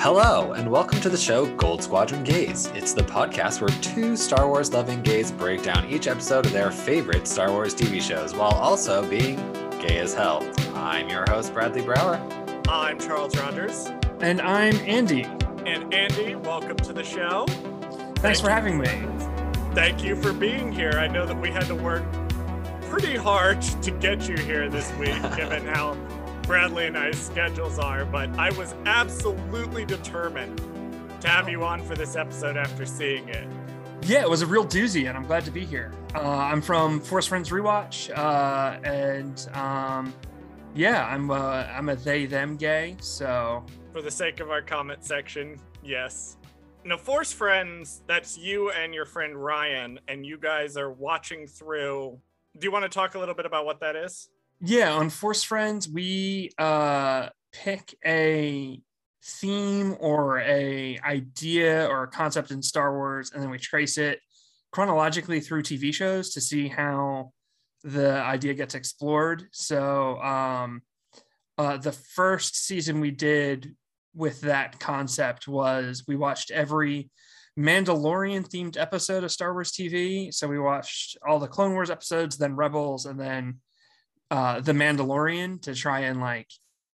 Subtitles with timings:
[0.00, 2.66] Hello, and welcome to the show Gold Squadron Gays.
[2.66, 6.70] It's the podcast where two Star Wars loving gays break down each episode of their
[6.70, 9.34] favorite Star Wars TV shows while also being
[9.80, 10.48] gay as hell.
[10.76, 12.14] I'm your host, Bradley Brower.
[12.68, 13.88] I'm Charles Rogers.
[14.20, 15.24] And I'm Andy.
[15.66, 17.46] And Andy, welcome to the show.
[17.48, 19.02] Thanks Thank for having me.
[19.74, 20.92] Thank you for being here.
[20.92, 22.04] I know that we had to work
[22.82, 25.94] pretty hard to get you here this week, given how
[26.48, 30.62] Bradley and I's schedules are, but I was absolutely determined
[31.20, 33.46] to have you on for this episode after seeing it.
[34.00, 35.92] Yeah, it was a real doozy, and I'm glad to be here.
[36.14, 40.14] Uh, I'm from Force Friends Rewatch, uh, and um,
[40.74, 42.96] yeah, I'm uh, I'm a they them gay.
[43.00, 43.62] So
[43.92, 46.38] for the sake of our comment section, yes.
[46.82, 52.18] Now, Force Friends, that's you and your friend Ryan, and you guys are watching through.
[52.58, 54.30] Do you want to talk a little bit about what that is?
[54.60, 58.80] Yeah on force friends we uh pick a
[59.24, 64.20] theme or a idea or a concept in star wars and then we trace it
[64.72, 67.30] chronologically through tv shows to see how
[67.84, 70.82] the idea gets explored so um
[71.58, 73.74] uh the first season we did
[74.14, 77.10] with that concept was we watched every
[77.58, 80.32] Mandalorian themed episode of Star Wars TV.
[80.32, 83.58] So we watched all the Clone Wars episodes, then Rebels, and then
[84.30, 86.48] uh, the Mandalorian to try and like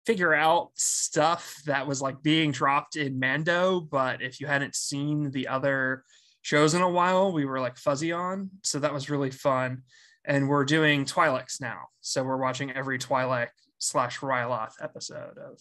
[0.05, 5.31] figure out stuff that was like being dropped in Mando, but if you hadn't seen
[5.31, 6.03] the other
[6.41, 8.49] shows in a while, we were like fuzzy on.
[8.63, 9.83] So that was really fun.
[10.25, 11.83] And we're doing Twi'leks now.
[12.01, 15.59] So we're watching every Twi'lek slash Ryloth episode of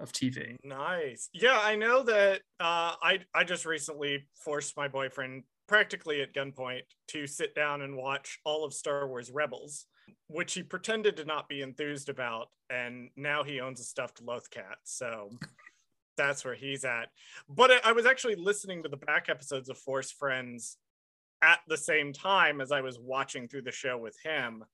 [0.00, 0.56] of TV.
[0.62, 1.28] Nice.
[1.32, 6.82] Yeah, I know that uh, I I just recently forced my boyfriend practically at gunpoint
[7.08, 9.86] to sit down and watch all of Star Wars Rebels
[10.28, 14.50] which he pretended to not be enthused about, and now he owns a stuffed loth
[14.50, 14.78] cat.
[14.84, 15.30] So
[16.16, 17.08] that's where he's at.
[17.48, 20.76] But I was actually listening to the back episodes of Force Friends
[21.42, 24.64] at the same time as I was watching through the show with him.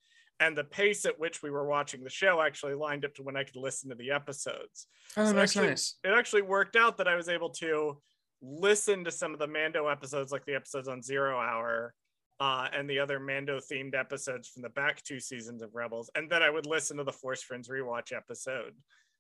[0.41, 3.37] And the pace at which we were watching the show actually lined up to when
[3.37, 4.89] I could listen to the episodes.
[5.17, 5.97] Oh, so nice, actually, nice.
[6.03, 7.99] It actually worked out that I was able to
[8.43, 11.95] listen to some of the Mando episodes, like the episodes on Zero Hour,
[12.41, 16.11] uh, and the other Mando themed episodes from the back two seasons of Rebels.
[16.15, 18.75] And then I would listen to the Force Friends rewatch episode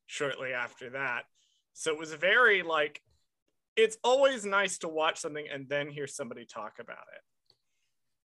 [0.06, 1.24] shortly after that.
[1.72, 3.00] So it was very like,
[3.76, 7.22] it's always nice to watch something and then hear somebody talk about it.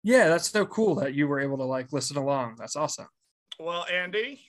[0.04, 2.56] Yeah, that's so cool that you were able to like listen along.
[2.58, 3.08] That's awesome.
[3.60, 4.42] Well, Andy,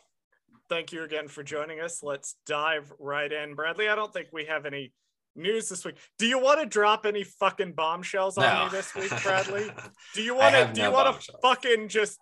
[0.68, 2.02] thank you again for joining us.
[2.02, 3.54] Let's dive right in.
[3.54, 4.92] Bradley, I don't think we have any
[5.36, 5.96] news this week.
[6.18, 8.64] Do you want to drop any fucking bombshells on no.
[8.64, 9.70] me this week, Bradley?
[10.14, 10.72] Do you want to?
[10.72, 12.18] Do no you want to fucking just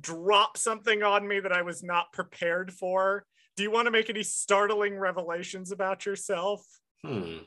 [0.00, 3.24] drop something on me that I was not prepared for?
[3.56, 6.64] Do you want to make any startling revelations about yourself?
[7.04, 7.38] Hmm.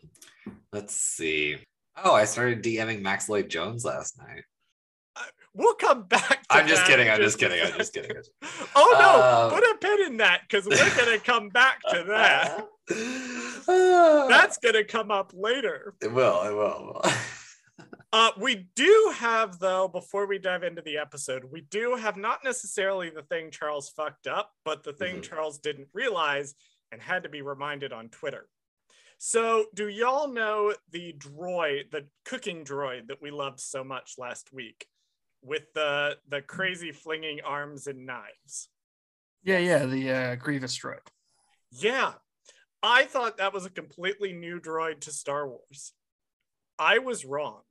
[0.71, 1.57] Let's see.
[2.03, 4.43] Oh, I started DMing Max Lloyd Jones last night.
[5.15, 6.45] Uh, we'll come back.
[6.49, 7.09] I'm just kidding.
[7.09, 7.59] I'm just kidding.
[7.61, 8.15] I'm just kidding.
[8.75, 9.21] oh no!
[9.21, 12.67] Uh, Put a pin in that because we're gonna come back to that.
[12.87, 15.93] That's gonna come up later.
[16.01, 16.43] It will.
[16.43, 17.01] It will.
[18.13, 22.43] uh, we do have though, before we dive into the episode, we do have not
[22.43, 25.21] necessarily the thing Charles fucked up, but the thing mm-hmm.
[25.21, 26.55] Charles didn't realize
[26.91, 28.47] and had to be reminded on Twitter.
[29.19, 34.53] So, do y'all know the droid, the cooking droid that we loved so much last
[34.53, 34.85] week,
[35.41, 38.69] with the the crazy flinging arms and knives?
[39.43, 40.99] Yeah, yeah, the uh, Grievous droid.
[41.71, 42.13] Yeah,
[42.83, 45.93] I thought that was a completely new droid to Star Wars.
[46.77, 47.61] I was wrong.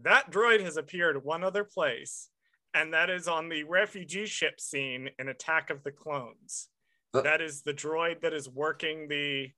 [0.00, 2.28] That droid has appeared one other place,
[2.74, 6.68] and that is on the refugee ship scene in Attack of the Clones.
[7.14, 9.50] Uh, that is the droid that is working the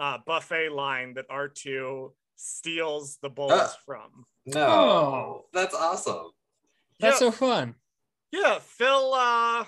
[0.00, 4.24] uh, buffet line that R2 steals the bowls uh, from.
[4.46, 5.44] No, oh.
[5.52, 6.30] that's awesome.
[6.98, 7.30] That's yeah.
[7.30, 7.74] so fun.
[8.32, 9.14] Yeah, Phil.
[9.14, 9.64] Uh,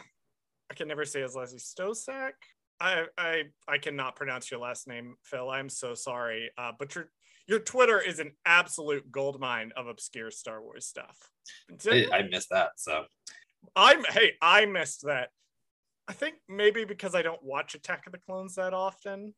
[0.69, 1.59] I can never say his last name.
[1.61, 2.33] Stosak.
[2.81, 5.51] I I I cannot pronounce your last name, Phil.
[5.51, 6.51] I'm so sorry.
[6.59, 7.11] Uh, but your
[7.47, 11.17] your Twitter is an absolute goldmine of obscure Star Wars stuff.
[11.89, 12.71] I, I missed that.
[12.77, 13.05] So
[13.75, 15.31] I'm hey, I missed that.
[16.09, 19.35] I think maybe because I don't watch Attack of the Clones that often.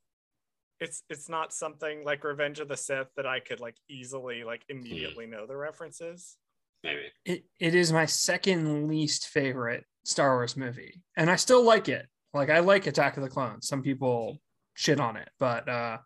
[0.81, 4.65] It's it's not something like Revenge of the Sith that I could like easily like
[4.69, 4.79] hmm.
[4.79, 5.33] immediately hmm.
[5.33, 6.37] know the references.
[6.85, 7.13] Maybe.
[7.25, 11.03] It it is my second least favorite Star Wars movie.
[11.17, 12.07] And I still like it.
[12.39, 13.69] Like I like Attack of the Clones.
[13.69, 14.41] Some people
[14.75, 15.99] shit on it, but uh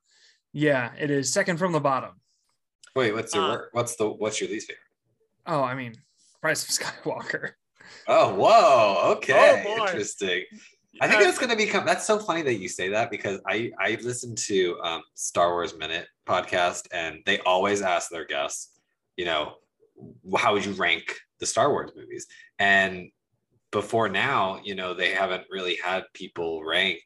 [0.52, 2.20] yeah, it is second from the bottom.
[2.94, 4.82] Wait, what's your uh, what's the what's your least favorite?
[5.46, 5.94] Oh, I mean,
[6.43, 7.50] Rise of Skywalker.
[8.08, 9.12] Oh, whoa.
[9.17, 9.64] Okay.
[9.67, 10.44] Oh, Interesting.
[11.00, 11.84] I think that's going to become.
[11.84, 15.76] That's so funny that you say that because I I listened to um, Star Wars
[15.76, 18.78] Minute podcast and they always ask their guests,
[19.17, 19.55] you know,
[20.37, 22.26] how would you rank the Star Wars movies?
[22.58, 23.11] And
[23.73, 27.01] before now, you know, they haven't really had people rank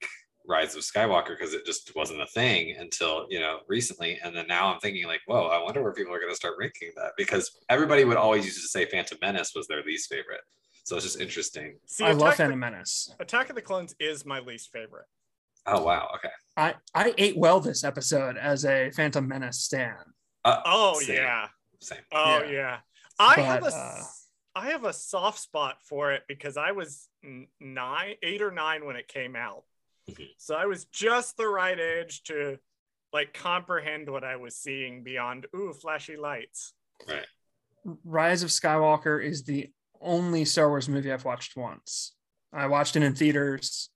[0.48, 4.18] Rise of Skywalker because it just wasn't a thing until you know recently.
[4.22, 6.54] And then now I'm thinking like, whoa, I wonder where people are going to start
[6.60, 10.42] ranking that because everybody would always used to say Phantom Menace was their least favorite.
[10.84, 11.78] So it's just interesting.
[11.86, 13.12] See, I love Attack, Phantom Menace.
[13.18, 15.06] Attack of the Clones is my least favorite.
[15.66, 16.32] Oh wow, okay.
[16.56, 19.96] I I ate well this episode as a Phantom Menace stan.
[20.44, 21.46] Uh, Oh same, yeah.
[21.80, 21.98] same.
[22.12, 22.50] Oh Yeah.
[22.52, 22.78] yeah.
[23.18, 24.02] I have a uh,
[24.56, 27.08] I have a soft spot for it because I was
[27.60, 29.64] nine, eight or nine when it came out.
[30.08, 30.30] Mhm.
[30.38, 32.58] So I was just the right age to
[33.12, 36.72] like comprehend what I was seeing beyond ooh flashy lights.
[37.06, 37.26] Right.
[38.04, 39.70] Rise of Skywalker is the
[40.00, 42.14] only Star Wars movie I've watched once.
[42.52, 43.90] I watched it in theaters.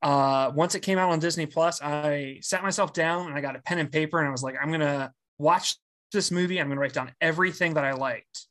[0.00, 3.56] Uh, once it came out on Disney Plus, I sat myself down and I got
[3.56, 5.76] a pen and paper and I was like, I'm gonna watch
[6.12, 6.58] this movie.
[6.60, 8.46] I'm gonna write down everything that I liked,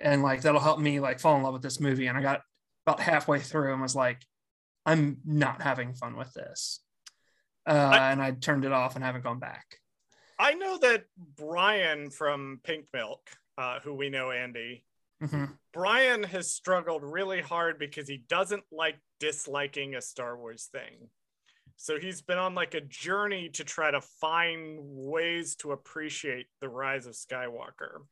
[0.00, 2.06] and like that'll help me like fall in love with this movie.
[2.06, 2.42] And I got
[2.86, 4.24] about halfway through and was like,
[4.86, 6.80] I'm not having fun with this.
[7.66, 9.76] Uh, I- and I turned it off and haven't gone back.
[10.38, 11.04] I know that
[11.36, 14.84] Brian from Pink Milk, uh, who we know Andy,
[15.22, 15.58] Mhm.
[15.74, 21.10] Brian has struggled really hard because he doesn't like disliking a Star Wars thing.
[21.76, 26.70] So he's been on like a journey to try to find ways to appreciate the
[26.70, 28.06] rise of Skywalker.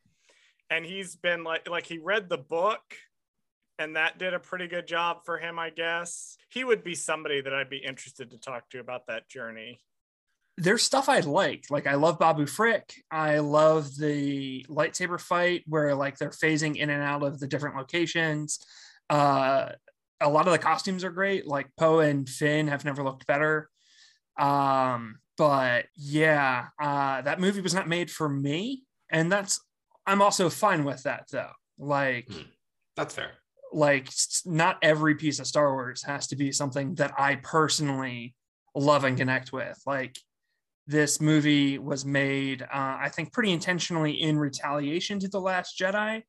[0.70, 2.80] And he's been like like he read the book
[3.78, 6.36] and that did a pretty good job for him, I guess.
[6.48, 9.80] He would be somebody that I'd be interested to talk to about that journey.
[10.56, 11.66] there's stuff I like.
[11.70, 12.92] Like I love Babu Frick.
[13.10, 17.76] I love the lightsaber fight where like they're phasing in and out of the different
[17.76, 18.58] locations.
[19.08, 19.70] Uh,
[20.20, 21.46] a lot of the costumes are great.
[21.46, 23.70] Like Poe and Finn have never looked better.
[24.36, 29.60] Um, but yeah, uh, that movie was not made for me, and that's
[30.08, 31.52] I'm also fine with that though.
[31.78, 32.42] Like Hmm.
[32.96, 33.30] That's fair.
[33.72, 34.08] like
[34.44, 38.34] not every piece of Star Wars has to be something that I personally
[38.74, 39.80] love and connect with.
[39.86, 40.18] Like
[40.86, 46.22] this movie was made, uh, I think, pretty intentionally in retaliation to The Last Jedi,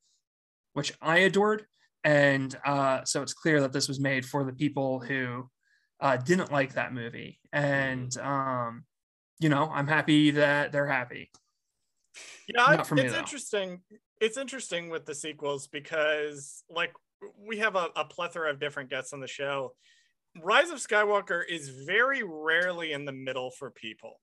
[0.73, 1.65] which I adored.
[2.03, 5.49] And uh, so it's clear that this was made for the people who
[6.01, 7.39] uh, didn't like that movie.
[7.53, 8.83] And, um,
[9.39, 11.31] you know, I'm happy that they're happy.
[12.47, 13.19] Yeah, Not for me, it's though.
[13.19, 13.81] interesting.
[14.19, 16.93] It's interesting with the sequels because, like,
[17.37, 19.73] we have a, a plethora of different guests on the show.
[20.41, 24.19] Rise of Skywalker is very rarely in the middle for people.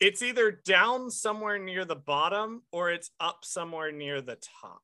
[0.00, 4.82] It's either down somewhere near the bottom or it's up somewhere near the top.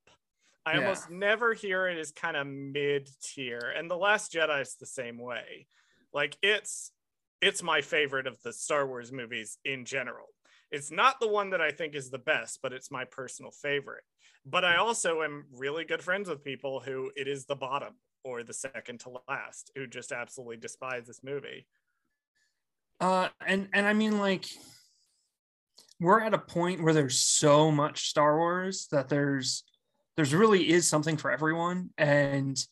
[0.65, 0.81] I Yeah.
[0.81, 4.87] almost never hear it as kind of mid tier, and The Last Jedi is the
[4.87, 5.67] same way.
[6.13, 6.93] Like it's
[7.41, 10.29] it's my favorite of the Star Wars movies in general.
[10.71, 14.05] It's not the one that I think is the best, but it's my personal favorite.
[14.47, 17.95] But I also am really good friends with people who it is the bottom
[18.25, 21.67] or the second to last who just absolutely despise this movie.
[23.01, 24.47] Uh, and and I mean, like,
[25.99, 29.65] we're at a point where there's so much Star Wars that there's
[30.17, 32.63] there's really is something for everyone, and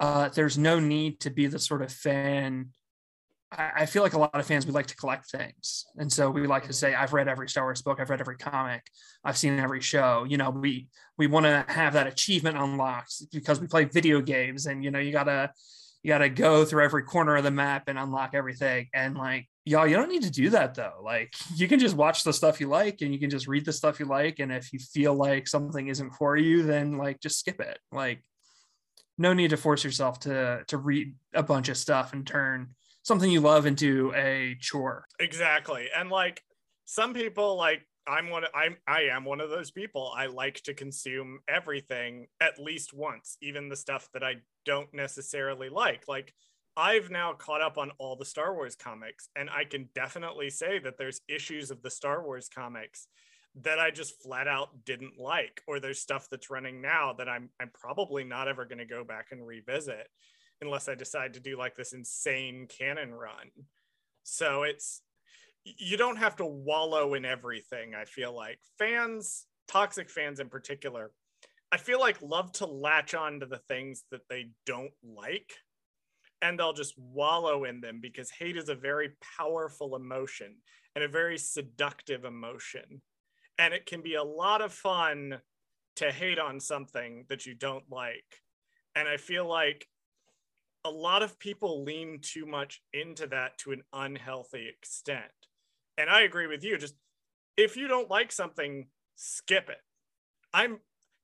[0.00, 2.70] uh, there's no need to be the sort of fan.
[3.50, 6.46] I, feel like a lot of fans we like to collect things, and so we
[6.46, 8.82] like to say, "I've read every Star Wars book, I've read every comic,
[9.24, 13.58] I've seen every show." You know, we we want to have that achievement unlocked because
[13.58, 15.50] we play video games, and you know, you gotta
[16.02, 18.88] you got to go through every corner of the map and unlock everything.
[18.94, 21.00] And like y'all you don't need to do that though.
[21.02, 23.72] Like you can just watch the stuff you like and you can just read the
[23.72, 24.38] stuff you like.
[24.38, 27.78] And if you feel like something isn't for you then like just skip it.
[27.90, 28.22] Like
[29.18, 32.68] no need to force yourself to to read a bunch of stuff and turn
[33.08, 35.88] something you love into a chore Exactly.
[35.96, 36.42] And like
[36.84, 40.12] some people like I'm one I'm I am one of those people.
[40.16, 45.68] I like to consume everything at least once, even the stuff that I don't necessarily
[45.68, 46.04] like.
[46.08, 46.32] Like
[46.76, 50.78] I've now caught up on all the Star Wars comics and I can definitely say
[50.78, 53.08] that there's issues of the Star Wars comics
[53.62, 57.50] that I just flat out didn't like or there's stuff that's running now that I'm
[57.60, 60.08] I'm probably not ever going to go back and revisit
[60.60, 63.50] unless I decide to do like this insane canon run.
[64.24, 65.02] So it's
[65.64, 68.58] you don't have to wallow in everything i feel like.
[68.78, 71.10] Fans toxic fans in particular
[71.70, 75.52] i feel like love to latch on to the things that they don't like
[76.42, 80.56] and they'll just wallow in them because hate is a very powerful emotion
[80.94, 83.02] and a very seductive emotion.
[83.58, 85.40] And it can be a lot of fun
[85.96, 88.42] to hate on something that you don't like.
[88.94, 89.86] And i feel like
[90.88, 95.24] a lot of people lean too much into that to an unhealthy extent.
[95.98, 96.78] And I agree with you.
[96.78, 96.94] Just
[97.56, 99.82] if you don't like something, skip it.
[100.54, 100.78] I'm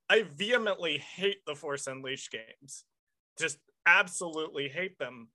[0.07, 2.83] I vehemently hate the Force Unleashed games.
[3.39, 3.57] Just
[3.87, 5.29] absolutely hate them.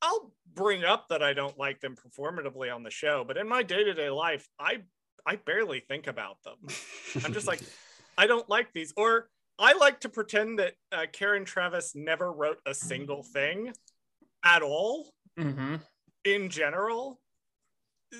[0.00, 3.62] I'll bring up that I don't like them performatively on the show, but in my
[3.62, 4.78] day-to-day life, I
[5.26, 6.56] I barely think about them.
[7.24, 7.60] I'm just like,
[8.18, 8.94] I don't like these.
[8.96, 9.28] Or
[9.60, 13.72] I like to pretend that uh, Karen Traviss never wrote a single thing
[14.44, 15.76] at all Mm-hmm.
[16.24, 17.20] in general.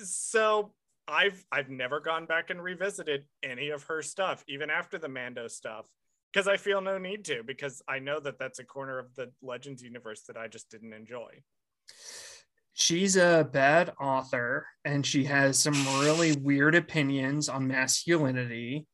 [0.03, 0.73] So
[1.07, 5.47] I've I've never gone back and revisited any of her stuff, even after the Mando
[5.47, 5.85] stuff,
[6.31, 9.31] because I feel no need to, because I know that that's a corner of the
[9.41, 11.41] Legends universe that I just didn't enjoy.
[12.73, 18.87] She's a bad author and she has some really weird opinions on masculinity.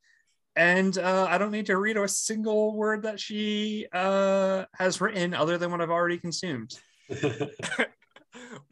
[0.58, 5.34] And uh, I don't need to read a single word that she uh, has written
[5.34, 6.78] other than what I've already consumed.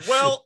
[0.07, 0.45] Well,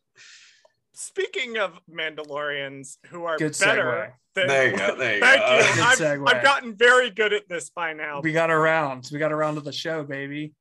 [0.93, 5.55] speaking of Mandalorians who are Good better than There you go, there you Thank go.
[5.55, 5.61] you.
[5.61, 6.33] Good I've, segue.
[6.33, 8.21] I've gotten very good at this by now.
[8.21, 9.09] We got around.
[9.11, 10.53] We got around to the show, baby.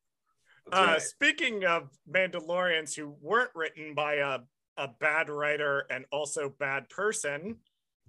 [0.73, 1.03] Uh, right.
[1.03, 4.39] speaking of Mandalorians who weren't written by a,
[4.77, 7.57] a bad writer and also bad person,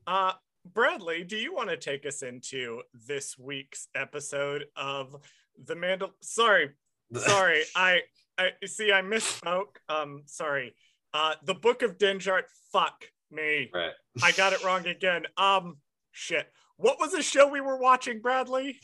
[0.08, 0.34] uh,
[0.66, 5.16] Bradley, do you want to take us into this week's episode of
[5.63, 6.12] the Mandal?
[6.22, 6.72] Sorry,
[7.16, 8.01] sorry, I
[8.38, 9.78] I see I misspoke.
[9.88, 10.75] Um, sorry.
[11.13, 12.44] Uh, the Book of Dinjart.
[12.72, 13.92] Fuck me, Right.
[14.24, 15.25] I got it wrong again.
[15.38, 15.78] Um,
[16.12, 16.48] shit.
[16.78, 18.80] What was the show we were watching, Bradley?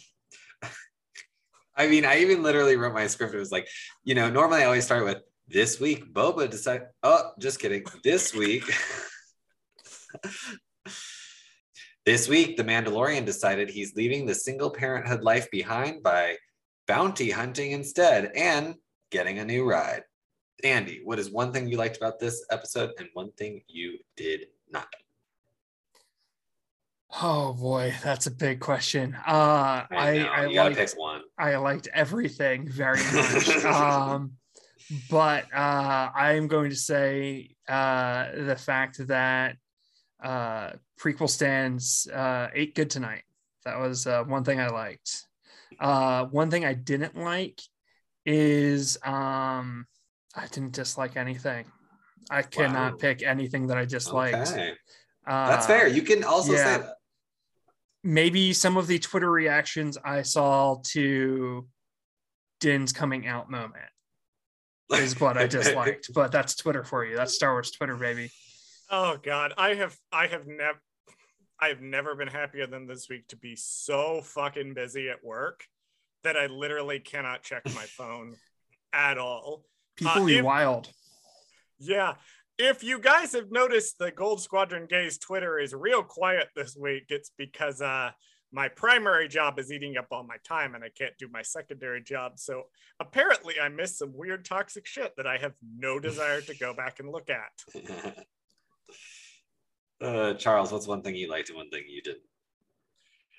[1.78, 3.34] I mean, I even literally wrote my script.
[3.36, 3.68] It was like,
[4.04, 5.18] you know, normally I always start with
[5.48, 6.88] this week, Boba decided.
[7.04, 7.84] Oh, just kidding.
[8.04, 8.64] This week.
[12.06, 16.38] this week, the Mandalorian decided he's leaving the single parenthood life behind by
[16.88, 18.76] bounty hunting instead and
[19.12, 20.04] getting a new ride.
[20.64, 24.48] Andy, what is one thing you liked about this episode and one thing you did
[24.72, 24.88] not?
[27.22, 29.16] Oh boy, that's a big question.
[29.28, 31.22] Uh, I I you gotta like pick one.
[31.38, 33.66] I liked everything very much.
[33.66, 34.34] um,
[35.10, 39.58] but uh, I am going to say uh, the fact that
[40.24, 43.24] uh, prequel stands uh, ate good tonight.
[43.66, 45.24] That was uh, one thing I liked.
[45.80, 47.60] Uh, one thing I didn't like
[48.26, 49.86] is um,
[50.36, 51.66] I didn't dislike anything.
[52.30, 52.98] I cannot Wow.
[53.00, 54.52] pick anything that I disliked.
[54.52, 54.74] Okay.
[55.28, 55.88] Uh, That's fair.
[55.88, 56.58] You can also yeah.
[56.78, 56.90] say that.
[58.04, 61.68] maybe some of the Twitter reactions I saw to
[62.60, 63.84] Din's coming out moment
[64.94, 66.12] is what I disliked.
[66.14, 67.16] but that's Twitter for you.
[67.16, 68.32] That's Star Wars Twitter, baby.
[68.90, 70.80] Oh God, I have I have never
[71.60, 75.64] I have never been happier than this week to be so fucking busy at work
[76.24, 78.36] that I literally cannot check my phone
[78.94, 79.64] at all.
[79.96, 80.90] People Uh, be if- wild.
[81.80, 82.16] Yeah.
[82.58, 87.06] If you guys have noticed the Gold Squadron Gays Twitter is real quiet this week,
[87.10, 88.12] it's because uh
[88.52, 92.02] my primary job is eating up all my time and I can't do my secondary
[92.02, 92.34] job.
[92.40, 92.64] So
[93.02, 97.00] apparently I missed some weird toxic shit that I have no desire to go back
[97.02, 97.52] and look at.
[100.02, 102.24] uh, Charles, what's one thing you liked and one thing you didn't?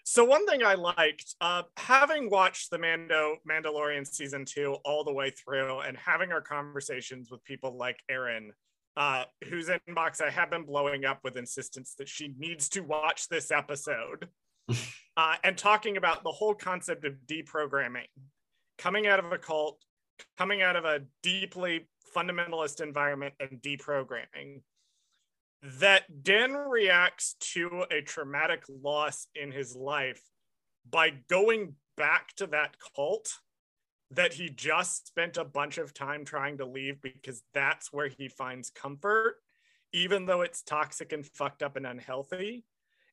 [0.09, 5.13] So one thing I liked, uh, having watched the Mando Mandalorian season two all the
[5.13, 8.53] way through, and having our conversations with people like Erin,
[8.97, 13.29] uh, whose inbox I have been blowing up with insistence that she needs to watch
[13.29, 14.29] this episode,
[15.17, 18.07] uh, and talking about the whole concept of deprogramming,
[18.79, 19.83] coming out of a cult,
[20.39, 24.61] coming out of a deeply fundamentalist environment, and deprogramming
[25.63, 30.23] that Den reacts to a traumatic loss in his life
[30.89, 33.39] by going back to that cult
[34.11, 38.29] that he just spent a bunch of time trying to leave because that's where he
[38.29, 39.37] finds comfort,
[39.93, 42.65] even though it's toxic and fucked up and unhealthy,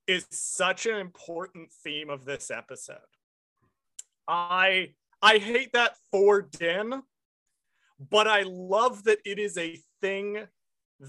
[0.06, 2.98] is such an important theme of this episode.
[4.28, 7.02] I I hate that for Den,
[8.10, 10.46] but I love that it is a thing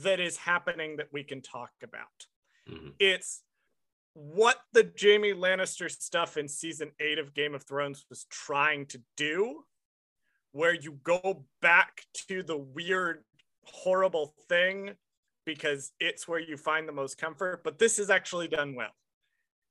[0.02, 2.26] that is happening that we can talk about.
[2.68, 2.94] Mhm.
[2.98, 3.44] It's
[4.14, 9.02] what the Jaime Lannister stuff in season eight of Game of Thrones was trying to
[9.16, 9.66] do,
[10.52, 13.24] where you go back to the weird,
[13.64, 14.96] horrible thing
[15.44, 17.62] because it's where you find the most comfort.
[17.64, 18.96] But this is actually done well.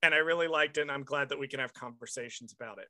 [0.01, 0.81] And I really liked it.
[0.81, 2.89] And I'm glad that we can have conversations about it.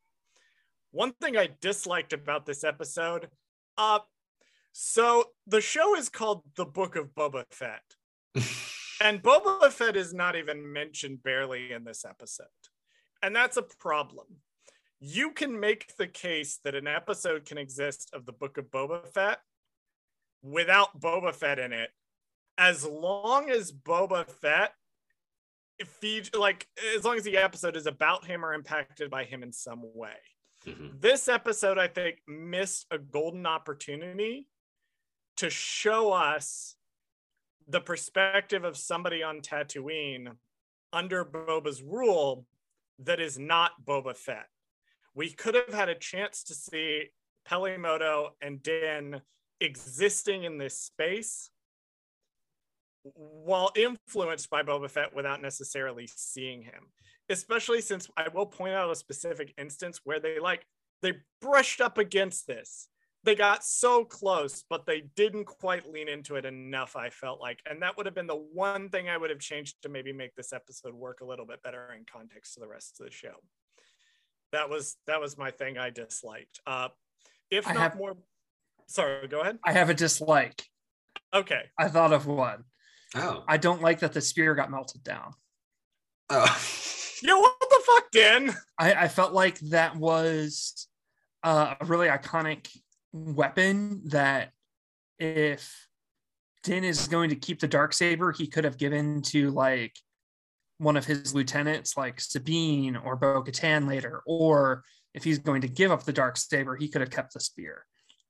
[0.92, 3.32] One thing I disliked about this episode,
[3.78, 4.00] uh,
[4.74, 7.84] so the show is called The Book of Boba Fett.
[9.02, 12.48] and Boba Fett is not even mentioned barely in this episode.
[13.22, 14.28] And that's a problem.
[15.00, 19.08] you can make the case that an episode can exist of the Book of Boba
[19.14, 19.40] Fett
[20.42, 21.90] without Boba Fett in it,
[22.58, 24.74] as long as Boba Fett
[25.86, 29.52] feed like as long as the episode is about him or impacted by him in
[29.52, 30.16] some way.
[30.66, 31.02] Mhm.
[31.02, 34.48] This episode, I think, missed a golden opportunity
[35.38, 36.76] to show us
[37.68, 40.34] the perspective of somebody on Tatooine
[40.92, 42.46] under Boba's rule
[43.00, 44.48] that is not Boba Fett.
[45.16, 47.06] We could have had a chance to see
[47.46, 49.22] Peli Motto and Din
[49.60, 51.50] existing in this space
[53.04, 56.92] while influenced by Boba Fett without necessarily seeing him.
[57.30, 60.66] Especially since I will point out a specific instance where they like
[61.02, 62.88] they brushed up against this.
[63.26, 67.62] They got so close, but they didn't quite lean into it enough, I felt like.
[67.70, 70.36] And that would have been the one thing I would have changed to maybe make
[70.36, 73.36] this episode work a little bit better in context to the rest of the show.
[74.52, 76.60] That was that was my thing I disliked.
[76.68, 76.90] Uh
[77.50, 78.18] if I not have- more
[78.88, 79.58] sorry, go ahead.
[79.66, 80.62] I have a dislike.
[81.34, 81.64] Okay.
[81.80, 82.66] I thought of one.
[83.16, 83.44] Oh.
[83.48, 85.34] I don't like that the spear got melted down.
[86.30, 86.62] Oh.
[87.24, 88.54] Yo, what the fuck, Dan?
[88.78, 90.88] I, I felt like that was
[91.42, 92.68] uh, a really iconic
[93.14, 94.52] weapon that
[95.20, 95.88] if
[96.64, 99.96] Din is going to keep the dark saber, he could have given to like
[100.80, 105.68] one of his lieutenants, like Sabine or Bo Katan later, or if he's going to
[105.68, 107.86] give up the dark saber, he could have kept the spear.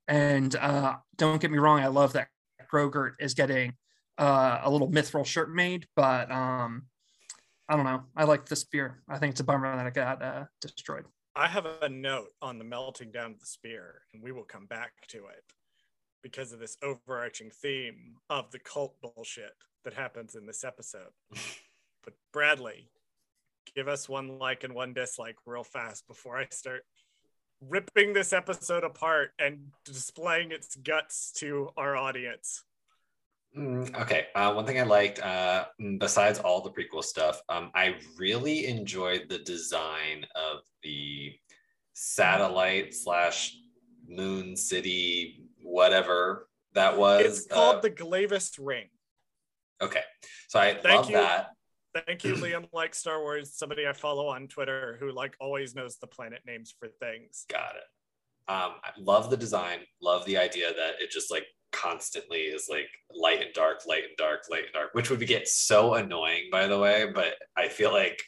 [0.07, 2.27] And uh, don't get me wrong, I love that
[2.71, 3.73] Grogurt is getting
[4.17, 6.83] uh, a little mithril shirt made, but um,
[7.69, 8.03] I don't know.
[8.15, 9.01] I like the spear.
[9.07, 11.05] I think it's a bummer that it got uh, destroyed.
[11.35, 14.67] I have a note on the melting down of the spear, and we will come
[14.67, 15.43] back to it
[16.21, 21.09] because of this overarching theme of the cult bullshit that happens in this episode.
[22.03, 22.89] but Bradley,
[23.75, 26.83] give us one like and one dislike real fast before I start
[27.61, 32.63] ripping this episode apart and displaying its guts to our audience.
[33.57, 34.27] Mm, okay.
[34.33, 38.65] Uh, one thing I liked, uh, mm, besides all the prequel stuff, um, I really
[38.65, 41.33] enjoyed the design of the
[41.93, 43.55] satellite slash
[44.07, 47.21] moon city, whatever that was.
[47.25, 48.89] It's called Uh, the Glavis Ring.
[49.81, 50.03] okay.
[50.47, 51.17] So I Thank love you.
[51.17, 51.51] that.
[52.07, 52.67] Thank you, Liam.
[52.73, 56.73] Like Star Wars, somebody I follow on Twitter who like always knows the planet names
[56.79, 57.45] for things.
[57.49, 57.83] Got it.
[58.51, 59.79] Um, I love the design.
[60.01, 64.17] Love the idea that it just like constantly is like light and dark, light and
[64.17, 67.11] dark, light and dark, which would be get so annoying, by the way.
[67.13, 68.21] But I feel like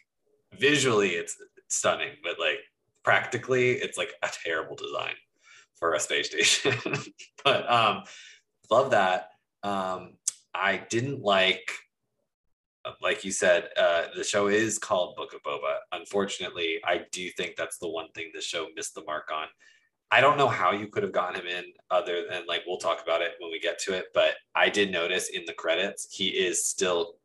[0.59, 1.37] visually it's
[1.69, 2.59] stunning, but like
[3.03, 5.13] practically it's like a terrible design
[5.75, 6.75] for a space station.
[7.43, 8.03] but um,
[8.69, 9.29] love that.
[9.63, 10.15] Um,
[10.53, 11.71] I didn't like
[13.01, 15.77] like you said, uh, the show is called Book of Boba.
[15.91, 19.47] Unfortunately, I do think that's the one thing the show missed the mark on.
[20.11, 23.01] I don't know how you could have gotten him in other than like we'll talk
[23.03, 26.27] about it when we get to it, but I did notice in the credits he
[26.29, 27.15] is still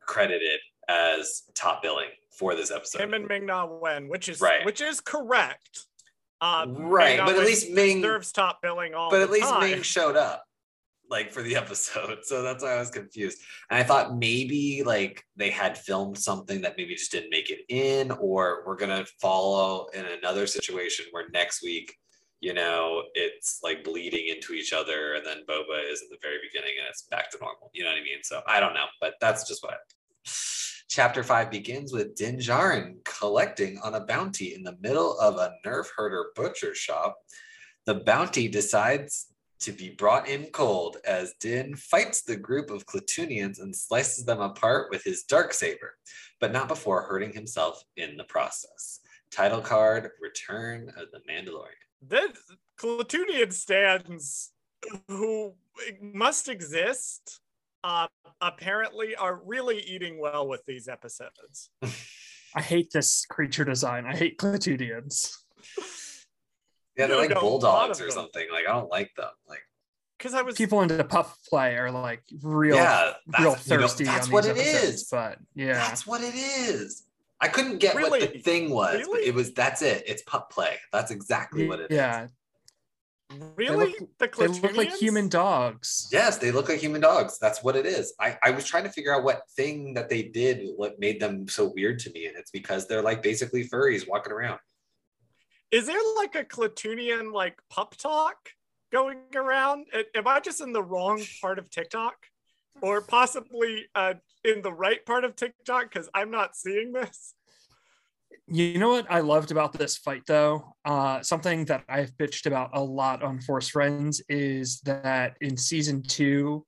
[0.00, 3.00] credited as top billing for this episode.
[3.00, 4.64] Him and Ming Na Wen, which is Right.
[4.64, 5.86] which is correct.
[6.40, 9.70] Uh, right, but at least Ming deserves top billing all but at least time.
[9.70, 10.44] Ming showed up
[11.08, 12.18] like for the episode.
[12.24, 13.38] So that's why I was confused.
[13.70, 17.60] And I thought maybe like they had filmed something that maybe just didn't make it
[17.68, 21.94] in, or we're gonna follow in another situation where next week,
[22.44, 26.36] you know, it's like bleeding into each other, and then Boba is in the very
[26.46, 27.70] beginning and it's back to normal.
[27.72, 28.22] You know what I mean?
[28.22, 29.78] So I don't know, but that's just what
[30.90, 35.54] Chapter five begins with Din Djarin collecting on a bounty in the middle of a
[35.66, 37.16] nerf herder butcher shop.
[37.86, 39.28] The bounty decides
[39.60, 44.40] to be brought in cold as Din fights the group of Klatooinians and slices them
[44.40, 45.94] apart with his dark saber,
[46.40, 49.00] but not before hurting himself in the process.
[49.30, 51.84] Title card: Return of the Mandalorian.
[52.06, 52.32] The
[52.80, 54.52] Klatooinian stands
[55.08, 55.54] who
[56.00, 57.40] must exist
[57.82, 58.06] uh,
[58.40, 61.70] apparently are really eating well with these episodes.
[62.54, 64.06] I hate this creature design.
[64.06, 65.34] I hate Klatooinians.
[66.96, 68.12] Yeah, they're Dude, like a bulldogs or them.
[68.12, 68.46] something.
[68.52, 69.30] Like I don't like them.
[69.48, 69.62] Like
[70.16, 73.82] Because I was People into puff play are like real, yeah, that's, real you know,
[73.86, 74.94] thirsty that's on what these it episodes.
[74.94, 75.08] is.
[75.10, 77.02] But yeah, That's what it is.
[77.44, 79.26] I couldn't get what the thing was, but Really?
[79.26, 80.02] it was that's it.
[80.06, 80.76] It's pup play.
[80.92, 81.96] That's exactly what it is.
[81.96, 82.28] yeah,
[83.56, 86.08] really the they look like human dogs.
[86.10, 87.38] Yes, they look like human dogs.
[87.38, 88.14] That's what it is.
[88.18, 91.46] I, I was trying to figure out what thing that they did, what made them
[91.46, 92.26] so weird to me.
[92.26, 94.58] And it's because they're like basically furries walking around.
[95.70, 98.36] Is there like a Klatooinian like pup talk
[98.90, 99.86] going around?
[100.14, 102.16] Am I just in the wrong part of TikTok?
[102.80, 107.34] Or possibly uh, in the right part of TikTok because I'm not seeing this?
[108.46, 110.74] You know what I loved about this fight, though?
[110.84, 116.02] Uh, something that I've bitched about a lot on Force Friends is that in season
[116.02, 116.66] two,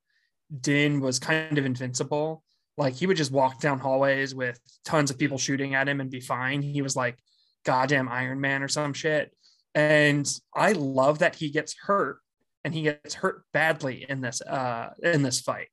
[0.61, 2.42] Din was kind of invincible.
[2.79, 6.11] Like he would just walk down hallways with tons of people shooting at him and
[6.11, 6.62] be fine.
[6.62, 7.19] He was like
[7.64, 9.35] goddamn Iron Man or some shit.
[9.75, 12.19] And I love that he gets hurt
[12.64, 15.69] and he gets hurt badly in this uh in this fight.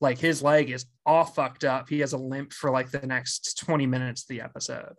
[0.00, 1.88] Like his leg is all fucked up.
[1.88, 4.94] He has a limp for like the next 20 minutes of the episode.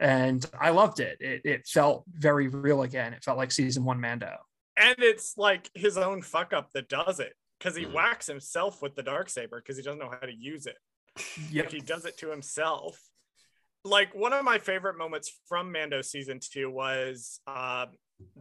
[0.00, 1.18] And I loved it.
[1.20, 3.12] It it felt very real again.
[3.12, 4.36] It felt like season one Mando.
[4.76, 7.92] And it's like his own fuck up that does it because he mm.
[7.92, 10.76] whacks himself with the dark saber because he doesn't know how to use it.
[11.50, 11.66] Yep.
[11.66, 12.98] Like he does it to himself.
[13.84, 17.86] Like one of my favorite moments from Mando season two was uh,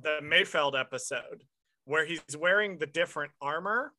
[0.01, 1.43] the Mayfeld episode
[1.85, 3.93] where he's wearing the different armor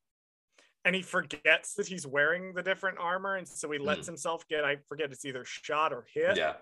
[0.85, 4.07] and he forgets that he's wearing the different armor and so he lets mm.
[4.07, 6.37] himself get i forget it's either shot or hit.
[6.37, 6.55] Yeah.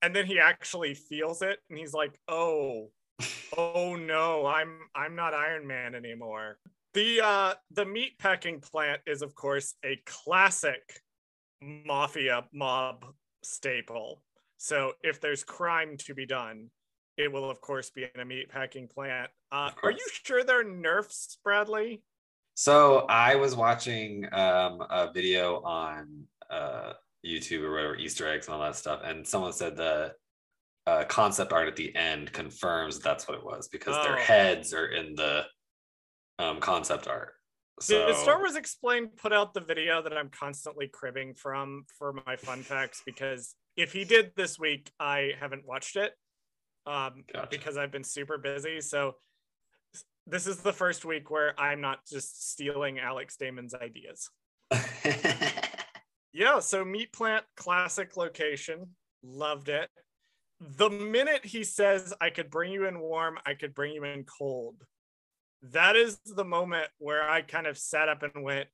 [0.00, 2.90] And then he actually feels it and he's like oh
[3.56, 6.58] oh no i'm i'm not iron man anymore.
[6.94, 11.00] The uh the meat packing plant is of course a classic
[11.62, 13.04] mafia mob
[13.42, 14.22] staple.
[14.56, 16.70] So if there's crime to be done
[17.16, 19.30] it will of course be in a meat packing plant.
[19.50, 22.02] Uh, are you sure they're nerfs bradley
[22.58, 26.94] so I was watching um, a video on uh,
[27.24, 30.12] YouTube or whatever, Easter eggs and all that stuff, and someone said the
[30.84, 34.02] uh, concept art at the end confirms that's what it was because oh.
[34.02, 35.44] their heads are in the
[36.40, 37.34] um, concept art.
[37.80, 38.08] So...
[38.08, 42.34] Did Star Wars Explained put out the video that I'm constantly cribbing from for my
[42.34, 43.02] fun facts?
[43.06, 46.12] Because if he did this week, I haven't watched it
[46.88, 47.46] um, gotcha.
[47.52, 48.80] because I've been super busy.
[48.80, 49.14] So
[50.26, 54.30] this is the first week where I'm not just stealing Alex Damon's ideas.
[56.32, 58.88] yeah, so meat plant, classic location.
[59.22, 59.88] Loved it.
[60.60, 64.24] The minute he says, I could bring you in warm, I could bring you in
[64.24, 64.76] cold,
[65.62, 68.68] that is the moment where I kind of sat up and went,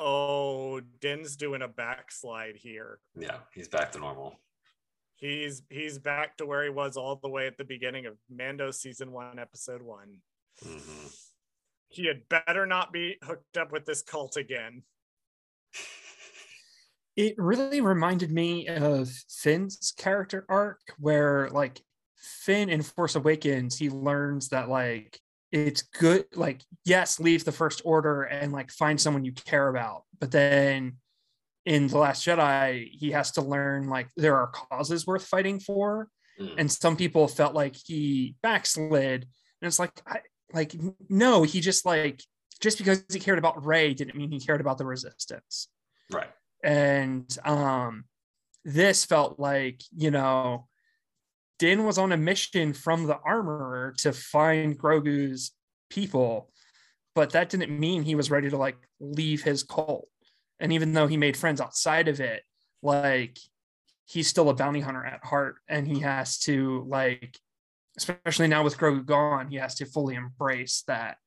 [0.00, 3.00] Oh, Din's doing a backslide here.
[3.18, 4.38] Yeah, he's back to normal.
[5.18, 8.70] He's he's back to where he was all the way at the beginning of Mando
[8.70, 10.18] season one, episode one.
[10.64, 11.06] Mm-hmm.
[11.88, 14.82] He had better not be hooked up with this cult again.
[17.16, 21.80] It really reminded me of Finn's character arc, where like
[22.16, 25.18] Finn in Force Awakens, he learns that like
[25.50, 30.04] it's good, like, yes, leave the First Order and like find someone you care about.
[30.20, 30.98] But then
[31.68, 36.08] in The Last Jedi, he has to learn like there are causes worth fighting for.
[36.40, 36.54] Mm.
[36.58, 39.22] And some people felt like he backslid.
[39.60, 40.20] And it's like, I,
[40.52, 40.74] like
[41.08, 42.22] no he just like
[42.60, 45.68] just because he cared about Rey didn't mean he cared about the resistance
[46.10, 46.30] right
[46.64, 48.04] and um
[48.64, 50.66] this felt like you know
[51.58, 55.52] din was on a mission from the armorer to find grogu's
[55.90, 56.50] people
[57.14, 60.08] but that didn't mean he was ready to like leave his cult
[60.60, 62.42] and even though he made friends outside of it
[62.82, 63.38] like
[64.06, 67.38] he's still a bounty hunter at heart and he has to like
[67.98, 71.18] especially now with Grogu gone, he has to fully embrace that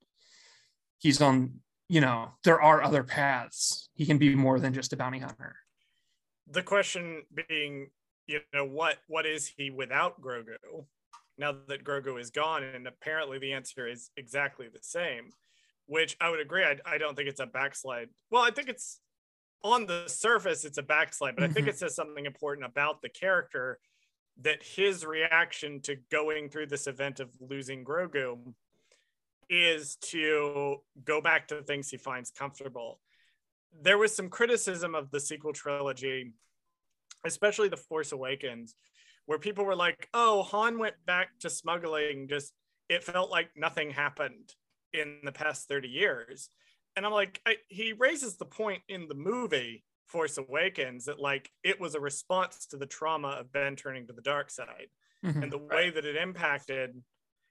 [1.00, 3.90] he's on, you know, there are other paths.
[3.94, 5.56] He can be more than just a bounty hunter.
[6.50, 7.90] The question being,
[8.28, 10.56] you know, what what is he without Grogu?
[11.38, 15.32] Now that Grogu is gone, and apparently the answer is exactly the same,
[15.88, 16.64] which I would agree.
[16.64, 18.10] I, I don't think it's a backslide.
[18.30, 19.00] Well, I think it's
[19.64, 21.52] on the surface, it's a backslide, but mm-hmm.
[21.52, 21.76] I think mm-hmm.
[21.76, 23.80] it says something important about the character
[24.42, 28.54] that his reaction to going through this event of losing Grogu
[29.50, 33.00] is to go back to things he finds comfortable.
[33.82, 36.34] There was some criticism of the sequel trilogy,
[37.26, 38.76] especially The Force Awakens,
[39.26, 42.54] where people were like, oh, Han went back to smuggling, just
[42.90, 44.54] it felt like nothing happened
[44.94, 46.50] in the past 30 years.
[46.96, 51.50] And I'm like, I, he raises the point in the movie Force Awakens that like
[51.64, 54.90] it was a response to the trauma of Ben turning to the dark side.
[55.26, 55.44] Mm-hmm.
[55.44, 57.02] And the way that it impacted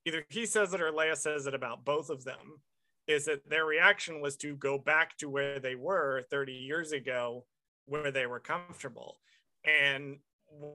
[0.05, 2.61] either he says it or Leia says it about both of them
[3.07, 7.45] is that their reaction was to go back to where they were 30 years ago
[7.87, 9.19] where they were comfortable.
[9.65, 10.19] And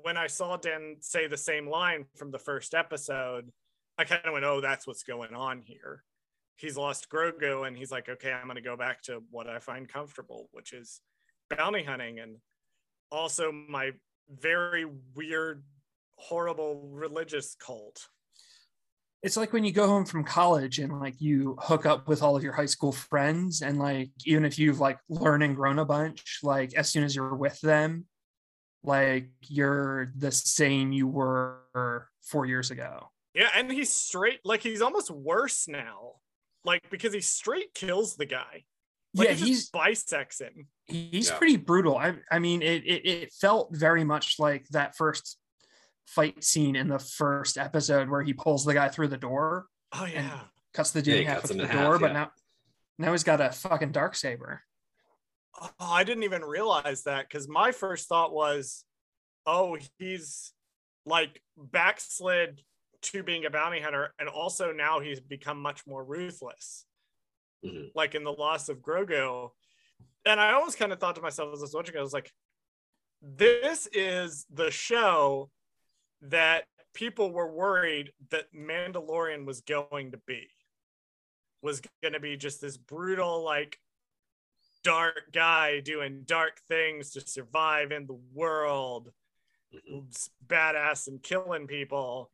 [0.04, 3.52] when I saw Dan say the same line from the first episode,
[3.98, 6.04] I kind of went, "Oh, that's what's going on here."
[6.58, 9.60] He's lost Grogu, and he's like, "Okay, I'm going to go back to what I
[9.60, 11.02] find comfortable, which is
[11.50, 12.38] bounty hunting and
[13.12, 13.92] also my
[14.30, 15.64] very weird
[16.18, 18.08] horrible religious cult
[19.22, 22.36] it's like when you go home from college and like you hook up with all
[22.36, 25.86] of your high school friends and like even if you've like learned and grown a
[25.86, 28.06] bunch like as soon as you're with them
[28.86, 33.10] like you're the same you were four years ago.
[33.34, 36.14] Yeah, and he's straight like he's almost worse now.
[36.66, 38.64] Like because he straight kills the guy.
[39.14, 40.68] Like, yeah, he he's bisects him.
[40.88, 41.38] he's Yeah.
[41.38, 41.96] pretty brutal.
[41.98, 45.38] I I mean it, it it felt very much like that first
[46.08, 50.06] fight scene in the first episode where he pulls the guy through the door, Oh
[50.06, 50.42] yeah.
[50.74, 52.32] cuts the Yeah, dude he in half cuts with the half, door, but now
[52.98, 54.62] now he's got a fucking dark saber.
[55.62, 58.84] Oh, I didn't even realize that because my first thought was,
[59.46, 60.52] oh, he's
[61.06, 62.62] like backslid
[63.12, 66.86] to being a bounty hunter, and also now he's become much more ruthless,
[67.64, 67.92] Mhm.
[67.96, 69.52] like in the loss of Grogu.
[70.26, 72.14] And I always kind of thought to myself as I was watching, it, I was
[72.14, 72.34] like,
[73.22, 75.52] this is the show
[76.22, 80.50] that people were worried that Mandalorian was going to be.
[81.62, 83.80] Was going to be just this brutal, like,
[84.84, 89.14] dark guy doing dark things to survive in the world,
[89.72, 90.30] Mhm.
[90.46, 92.32] badass and killing people.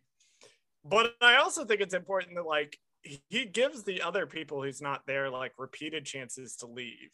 [0.84, 4.82] But I also think it's important that like he- he gives the other people who's
[4.82, 7.12] not there like repeated chances to leave.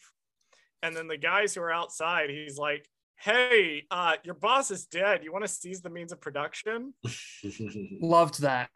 [0.83, 5.23] And then the guys who are outside, he's like, "Hey, uh, your boss is dead.
[5.23, 6.93] You want to seize the means of production?"
[8.01, 8.69] Loved that.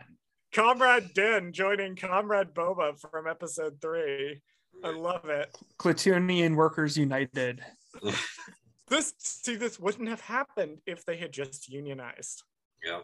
[0.54, 4.42] Comrade Den joining Comrade Boba from episode three.
[4.84, 5.56] I love it.
[5.80, 7.64] Klatooinian Workers United.
[8.88, 12.44] this see this wouldn't have happened if they had just unionized
[12.84, 13.02] Yeah.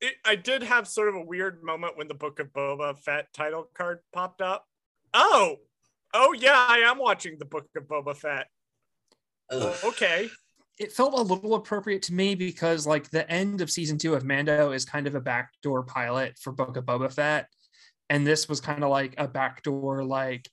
[0.00, 3.32] It, i did have sort of a weird moment when the book of boba fett
[3.32, 4.66] title card popped up
[5.14, 5.56] oh
[6.14, 8.48] oh yeah i am watching the book of boba fett
[9.50, 9.76] Ugh.
[9.84, 10.28] okay
[10.78, 14.24] It felt a little appropriate to me because like the end of season two of
[14.24, 17.48] Mando is kind of a backdoor pilot for Book of Boba Fett.
[18.08, 20.48] And this was kind of like a backdoor like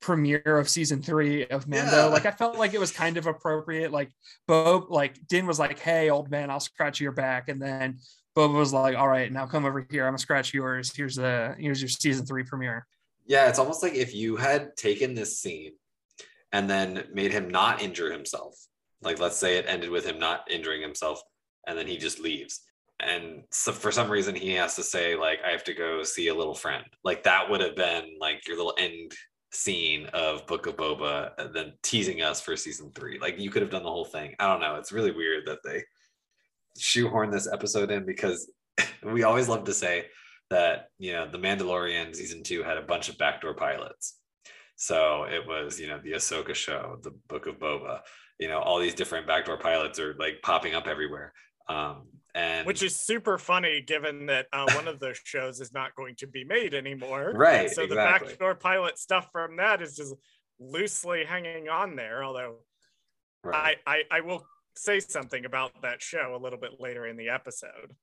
[0.00, 1.96] premiere of season three of Mando.
[1.96, 2.04] Yeah.
[2.04, 3.90] Like I felt like it was kind of appropriate.
[3.90, 4.12] Like
[4.46, 7.98] Bob, like Din was like, "Hey, old man, I'll scratch your back," and then
[8.36, 10.04] Boba was like, "All right, now come over here.
[10.04, 10.92] I'm gonna scratch yours.
[10.94, 12.86] Here's the here's your season three premiere."
[13.26, 15.72] Yeah, it's almost like if you had taken this scene
[16.52, 18.54] and then made him not injure himself.
[19.02, 21.22] Like let's say it ended with him not injuring himself
[21.66, 22.60] and then he just leaves.
[23.00, 26.28] And so for some reason he has to say like I have to go see
[26.28, 26.84] a little friend.
[27.02, 29.12] Like that would have been like your little end
[29.52, 33.18] scene of Book of Boba and then teasing us for season 3.
[33.18, 34.34] Like you could have done the whole thing.
[34.38, 35.82] I don't know, it's really weird that they
[36.78, 38.50] shoehorn this episode in because
[39.02, 40.06] we always love to say
[40.50, 44.18] that you know the Mandalorian season two had a bunch of backdoor pilots.
[44.76, 48.00] So it was you know the Ahsoka show, the Book of Boba,
[48.38, 51.32] you know all these different backdoor pilots are like popping up everywhere.
[51.68, 55.94] Um, and which is super funny given that uh, one of those shows is not
[55.94, 59.96] going to be made anymore Right, And so the backdoor pilot stuff from that is
[59.96, 60.14] just
[60.58, 62.56] loosely hanging on there although
[63.44, 63.76] right.
[63.86, 64.44] I, I I will
[64.76, 67.94] say something about that show a little bit later in the episode.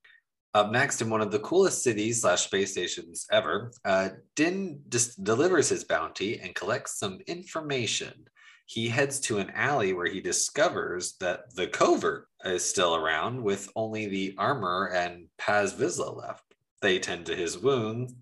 [0.54, 5.14] Up next, in one of the coolest cities slash space stations ever, uh, Din dis-
[5.16, 8.26] delivers his bounty and collects some information.
[8.66, 13.68] He heads to an alley where he discovers that the covert is still around with
[13.76, 16.44] only the armor and Paz Vizsla left.
[16.82, 18.14] They tend to his wounds,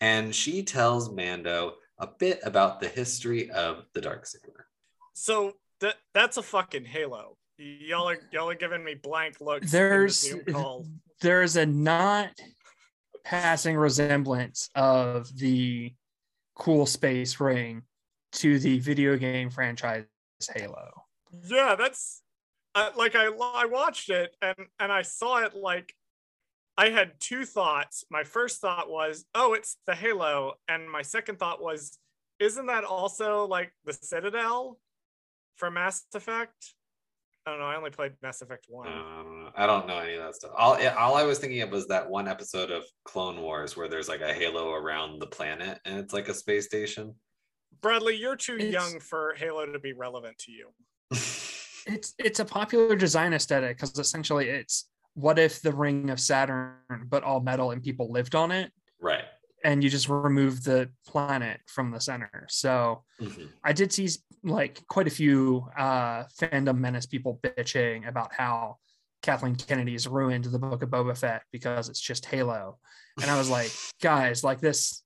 [0.00, 4.64] and she tells Mando a bit about the history of the Darksaber.
[5.14, 7.37] So that that's a fucking Halo.
[7.58, 9.66] Y'all are y'all are giving me blank looks.
[9.66, 10.34] in the There's
[11.20, 12.30] there's a not
[13.24, 15.92] passing resemblance of the
[16.54, 17.82] cool space ring
[18.32, 20.04] to the video game franchise
[20.54, 20.88] Halo.
[21.46, 22.22] Yeah, that's
[22.76, 25.92] uh, like I I watched it and and I saw it like
[26.76, 28.04] I had two thoughts.
[28.08, 31.98] My first thought was, oh, it's the Halo, and my second thought was,
[32.38, 34.78] isn't that also like the Citadel
[35.56, 36.74] from Mass Effect?
[37.48, 37.66] I don't know.
[37.66, 38.88] I only played Mass Effect one.
[38.88, 40.50] Uh, I don't know any of that stuff.
[40.54, 43.88] All, yeah, all I was thinking of was that one episode of Clone Wars where
[43.88, 47.14] there's like a halo around the planet and it's like a space station.
[47.80, 50.68] Bradley, you're too It's- young for Halo to be relevant to you.
[51.90, 56.74] It's it's a popular design aesthetic because essentially it's what if the ring of Saturn
[57.06, 58.72] but all metal and people lived on it right.
[59.64, 62.46] And you just remove the planet from the center.
[62.48, 63.48] So Mhm.
[63.64, 64.08] I did see
[64.44, 68.76] like quite a few uh fandom menace people bitching about how
[69.22, 72.78] Kathleen Kennedy's ruined the book of Boba Fett because it's just Halo.
[73.20, 75.02] And I was like, guys, like this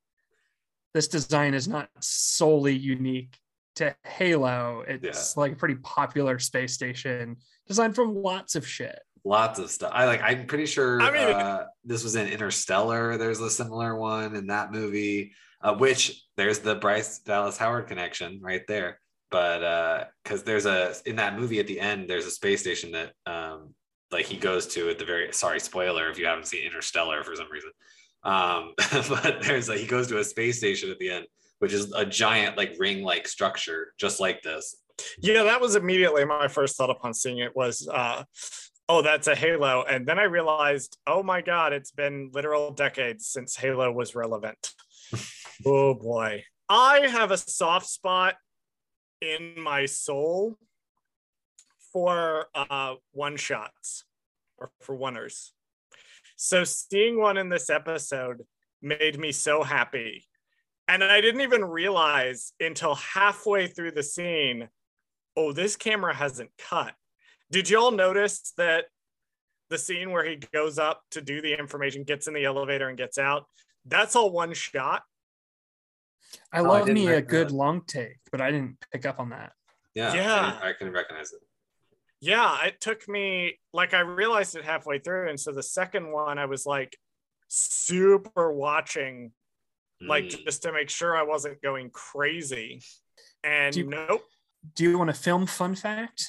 [0.95, 3.39] this design is not solely unique
[3.77, 4.85] to Halo.
[4.87, 7.37] It's like a pretty popular space station
[7.67, 8.99] designed from lots of shit.
[9.25, 9.93] Lots of stuff.
[9.95, 10.21] I like.
[10.23, 11.01] I'm pretty sure.
[11.01, 13.17] I mean- uh, this was in Interstellar.
[13.17, 15.33] There's a similar one in that movie.
[15.61, 18.99] Uh, which there's the Bryce Dallas Howard connection right there.
[19.31, 22.91] but uh because there's a in that movie at the end there's a space station
[22.93, 23.73] that um
[24.11, 27.35] like he goes to at the very sorry spoiler if you haven't seen interstellar for
[27.37, 27.71] some reason
[28.25, 28.75] um
[29.09, 31.25] but there's a he goes to a space station at the end
[31.61, 34.77] which is a giant like ring like structure just like this
[35.21, 38.25] Yeah, that was immediately my first thought upon seeing it was, uh,
[38.89, 39.85] oh, that's a Halo.
[39.89, 44.75] And then I realized, oh my God, it's been literal decades since Halo was relevant.
[45.67, 46.45] oh boy.
[46.69, 48.37] I have a soft spot
[49.21, 50.59] in my soul
[51.93, 54.05] for uh, one shots
[54.59, 55.51] or for oneers.
[56.37, 58.43] So seeing one in this episode
[58.81, 60.27] made me so happy.
[60.89, 64.69] And I didn't even realize until halfway through the scene
[65.37, 66.95] oh, this camera hasn't cut.
[67.53, 68.87] Did y'all notice that
[69.69, 72.97] the scene where he goes up to do the information, gets in the elevator, and
[72.97, 73.45] gets out?
[73.85, 75.03] That's all one shot.
[76.51, 77.55] I Oh, I love didn't me a good that.
[77.55, 79.53] long take, but I didn't pick up on that.
[79.95, 80.59] yeah Yeah.
[80.63, 81.41] I, I couldn't recognize it
[82.21, 85.29] Yeah, it took me like I realized it halfway through.
[85.29, 86.97] And so the second one, I was like
[87.49, 89.33] super watching,
[90.01, 90.45] like Mm.
[90.45, 92.81] just to make sure I wasn't going crazy.
[93.45, 94.25] And Do you- nope,
[94.75, 96.25] Do you want a film fun fact?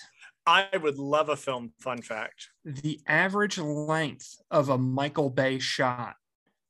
[0.46, 2.50] I would love a film fun fact.
[2.66, 6.16] The average length of a Michael Bay shot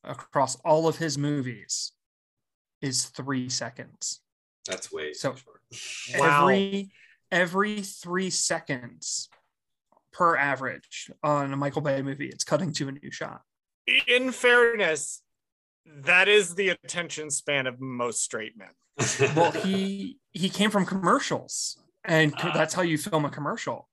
[0.03, 1.91] across all of his movies
[2.81, 4.19] is three seconds.
[4.67, 5.61] that's way So- too short.
[6.19, 6.47] Wow.
[6.47, 6.91] Every
[7.31, 9.27] every three seconds
[10.11, 13.41] per average on a Michael Bay movie, it's cutting to a new shot.
[14.07, 15.23] In fairness,
[15.85, 18.69] that is the attention span of most straight men.
[19.35, 22.53] Well, he he came from commercials, and co- Ah.
[22.53, 23.89] that's how you film a commercial.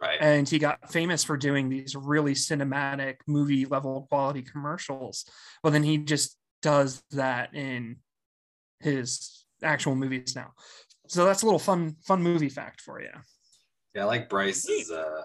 [0.00, 0.18] right.
[0.20, 5.24] And he got famous for doing these really cinematic movie level quality commercials.
[5.62, 7.96] Well then he just does that in
[8.80, 10.52] his actual movies now.
[11.06, 13.10] So that's a little fun fun movie fact for you
[13.94, 15.22] yeah i like bryce's uh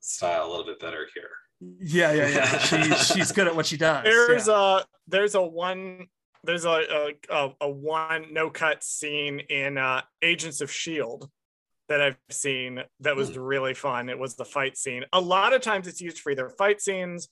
[0.00, 1.30] style a little bit better here.
[1.80, 2.58] Yeah yeah yeah.
[2.58, 4.04] She, she's good at what she does.
[4.04, 4.80] There's yeah.
[4.80, 6.06] a there's a one
[6.44, 11.30] there's a a, a, a one no cut scene in uh, Agents of Shield
[11.92, 14.08] that I've seen that was really fun.
[14.08, 15.04] It was the fight scene.
[15.12, 17.28] A lot of times it's used for either fight scenes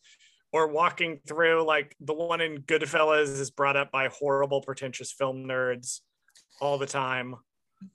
[0.52, 1.64] or walking through.
[1.64, 6.00] Like the one in Goodfellas is brought up by horrible pretentious film nerds
[6.60, 7.36] all the time.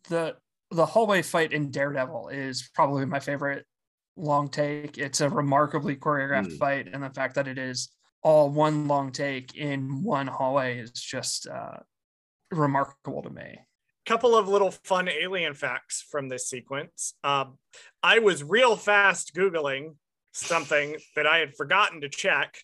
[0.10, 0.36] the
[0.72, 3.66] the hallway fight in daredevil is probably my favorite
[4.18, 6.58] long take it's a remarkably choreographed Hmm.
[6.58, 7.90] fight and the fact that it is
[8.24, 11.78] all one long take in one hallway is just uh
[12.52, 13.60] remarkable to me
[14.06, 17.16] couple of little fun alien facts from this sequence.
[17.24, 17.58] Um,
[18.04, 19.96] I was real fast Googling
[20.36, 22.58] something that I had forgotten to check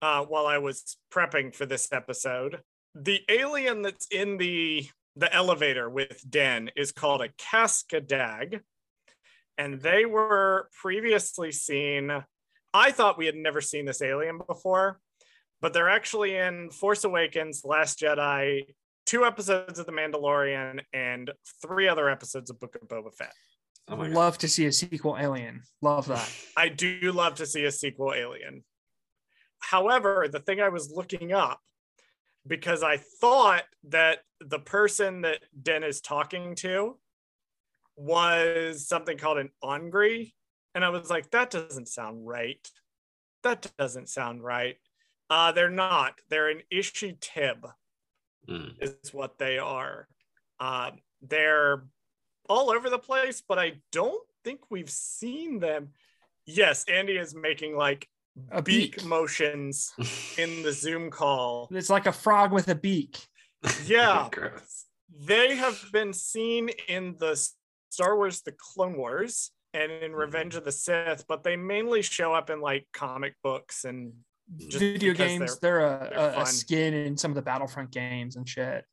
[0.00, 2.60] uh, while I was prepping for this episode.
[2.94, 8.60] The alien that's in the the elevator with Den is called a Cascadag,
[9.56, 12.10] and they were previously seen.
[12.72, 15.00] I thought we had never seen this alien before,
[15.60, 18.64] but they're actually in Force Awakens, Last Jedi,
[19.06, 21.30] two episodes of The Mandalorian, and
[21.62, 23.32] three other episodes of Book of Boba Fett.
[23.88, 27.46] oh my god love to see a sequel alien love that I do love to
[27.46, 28.64] see a sequel Alien.
[29.60, 31.60] However, the thing I was looking up
[32.46, 36.98] because I thought that the person that Den is talking to
[37.96, 40.32] was something called an Ongree.
[40.74, 42.66] And I was like, that doesn't sound right.
[43.42, 44.76] That doesn't sound right.
[45.30, 46.14] Uh, they're not.
[46.28, 47.66] They're an Ishi Tib.
[48.48, 48.74] Mm.
[48.80, 50.06] is what they are.
[50.60, 50.90] Uh,
[51.22, 51.84] they're
[52.48, 55.90] all over the place, but I don't think we've seen them.
[56.46, 58.06] Yes, Andy is making like
[58.50, 59.92] a beak, beak, motions
[60.38, 61.68] in the Zoom call.
[61.70, 63.18] it's like a frog with a beak
[63.86, 64.28] Yeah.
[65.16, 67.40] They have been seen in the
[67.90, 72.34] Star Wars The Clone Wars and in Revenge of the Sith, but they mainly show
[72.34, 74.12] up in like comic books and
[74.58, 78.36] just video games they're, a, they're a, a skin in some of the battlefront games
[78.36, 78.84] and shit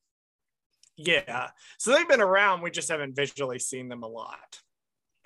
[1.05, 1.49] yeah.
[1.77, 4.59] So they've been around, we just haven't visually seen them a lot.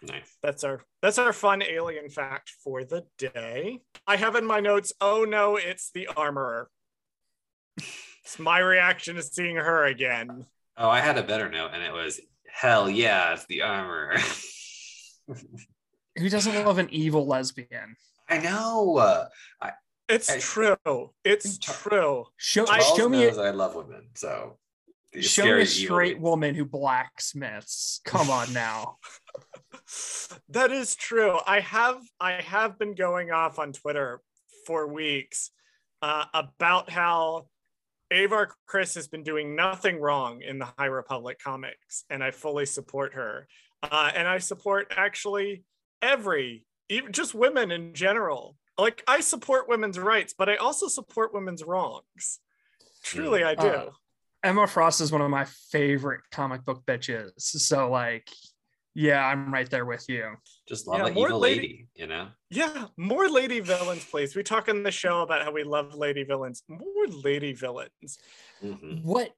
[0.01, 3.81] nice That's our that's our fun alien fact for the day.
[4.07, 6.69] I have in my notes, oh no, it's the armorer.
[7.77, 10.45] It's my reaction to seeing her again.
[10.77, 14.17] oh i had a better note and it was hell yeah it's the armorer.
[16.17, 17.95] who doesn't love an evil lesbian
[18.29, 19.27] i know uh,
[20.07, 20.39] It's Hey.
[20.39, 21.11] true.
[21.23, 22.25] It's true.
[22.37, 24.57] show, I- show me a, i love women so
[25.19, 26.21] show me a straight ladies.
[26.21, 28.97] woman who blacksmiths come on now
[30.49, 31.37] That is true.
[31.45, 34.19] I have I have been going off on Twitter
[34.65, 35.51] for weeks
[36.01, 37.47] uh, about how
[38.11, 42.65] Avar Kriss has been doing nothing wrong in the High Republic comics, and I fully
[42.65, 43.47] support her.
[43.83, 45.63] Uh, and I support actually
[46.01, 48.55] every, even just women in general.
[48.77, 52.39] Like I support women's rights, but I also support women's wrongs.
[53.03, 53.67] Truly, I do.
[53.67, 53.89] Uh,
[54.43, 57.31] Emma Frost is one of my favorite comic book bitches.
[57.37, 58.29] So like,
[58.93, 60.33] yeah, I'm right there with you.
[60.67, 62.29] Just love Yeah, an more evil lady- lady, you know?
[62.49, 64.35] Yeah, more lady villains, please.
[64.35, 66.63] We talk on the show about how we love lady villains.
[66.67, 68.17] More lady villains.
[68.63, 69.03] Mhm.
[69.03, 69.31] What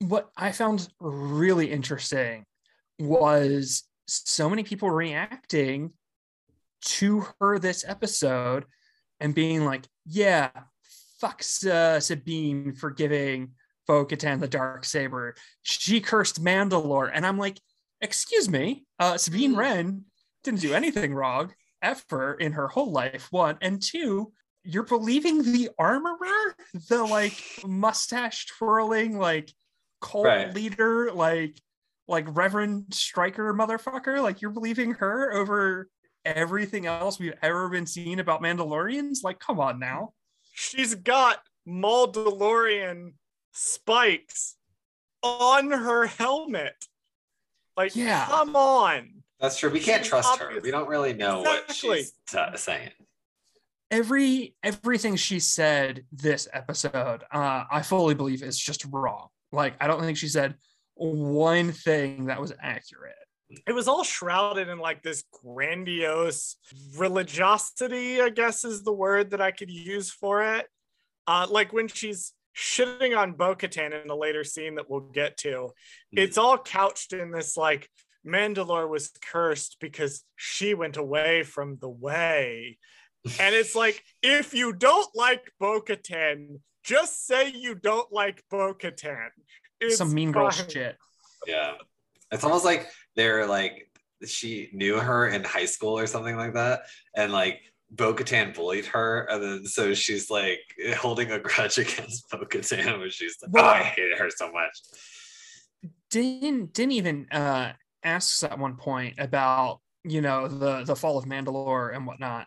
[0.00, 2.44] what I found really interesting
[2.98, 5.92] was so many people reacting
[6.84, 8.64] to her this episode
[9.20, 10.50] and being like, yeah,
[11.20, 13.52] fuck uh, Sabine for giving
[13.86, 15.34] Bo Katan the dark saber.
[15.62, 17.10] She cursed Mandalore.
[17.12, 17.60] And I'm like,
[18.00, 19.56] excuse me, uh, Sabine Mm.
[19.56, 20.04] Wren
[20.44, 21.52] didn't do anything wrong
[21.82, 23.28] ever in her whole life.
[23.30, 24.32] One and two,
[24.64, 26.54] you're believing the armorer,
[26.88, 27.34] the like
[27.66, 29.52] mustache twirling, like
[30.00, 30.54] cult Right.
[30.54, 31.56] leader, like
[32.08, 34.20] like Reverend Stryker motherfucker.
[34.22, 35.88] Like you're believing her over
[36.24, 39.22] everything else we've ever been seeing about Mandalorians.
[39.22, 40.12] Like, come on now.
[40.52, 43.12] She's got Maldalorian
[43.52, 44.56] spikes
[45.22, 46.86] on her helmet.
[47.76, 48.26] Like, Yeah.
[48.26, 49.22] come on.
[49.40, 49.70] That's true.
[49.70, 50.60] We can't She's trust her.
[50.62, 52.90] We don't really know what she's t- saying.
[53.90, 59.28] Every everything she said this episode, uh, I fully believe is just wrong.
[59.50, 60.54] Like, I don't think she said
[60.94, 63.14] one thing that was accurate.
[63.66, 66.56] It was all shrouded in like this grandiose
[66.96, 70.66] religiosity, I guess is the word that I could use for it.
[71.26, 75.36] Uh, like when she's shitting on Bo Katan in a later scene that we'll get
[75.38, 75.70] to,
[76.10, 77.88] it's all couched in this like
[78.26, 82.78] Mandalore was cursed because she went away from the way.
[83.40, 88.74] And it's like, if you don't like Bo Katan, just say you don't like Bo
[88.74, 89.28] Katan.
[89.90, 90.96] Some mean girl shit.
[91.46, 91.74] Yeah.
[92.30, 93.88] It's almost like they're like
[94.26, 96.82] she knew her in high school or something like that.
[97.16, 97.60] And like
[97.90, 99.26] Bo bullied her.
[99.30, 100.60] And then so she's like
[100.96, 104.50] holding a grudge against Bo Katan where she's like, Well- oh, I hate her so
[104.50, 104.80] much.
[106.10, 107.72] didn't didn't even uh
[108.04, 112.46] asks at one point about you know the the fall of Mandalore and whatnot.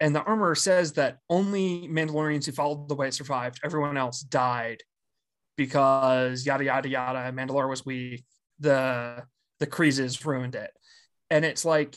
[0.00, 3.60] And the armorer says that only Mandalorians who followed the way survived.
[3.64, 4.82] Everyone else died
[5.56, 7.32] because yada yada yada.
[7.32, 8.24] Mandalore was weak.
[8.58, 9.24] The
[9.60, 10.70] the Kryzes ruined it.
[11.30, 11.96] And it's like,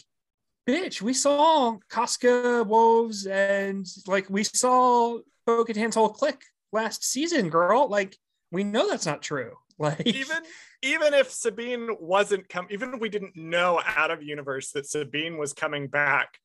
[0.68, 7.50] bitch, we saw Koska Reeves and like we saw Bo Katan's whole clique last season,
[7.50, 7.88] girl.
[7.88, 8.18] Like,
[8.52, 9.54] we know that's not true.
[9.80, 10.38] Like even
[10.82, 15.38] even if Sabine wasn't come, even if we didn't know out of universe that Sabine
[15.38, 16.40] was coming back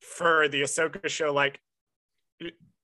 [0.00, 1.60] for the Ahsoka show, like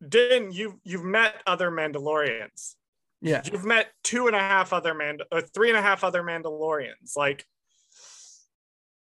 [0.06, 2.74] didn't you've you've met other Mandalorians.
[3.20, 3.42] Yeah.
[3.44, 7.16] You've met two and a half other Mand or three and a half other Mandalorians.
[7.16, 7.44] Like,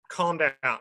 [0.10, 0.80] calm down.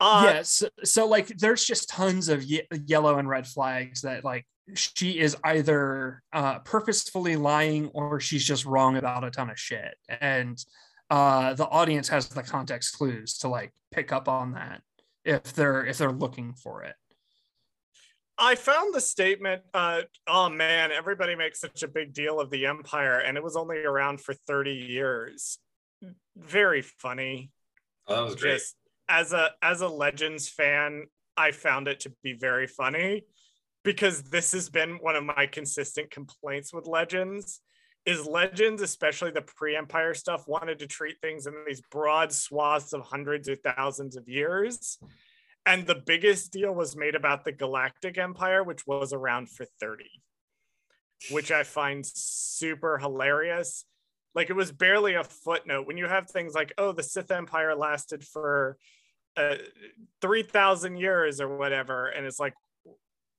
[0.00, 4.44] Uh, yes so like there's just tons of ye- yellow and red flags that like
[4.74, 9.94] she is either uh purposefully lying or she's just wrong about a ton of shit
[10.20, 10.62] and
[11.10, 14.82] uh the audience has the context clues to like pick up on that
[15.24, 16.96] if they're if they're looking for it
[18.36, 22.66] I found the statement, uh, oh man, everybody makes such a big deal of the
[22.66, 25.58] Empire, and it was only around for 30 years.
[26.36, 27.50] Very funny.
[28.08, 28.52] Oh, that was great.
[28.54, 28.76] Just
[29.08, 31.04] as a as a Legends fan,
[31.36, 33.24] I found it to be very funny
[33.84, 37.60] because this has been one of my consistent complaints with Legends.
[38.06, 43.00] Is Legends, especially the pre-Empire stuff, wanted to treat things in these broad swaths of
[43.00, 44.98] hundreds or thousands of years.
[45.66, 50.04] And the biggest deal was made about the Galactic Empire, which was around for 30,
[51.30, 53.84] which I find super hilarious.
[54.34, 55.86] Like it was barely a footnote.
[55.86, 58.76] When you have things like, oh, the Sith Empire lasted for
[59.36, 59.56] uh,
[60.20, 62.08] 3,000 years or whatever.
[62.08, 62.54] And it's like,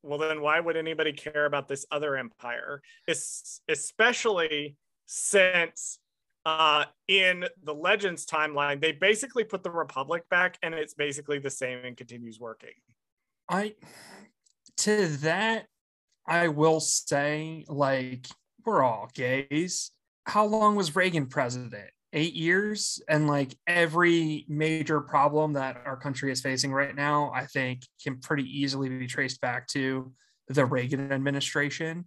[0.01, 2.81] well, then why would anybody care about this other empire?
[3.07, 5.99] Es- especially since
[6.45, 11.49] uh, in the Legends timeline, they basically put the Republic back and it's basically the
[11.49, 12.73] same and continues working.
[13.49, 13.75] I
[14.77, 15.67] to that
[16.27, 18.27] I will say like
[18.65, 19.91] we're all gays.
[20.25, 21.89] How long was Reagan president?
[22.13, 27.45] 8 years and like every major problem that our country is facing right now I
[27.45, 30.13] think can pretty easily be traced back to
[30.47, 32.05] the Reagan administration.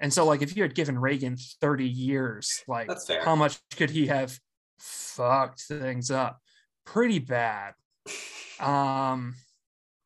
[0.00, 3.24] And so like if you had given Reagan 30 years like That's fair.
[3.24, 4.38] how much could he have
[4.78, 6.40] fucked things up?
[6.84, 7.74] Pretty bad.
[8.60, 9.34] Um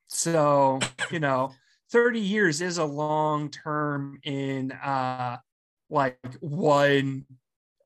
[0.08, 0.78] so,
[1.10, 1.52] you know,
[1.90, 5.36] 30 years is a long term in uh
[5.90, 7.26] like one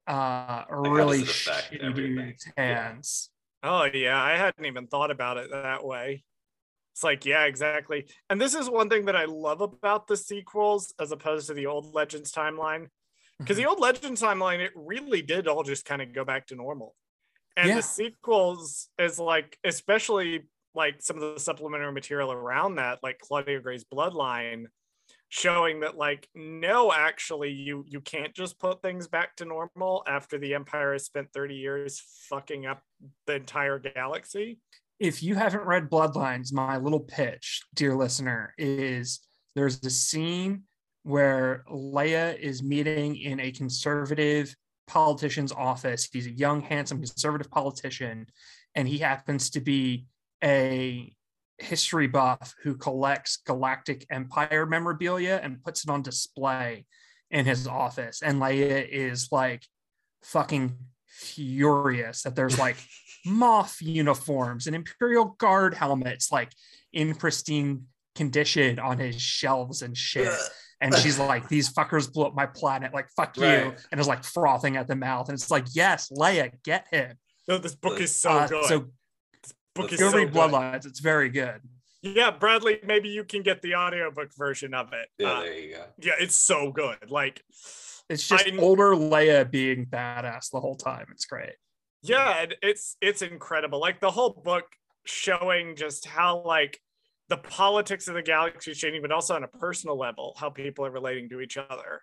[0.06, 2.16] uh really does it affect shitty everything?
[2.16, 2.52] dude's Yeah.
[2.56, 3.30] hands.
[3.62, 6.24] Oh yeah, I hadn't even thought about it that way.
[6.92, 8.06] It's like, yeah, exactly.
[8.28, 11.66] And this is one thing that I love about the sequels as opposed to the
[11.66, 12.88] old Legends timeline.
[13.38, 13.62] Because Mm-hmm.
[13.64, 16.94] the old Legends timeline, it really did all just kind of go back to normal.
[17.56, 17.76] And Yeah.
[17.76, 23.60] the sequels is like, especially like some of the supplementary material around that, like Claudia
[23.60, 24.66] Gray's Bloodline,
[25.28, 30.38] showing that like no actually you you can't just put things back to normal after
[30.38, 32.82] the empire has spent 30 years fucking up
[33.26, 34.58] the entire galaxy
[35.00, 39.20] if you haven't read Bloodlines, my little pitch, dear listener, is
[39.56, 40.64] there's a scene
[41.04, 44.54] where Leia is meeting in a conservative
[44.86, 46.08] politician's office.
[46.12, 48.26] He's a young, handsome conservative politician,
[48.74, 50.04] and he happens to be
[50.44, 51.10] a
[51.56, 56.84] history buff who collects Galactic Empire memorabilia and puts it on display
[57.30, 58.20] in his office.
[58.22, 59.66] And Leia is like
[60.22, 60.76] fucking
[61.20, 62.76] furious that there's like
[63.26, 66.50] moth uniforms and imperial guard helmets like
[66.92, 70.32] in pristine condition on his shelves and shit.
[70.82, 72.94] And she's like these fuckers blew up my planet.
[72.94, 73.74] Like fuck you.
[73.92, 75.28] And is like frothing at the mouth.
[75.28, 77.18] And it's like yes leia get him.
[77.46, 78.64] No this book is so Uh, good.
[78.64, 78.78] so
[79.42, 80.40] this book is go so read good.
[80.40, 81.60] bloodlines it's very good.
[82.00, 85.08] Yeah bradley maybe you can get the audiobook version of it.
[85.18, 85.84] Yeah, Uh, there you go.
[85.98, 87.10] yeah it's so good.
[87.10, 87.44] Like
[88.10, 91.06] it's just I- older leia being badass the whole time.
[91.12, 91.54] It's great.
[92.02, 93.78] Yeah and it's it's incredible.
[93.80, 94.64] Like the whole book
[95.04, 96.78] showing just how like
[97.28, 100.84] the politics of the galaxy is changing but also on a personal level how people
[100.84, 102.02] are relating to each other.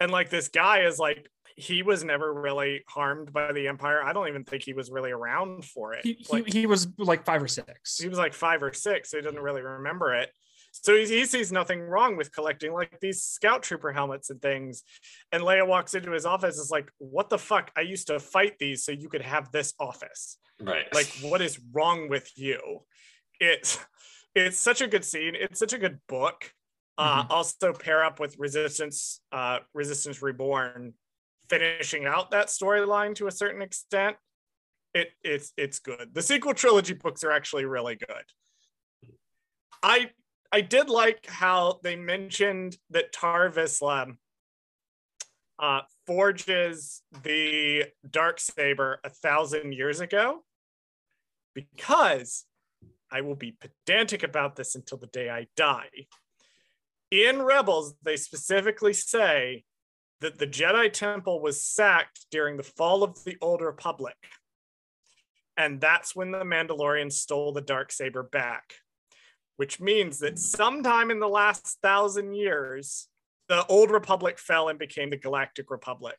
[0.00, 4.02] And like this guy is like he was never really harmed by the empire.
[4.02, 6.04] I don't even think he was really around for it.
[6.04, 7.98] He, he, he was like five or six.
[7.98, 9.10] He was like five or six.
[9.10, 10.30] So he doesn't really remember it
[10.72, 14.82] so he, he sees nothing wrong with collecting like these scout trooper helmets and things.
[15.32, 17.70] And leia walks into his office is like what the fuck?
[17.76, 20.38] I used to fight these so you could have this office.
[20.60, 20.92] Right.
[20.92, 22.80] like what is wrong with you?
[23.40, 23.78] It's
[24.34, 25.34] it's such a good scene.
[25.34, 26.52] It's such a good book.
[26.96, 27.30] Uh Mhm.
[27.30, 30.94] also pair up with resistance uh resistance reborn
[31.48, 34.16] finishing out that storyline to a certain extent.
[34.94, 36.12] It it's it's good.
[36.12, 38.24] The sequel trilogy books are actually really good.
[39.82, 40.10] I
[40.52, 44.16] i did like how they mentioned that tar Vizsla
[45.58, 50.44] uh forges the dark saber a thousand years ago
[51.54, 52.44] because
[53.10, 55.88] I will be pedantic about this until the day I die.
[57.10, 59.64] In Rebels, they specifically say
[60.20, 64.16] that the Jedi Temple was sacked during the fall of the Old Republic.
[65.56, 68.74] And that's when the Mandalorians stole the dark saber back,
[69.58, 73.08] which means that sometime in the last thousand years,
[73.48, 76.16] the Old Republic fell and became the Galactic Republic.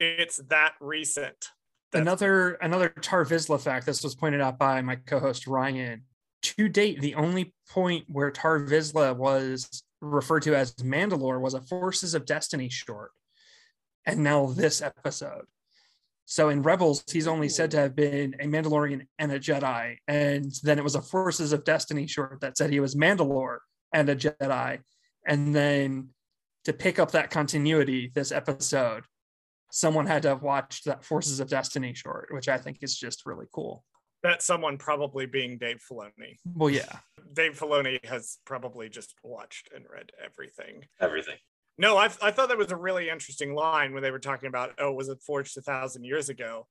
[0.00, 1.50] It's that recent.
[1.92, 3.86] That's- another another Tar Vizsla fact.
[3.86, 6.02] This was pointed out by my co-host Ryan.
[6.42, 11.60] To date, the only point where Tar Vizsla was referred to as Mandalore was a
[11.60, 13.12] Forces of Destiny short,
[14.04, 15.46] and now this episode.
[16.30, 20.52] So in Rebels, he's only said to have been a Mandalorian and a Jedi, and
[20.62, 23.60] then it was a Forces of Destiny short that said he was Mandalore
[23.94, 24.80] and a Jedi,
[25.26, 26.10] and then
[26.64, 29.04] to pick up that continuity, this episode
[29.72, 33.24] someone had to have watched that Forces of Destiny short, which I think is just
[33.24, 33.82] really cool.
[34.22, 36.36] that someone probably being Dave Filoni.
[36.54, 36.98] Well, yeah,
[37.32, 40.84] Dave Filoni has probably just watched and read everything.
[41.00, 41.36] Everything.
[41.78, 44.72] No, I, I thought that was a really interesting line when they were talking about,
[44.78, 46.66] oh, was it forged a thousand years ago?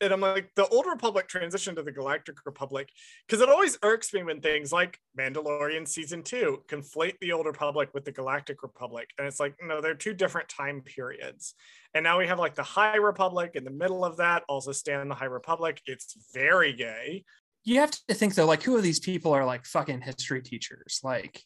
[0.00, 2.88] And I'm like, the Old Republic transitioned to the Galactic Republic,
[3.26, 7.90] because it always irks me when things like Mandalorian season two conflate the Old Republic
[7.94, 9.10] with the Galactic Republic.
[9.16, 11.54] And it's like, no, they're two different time periods.
[11.94, 15.08] And now we have like the High Republic in the middle of that, also stand
[15.08, 15.80] the High Republic.
[15.86, 17.24] It's very gay.
[17.64, 21.00] you have to think though, like, who of these people are like fucking history teachers?
[21.02, 21.40] Like,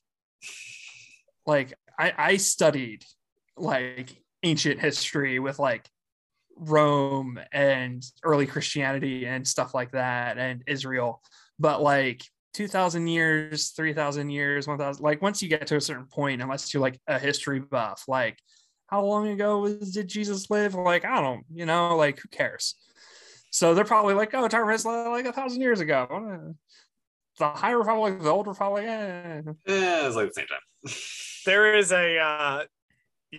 [1.47, 3.05] like I, I studied
[3.57, 5.89] like ancient history with like
[6.57, 11.23] Rome and early Christianity and stuff like that and Israel,
[11.59, 12.23] but like
[12.55, 16.81] 2000 years 3000 years 1000 like once you get to a certain point unless you're
[16.81, 18.39] like a history buff like
[18.87, 22.77] how long ago was, did jesus live like i don't you know like who cares
[23.51, 26.55] so they're probably like oh tar Vizsla, like a thousand years ago
[27.39, 29.43] the high republic the old republic eh.
[29.67, 30.95] Yeah, it's like the same time.
[31.47, 32.65] there is a uh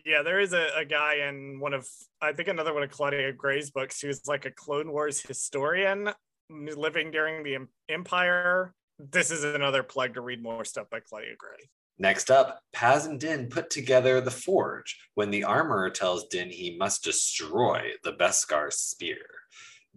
[0.06, 1.88] yeah there is a, a guy in one of
[2.22, 6.10] i think another one of claudia gray's books who's like a clone wars historian
[6.50, 7.58] living during the
[7.90, 13.08] empire this is another plug to read more stuff by claudia gray Next up, Paz
[13.08, 18.14] and Din put together the forge when the armorer tells Din he must destroy the
[18.14, 19.18] Beskar spear.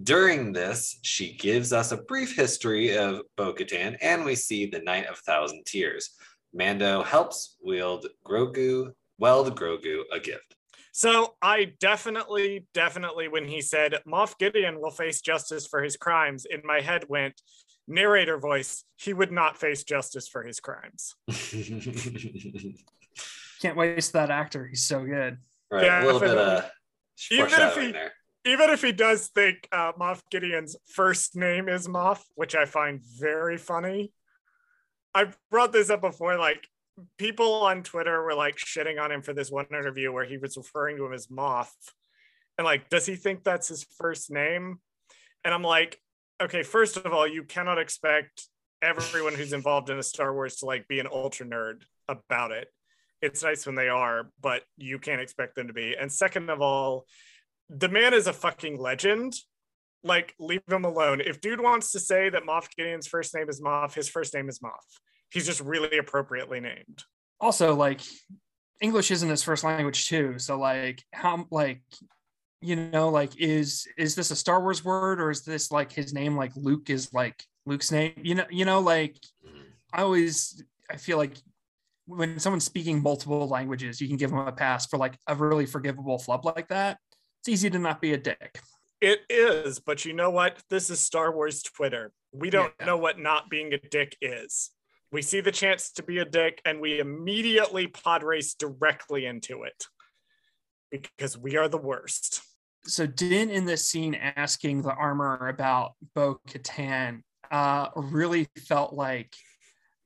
[0.03, 4.79] During this, she gives us a brief history of Bo Katan, and we see the
[4.79, 6.17] Night of Thousand Tears.
[6.53, 10.57] Mando helps wield Grogu, weld Grogu a gift.
[10.93, 16.45] So I definitely, definitely, when he said Moff Gideon will face justice for his crimes,
[16.45, 17.41] in my head went
[17.87, 18.85] narrator voice.
[18.97, 21.15] He would not face justice for his crimes.
[23.63, 24.67] Can't waste that actor.
[24.67, 25.39] He's so good.
[25.71, 26.57] Right, Yeah, a little bit definitely.
[26.57, 26.71] of
[27.31, 28.13] Even if he- there.
[28.47, 33.03] Even if he does think uh, Moff Gideon's first name is Moff, which I find
[33.21, 34.13] very funny.
[35.15, 36.39] I've brought this up before.
[36.39, 36.67] Like
[37.19, 40.57] people on Twitter were like shitting on him for this one interview where he was
[40.57, 41.75] referring to him as Moth,
[42.59, 44.79] And like, does he think that's his first name?
[45.45, 45.99] And I'm like,
[46.43, 48.47] okay, first of all, you cannot expect
[48.83, 52.69] everyone who's involved in a Star Wars to like be an ultra nerd about it.
[53.23, 55.95] It's nice when they are, but you can't expect them to be.
[55.99, 57.05] And second of all,
[57.69, 59.35] the man is a fucking legend.
[60.03, 61.21] Like, leave him alone.
[61.21, 64.49] If dude wants to say that Moff Gideon's first name is Moff, his first name
[64.49, 64.73] is Moff.
[65.31, 67.05] He's just really appropriately named.
[67.41, 68.01] Also, like
[68.81, 70.39] English isn't his first language too.
[70.39, 71.83] So like how like
[72.63, 76.13] you know, like is is this a Star Wars word or is this like his
[76.13, 78.13] name like Luke is like Luke's name?
[78.23, 79.65] You know, you know, like Mhm.
[79.93, 81.37] I always I feel like
[82.07, 85.67] when someone's speaking multiple languages, you can give them a pass for like a really
[85.67, 86.99] forgivable flub like that.
[87.41, 88.61] It's easy to not be a dick.
[89.01, 90.63] It is, but you know what?
[90.69, 92.13] This is Star Wars Twitter.
[92.33, 92.87] We don't Yeah.
[92.87, 94.71] know what not being a dick is.
[95.11, 99.63] We see the chance to be a dick and we immediately pod race directly into
[99.65, 99.87] it
[100.91, 102.43] because we are the worst.
[102.85, 109.35] so Din in this scene asking the armor about Bo Katan uh, really felt like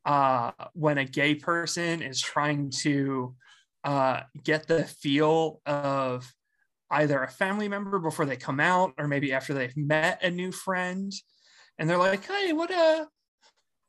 [0.05, 3.37] uh, when a gay person is trying to
[3.85, 6.29] uh, get the feel of
[6.91, 10.53] either a family member before they come out or maybe after they've met a new
[10.53, 11.13] friend.
[11.79, 13.07] And they're like hey what uh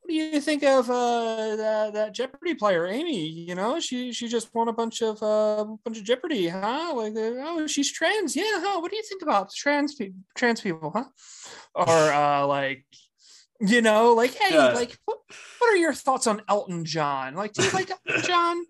[0.01, 3.27] what do you think of uh that, that jeopardy player amy?
[3.27, 6.93] You know she she just won a bunch of uh bunch of jeopardy huh?
[6.95, 8.35] Like uh, oh she's trans.
[8.35, 8.79] Yeah huh?
[8.79, 11.05] What do you think about trans people trans people huh?
[11.75, 12.85] Or uh like
[13.61, 14.73] you know like hey Yeah.
[14.73, 15.19] like what,
[15.59, 17.35] what are your thoughts on elton john?
[17.35, 18.63] Like do you like elton john?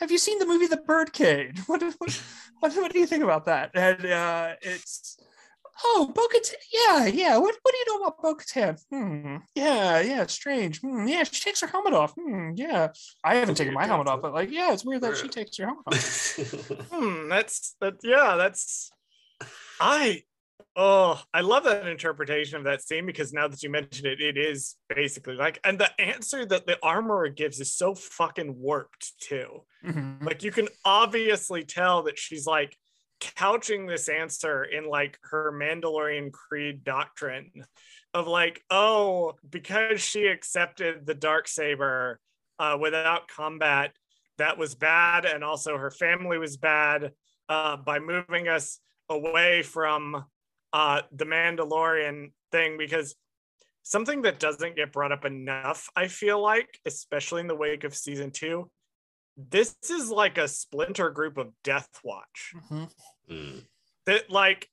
[0.00, 1.60] Have you seen the movie the birdcage?
[1.66, 2.22] What what,
[2.64, 5.18] what, what do you think about that and uh it's
[5.82, 6.54] Oh, Bo-Katan.
[6.72, 7.36] Yeah, yeah.
[7.36, 8.80] What, what do you know about Bo-Katan?
[8.92, 9.36] Hmm.
[9.56, 10.24] Yeah, yeah.
[10.26, 10.80] Strange.
[10.80, 11.08] Hmm.
[11.08, 12.14] Yeah, she takes her helmet off.
[12.14, 12.50] Hmm.
[12.54, 12.92] Yeah.
[13.24, 15.66] I haven't taken my helmet off, but like, yeah, it's weird that she takes her
[15.66, 16.90] helmet off.
[16.92, 18.92] Hmm, that's that yeah, that's
[19.80, 20.22] I
[20.76, 24.36] oh, I love that interpretation of that scene because now that you mentioned it, it
[24.36, 29.62] is basically like and the answer that the armorer gives is so fucking warped too.
[29.84, 30.24] Mhm.
[30.24, 32.76] Like you can obviously tell that she's like
[33.20, 37.50] couching this answer in like her Mandalorian creed doctrine
[38.12, 42.20] of like, oh, because she accepted the dark saber
[42.58, 43.92] uh, without combat,
[44.38, 47.12] that was bad, and also her family was bad
[47.48, 50.24] uh, by moving us away from
[50.74, 53.14] uh, the Mandalorian thing because
[53.84, 57.94] something that doesn't get brought up enough, I feel like, especially in the wake of
[57.94, 58.70] season two,
[59.36, 62.90] this is like a splinter group of Death Watch Mhm.
[63.30, 63.66] Mm.
[64.06, 64.68] that like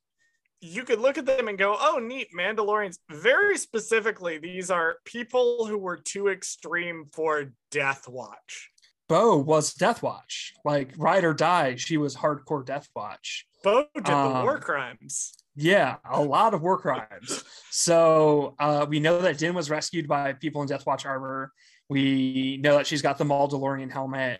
[0.59, 2.97] you could look at them and go, oh, neat, Mandalorians.
[3.09, 8.69] Very specifically, these are people who were too extreme for Death Watch.
[9.09, 10.53] Bo was Death Watch.
[10.63, 13.47] Like, ride or die, she was hardcore Death Watch.
[13.63, 15.33] Bo did the Um, war crimes.
[15.55, 17.43] Yeah, a lot of war crimes.
[17.69, 21.51] So uh, we know that Din was rescued by people in Death Watch armor.
[21.89, 24.39] We know that she's got the Mandalorian helmet,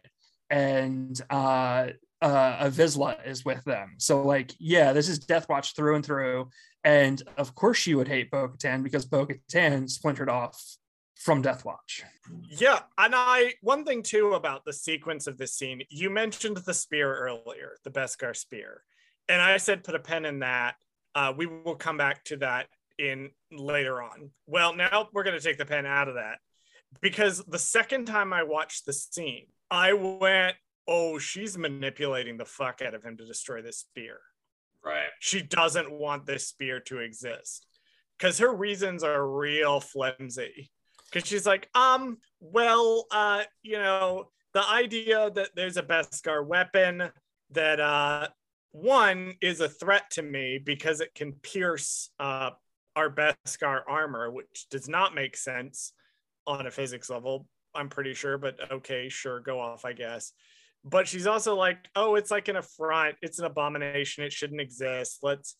[0.49, 1.87] and uh,
[2.21, 3.95] uh, a Vizsla is with them.
[3.97, 6.49] So, like, yeah, this is Death Watch through and through.
[6.83, 10.61] And of course, she would hate Bo Katan because Bo Katan splintered off
[11.15, 12.03] from Death Watch.
[12.49, 16.73] Yeah, and I one thing too about the sequence of this scene, you mentioned the
[16.73, 18.83] spear earlier, the Beskar spear,
[19.29, 20.75] and I said put a pen in that.
[21.15, 24.31] Uh, we will come back to that in later on.
[24.47, 26.39] Well, now we're going to take the pen out of that
[27.01, 30.55] because the second time I watched the scene, I went,
[30.87, 34.19] "Oh, she's manipulating the fuck out of him to destroy this spear."
[34.83, 35.09] Right.
[35.19, 37.67] She doesn't want this spear to exist
[38.17, 40.71] because her reasons are real flimsy
[41.11, 47.09] because she's like, um, well, uh, you know, the idea that there's a Beskar weapon
[47.51, 48.27] that uh
[48.71, 52.51] one is a threat to me because it can pierce uh
[52.95, 55.93] our Beskar armor, which does not make sense
[56.45, 57.47] on a physics level.
[57.73, 60.33] I'm pretty sure, but okay, sure, go off, I guess.
[60.83, 63.15] But she's also like, oh, it's like an affront.
[63.21, 64.23] It's an abomination.
[64.23, 65.19] It shouldn't exist.
[65.21, 65.55] Let's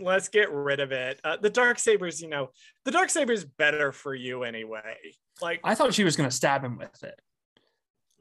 [0.00, 1.20] let's get rid of it.
[1.22, 2.50] Uh, the dark sabers, you know,
[2.84, 4.96] the dark saber's better for you anyway.
[5.42, 7.20] Like I thought she was going to stab him with it.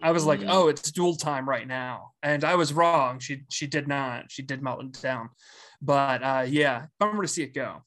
[0.01, 0.47] I was like, Mm.
[0.49, 3.19] oh, it's duel time right now, and I was wrong.
[3.19, 4.31] She she did not.
[4.31, 5.29] She did melt it down,
[5.81, 7.83] but uh, yeah, bummer to see it go.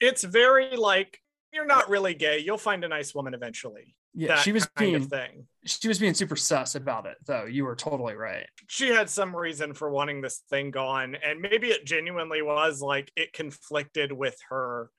[0.00, 1.18] it's very like
[1.52, 2.38] you're not really gay.
[2.40, 3.94] You'll find a nice woman eventually.
[4.18, 5.46] Yeah, that she was kind being of thing.
[5.66, 7.44] she was being super sus about it, though.
[7.44, 8.46] You were totally right.
[8.66, 13.12] She had some reason for wanting this thing gone, and maybe it genuinely was like
[13.14, 14.90] it conflicted with her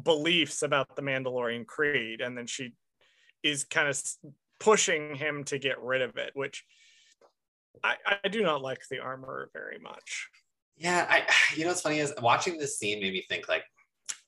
[0.00, 2.72] beliefs about the Mandalorian Creed, and then she
[3.42, 4.00] is kind of
[4.60, 6.64] pushing him to get rid of it, which
[7.82, 10.28] I, I do not like the armor very much.
[10.76, 11.24] Yeah, I
[11.56, 13.64] you know what's funny is watching this scene made me think like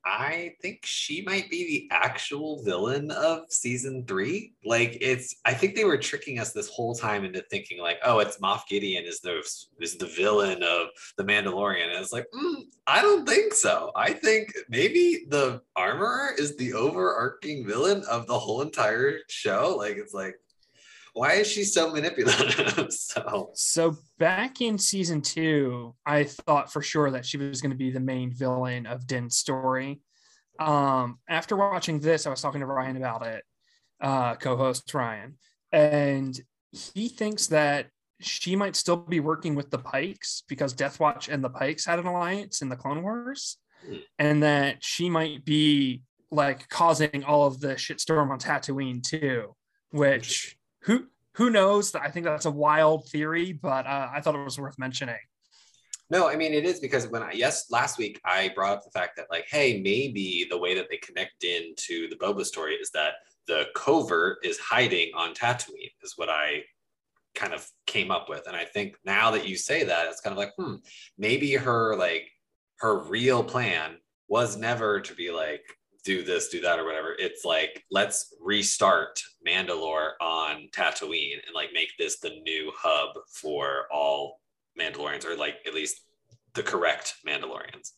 [0.05, 4.55] I think she might be the actual villain of season three.
[4.65, 8.19] Like it's I think they were tricking us this whole time into thinking like, oh,
[8.19, 9.39] it's Moff Gideon is the
[9.81, 11.87] is the villain of the Mandalorian.
[11.87, 13.93] And it's like, mm, I don't think so.
[13.95, 19.77] I think maybe the armorer is the overarching villain of the whole entire show.
[19.79, 20.35] Like it's like,
[21.13, 22.93] why is she so manipulative?
[22.93, 27.77] so So back in season two, I thought for sure that she was going to
[27.77, 30.01] be the main villain of Din's story.
[30.59, 33.43] Um, after watching this, I was talking to Ryan about it,
[34.01, 35.37] uh, co-host Ryan,
[35.71, 36.39] and
[36.71, 37.89] he thinks that
[38.21, 41.99] she might still be working with the Pikes because Death Watch and the Pikes had
[41.99, 43.97] an alliance in the Clone Wars, Hmm.
[44.19, 49.57] and that she might be like causing all of the shitstorm on Tatooine too,
[49.91, 51.95] which who who knows?
[51.95, 55.17] I think that's a wild theory, but uh, I thought it was worth mentioning.
[56.11, 58.91] No, I mean it is because when I yes last week I brought up the
[58.91, 62.91] fact that like hey maybe the way that they connect into the Boba story is
[62.91, 63.15] that
[63.47, 66.65] the covert is hiding on Tatooine is what I
[67.35, 70.33] kind of came up with and I think now that you say that it's kind
[70.35, 70.75] of like hmm
[71.17, 72.29] maybe her like
[72.81, 73.97] her real plan
[74.29, 75.65] was never to be like
[76.05, 81.71] do this do that or whatever it's like let's restart Mandalore on Tatooine and like
[81.73, 84.41] make this the new hub for all
[84.79, 86.01] Mandalorians, or like at least
[86.55, 87.91] the correct Mandalorians.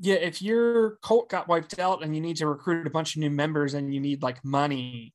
[0.00, 3.20] Yeah, if your cult got wiped out and you need to recruit a bunch of
[3.20, 5.14] new members and you need like money,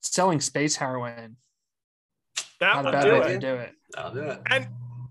[0.00, 1.36] selling space heroin,
[2.60, 3.28] That not a would bad do way it.
[3.34, 3.72] to do it.
[3.96, 4.40] I'll do it.
[4.50, 4.68] and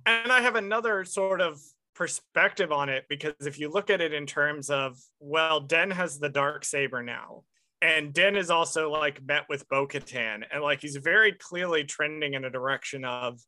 [0.07, 1.61] and i have another sort of
[2.01, 6.17] perspective on it because if you look at it in terms of well den has
[6.17, 7.43] the dark saber now
[7.79, 12.43] and den is also like met with bo-katan and like he's very clearly trending in
[12.43, 13.39] a direction of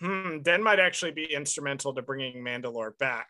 [0.00, 3.28] hmm den might actually be instrumental to bringing mandalore back.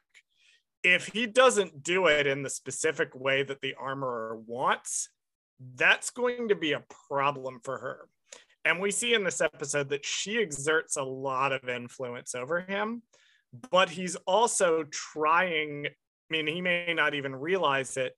[0.85, 5.09] If he doesn't do it in the specific way that the armorer wants
[5.75, 8.09] that's going to be a problem for her.
[8.64, 13.03] And we see in this episode that she exerts a lot of influence over him,
[13.70, 15.90] but he's also trying, I
[16.30, 18.14] mean, he may not even realize it,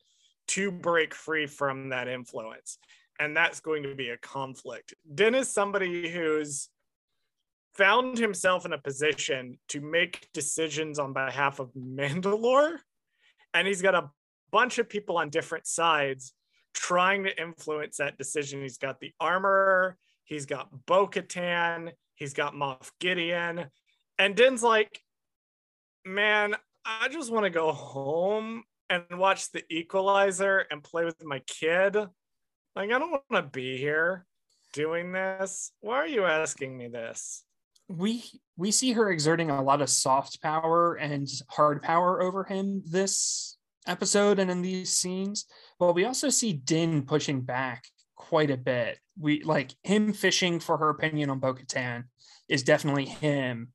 [0.48, 2.78] to break free from that influence.
[3.18, 4.94] And that's going to be a conflict.
[5.14, 6.68] Den is somebody who's
[7.74, 12.78] found himself in a position to make decisions on behalf of Mandalore.
[13.54, 14.10] And he's got a
[14.50, 16.32] bunch of people on different sides
[16.74, 18.62] trying to influence that decision.
[18.62, 23.66] He's got the armorer, he's got Bo Katan, he's got Moff Gideon.
[24.18, 25.01] And Din's like,
[26.05, 31.40] man, I just want to go home and watch the equalizer and play with my
[31.46, 31.96] kid.
[32.74, 34.26] Like, I don't want to be here
[34.72, 35.72] doing this.
[35.80, 37.44] Why are you asking me this?
[37.88, 38.24] We
[38.57, 43.59] we see her exerting a lot of soft power and hard power over him this
[43.86, 45.46] episode and in these scenes,
[45.78, 47.84] but we also see Din pushing back
[48.14, 48.98] quite a bit.
[49.18, 52.05] We like him fishing for her opinion on Bo-Katan
[52.48, 53.72] is definitely him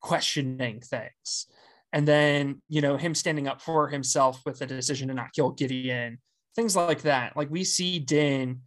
[0.00, 1.46] questioning things.
[1.92, 5.50] And then, you know, him standing up for himself with the decision to not kill
[5.50, 6.18] Gideon,
[6.54, 7.36] things like that.
[7.36, 8.60] Like we see Din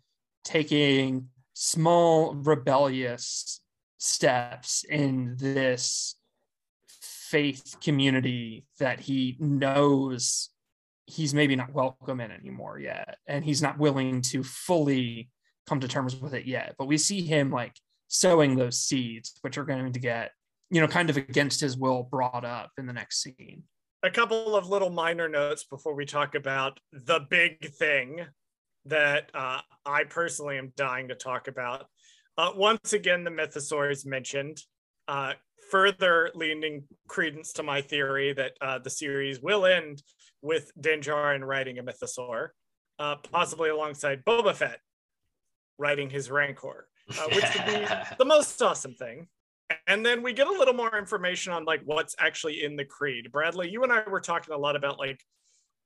[0.43, 3.61] taking small rebellious
[3.97, 6.15] steps in this
[7.33, 10.49] faith community that he knows
[11.05, 15.29] he's maybe not welcome in anymore yet and he's not willing to fully
[15.65, 17.75] come to terms with it yet but we see him like
[18.07, 20.31] sowing those seeds which are going to get
[20.73, 23.63] you know kind of against his will brought up in the next scene
[24.03, 28.25] a couple of little minor notes before we talk about the big thing
[28.85, 31.85] that uh, I personally am dying to talk about.
[32.37, 34.57] Uh, once again, the mythosaur is mentioned,
[35.07, 35.33] uh,
[35.71, 40.03] further leaning credence to my theory that uh, the series will end
[40.41, 42.49] with Din Djarin riding a mythosaur,
[42.99, 44.79] uh, possibly alongside Boba Fett.
[45.77, 49.27] riding his Rancor, uh, which would be the most awesome thing.
[49.87, 53.31] And then we get a little more information on like what's actually in the creed.
[53.31, 55.21] Bradley, you and I were talking a lot about like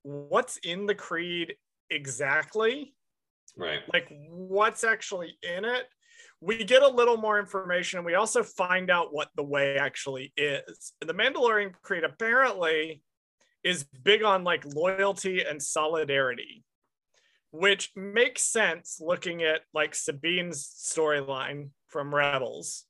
[0.03, 1.55] what's in the creed
[1.89, 2.93] exactly.
[3.57, 3.79] right.
[3.93, 5.85] Like what's actually in it.
[6.39, 10.33] We get a little more information and we also find out what the way actually
[10.37, 10.93] is.
[11.01, 13.01] The Mandalorian Creed apparently
[13.63, 16.63] is big on like loyalty and solidarity,
[17.51, 22.86] which makes sense looking at like Sabine's storyline from Rebels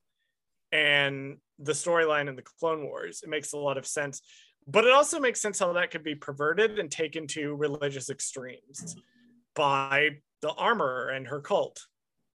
[0.72, 3.22] and the storyline in the Clone Wars.
[3.24, 4.22] It makes a lot of sense.
[4.68, 8.95] But it also makes sense how that could be perverted and taken to religious extremes
[9.55, 10.09] by
[10.41, 11.82] the armorer and her cult.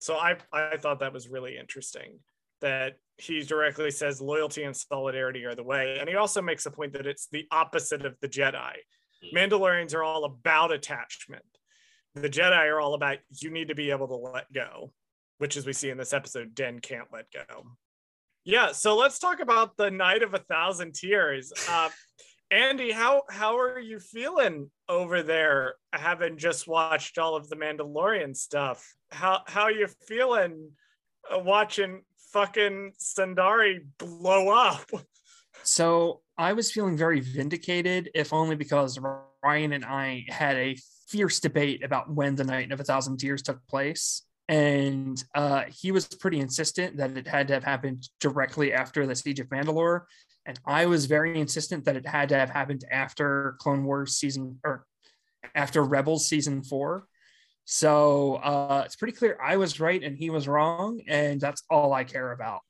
[0.00, 2.18] So I, I thought that was really interesting
[2.60, 5.98] that he directly says loyalty and solidarity are the way.
[6.00, 8.72] And he also makes a point that it's the opposite of the Jedi.
[9.24, 9.36] Mm.
[9.36, 11.44] Mandalorians are all about attachment.
[12.14, 14.92] The Jedi are all about you need to be able to let go,
[15.38, 17.64] which as we see in this episode, Den can't let go.
[18.44, 21.52] Yeah, so let's talk about the Night of a Thousand Tears.
[21.68, 21.90] Uh,
[22.50, 28.36] Andy, how how are you feeling over there, having just watched all of the Mandalorian
[28.36, 28.94] stuff?
[29.10, 30.70] How how you feeling
[31.32, 34.90] uh, watching fucking Sundari blow up?
[35.64, 38.98] So I was feeling very vindicated, if only because
[39.44, 40.76] Ryan and I had a
[41.06, 44.22] fierce debate about when the Night of a Thousand Tears took place.
[44.48, 49.14] And uh, he was pretty insistent that it had to have happened directly after the
[49.14, 50.02] Siege of Mandalore.
[50.44, 54.58] And I was very insistent that it had to have happened after Clone Wars season
[54.64, 54.84] or
[55.54, 57.06] after Rebels season four.
[57.64, 61.00] So uh, it's pretty clear I was right and he was wrong.
[61.06, 62.62] And that's all I care about.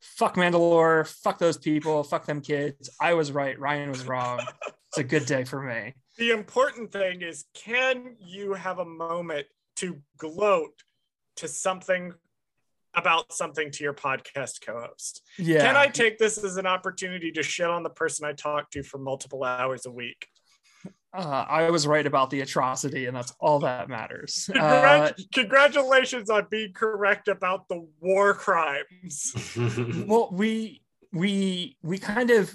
[0.00, 1.06] Fuck Mandalore.
[1.22, 2.02] Fuck those people.
[2.02, 2.88] Fuck them kids.
[3.00, 3.58] I was right.
[3.58, 4.40] Ryan was wrong.
[4.88, 5.94] it's a good day for me.
[6.16, 9.46] The important thing is can you have a moment
[9.76, 10.72] to gloat
[11.40, 12.14] to something
[12.94, 15.22] about something to your podcast co-host?
[15.38, 15.60] Yeah.
[15.60, 18.82] Can I take this as an opportunity to shit on the person I talk to
[18.82, 20.26] for multiple hours a week?
[21.12, 24.48] uh, I was right about the atrocity, and that's all that matters.
[24.60, 29.32] Uh, Congratulations on being correct about the war crimes.
[30.06, 30.82] well, we
[31.12, 32.52] we we kind of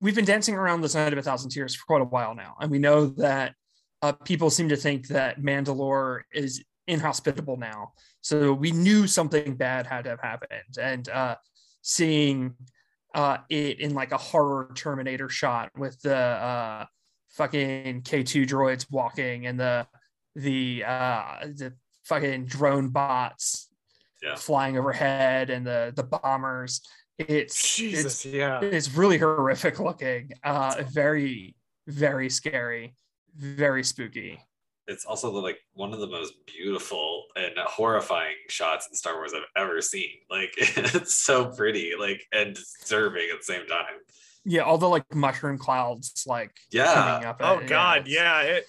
[0.00, 2.56] we've been dancing around this night of a thousand tears for quite a while now,
[2.60, 3.54] and we know that
[4.02, 7.92] uh, people seem to think that Mandalore is inhospitable now.
[8.22, 11.36] So we knew something bad had to have happened, and uh,
[11.82, 12.54] seeing
[13.14, 16.84] uh, it in like a horror Terminator shot with the uh,
[17.30, 19.86] fucking K2 droids walking and the
[20.36, 21.72] the uh, the
[22.04, 23.68] fucking drone bots
[24.22, 24.36] Yeah.
[24.36, 26.82] flying overhead and the the bombers.
[27.18, 28.60] It's Jesus, it's yeah.
[28.62, 30.32] it's really horrific looking.
[30.44, 31.56] Uh, very
[31.86, 32.94] very scary,
[33.36, 34.40] very spooky.
[34.90, 39.42] It's also like one of the most beautiful and horrifying shots in Star Wars I've
[39.62, 40.10] ever seen.
[40.30, 43.96] Like it's so pretty, like and disturbing at the same time.
[44.44, 46.92] Yeah, all the like mushroom clouds like Yeah.
[46.94, 47.36] coming up.
[47.40, 48.40] Oh at- God, it's- yeah.
[48.42, 48.66] It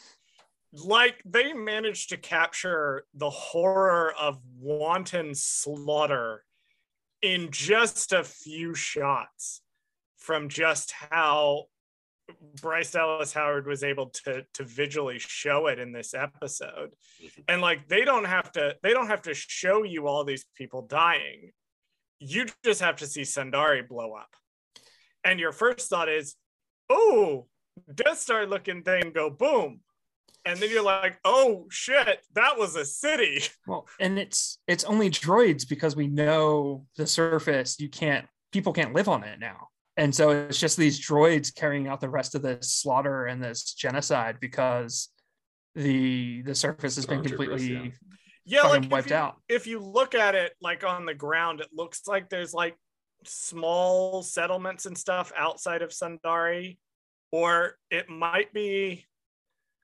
[0.74, 6.43] like they managed to capture the horror of wanton slaughter
[7.22, 9.61] in just a few shots
[10.17, 11.65] from just how
[12.62, 16.92] Bryce Dallas Howard was able to to visually show it in this episode.
[17.22, 17.44] Mhm.
[17.48, 20.84] And like they don't have to they don't have to show you all these people
[20.84, 21.52] dying.
[22.20, 24.36] You just have to see Sundari blow up.
[25.24, 26.36] And your first thought is,
[26.90, 27.48] oh,
[27.94, 29.82] Death Star looking thing go boom.
[30.44, 33.44] And then you're like, oh shit, that was a city.
[33.68, 37.80] Well, and it's it's only droids because we know the surface.
[37.80, 41.88] You can't people can't live on it now, and so it's just these droids carrying
[41.88, 45.10] out the rest of this slaughter and this genocide because
[45.76, 47.89] the the surface has been completely yeah.
[48.44, 49.36] Yeah, like wiped you, out.
[49.48, 52.76] if you look at it like on the ground, it looks like there's like
[53.24, 56.78] small settlements and stuff outside of Sundari,
[57.32, 59.06] or it might be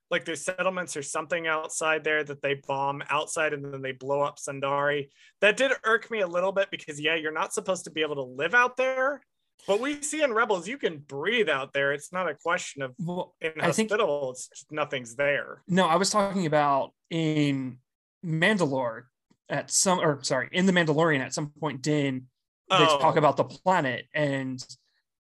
[0.09, 4.21] like there's settlements or something outside there that they bomb outside and then they blow
[4.21, 5.09] up Sundari.
[5.41, 8.15] That did irk me a little bit because yeah, you're not supposed to be able
[8.15, 9.21] to live out there.
[9.65, 11.91] But we see in Rebels you can breathe out there.
[11.93, 13.35] It's not a question of well.
[13.41, 14.31] I think inhospitable.
[14.31, 15.63] It's nothing's there.
[15.67, 17.79] No, I was talking about in
[18.25, 19.03] Mandalore
[19.49, 22.27] at some or sorry, in the Mandalorian at some point Din
[22.69, 22.99] they Oh.
[22.99, 24.61] talk about the planet and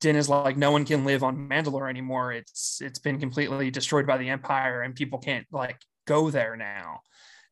[0.01, 2.31] Din is like no one can live on Mandalore anymore.
[2.31, 7.01] It's it's been completely destroyed by the Empire and people can't like go there now.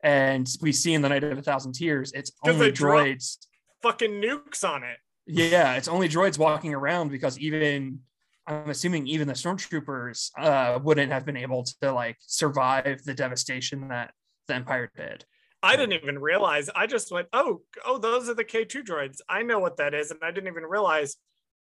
[0.03, 3.37] And we see in the Night of a Thousand Tears, it's only droids.
[3.81, 4.97] Fucking nukes on it.
[5.27, 7.99] Yeah, it's only droids walking around because even
[8.47, 13.87] I'm assuming even the stormtroopers uh, wouldn't have been able to like survive the devastation
[13.87, 14.13] that
[14.47, 15.25] the Empire did.
[15.63, 16.69] I didn't even realize.
[16.75, 19.17] I just went, oh, oh, those are the K2 droids.
[19.27, 20.11] I know what that is.
[20.11, 21.15] And I didn't even realize,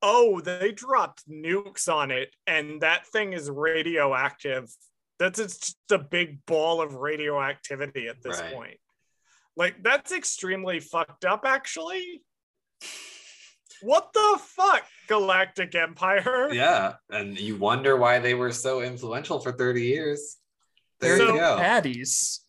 [0.02, 2.34] oh, they dropped nukes on it.
[2.48, 4.68] And that thing is radioactive.
[5.20, 8.52] That's just a big ball of radioactivity at this Right.
[8.52, 8.80] point.
[9.56, 12.24] Like, that's extremely fucked up, actually.
[13.82, 16.52] What the fuck, Galactic Empire?
[16.52, 20.36] Yeah, and you wonder why they were so influential for 30 years.
[21.00, 21.56] There They're you go.
[21.60, 22.40] baddies.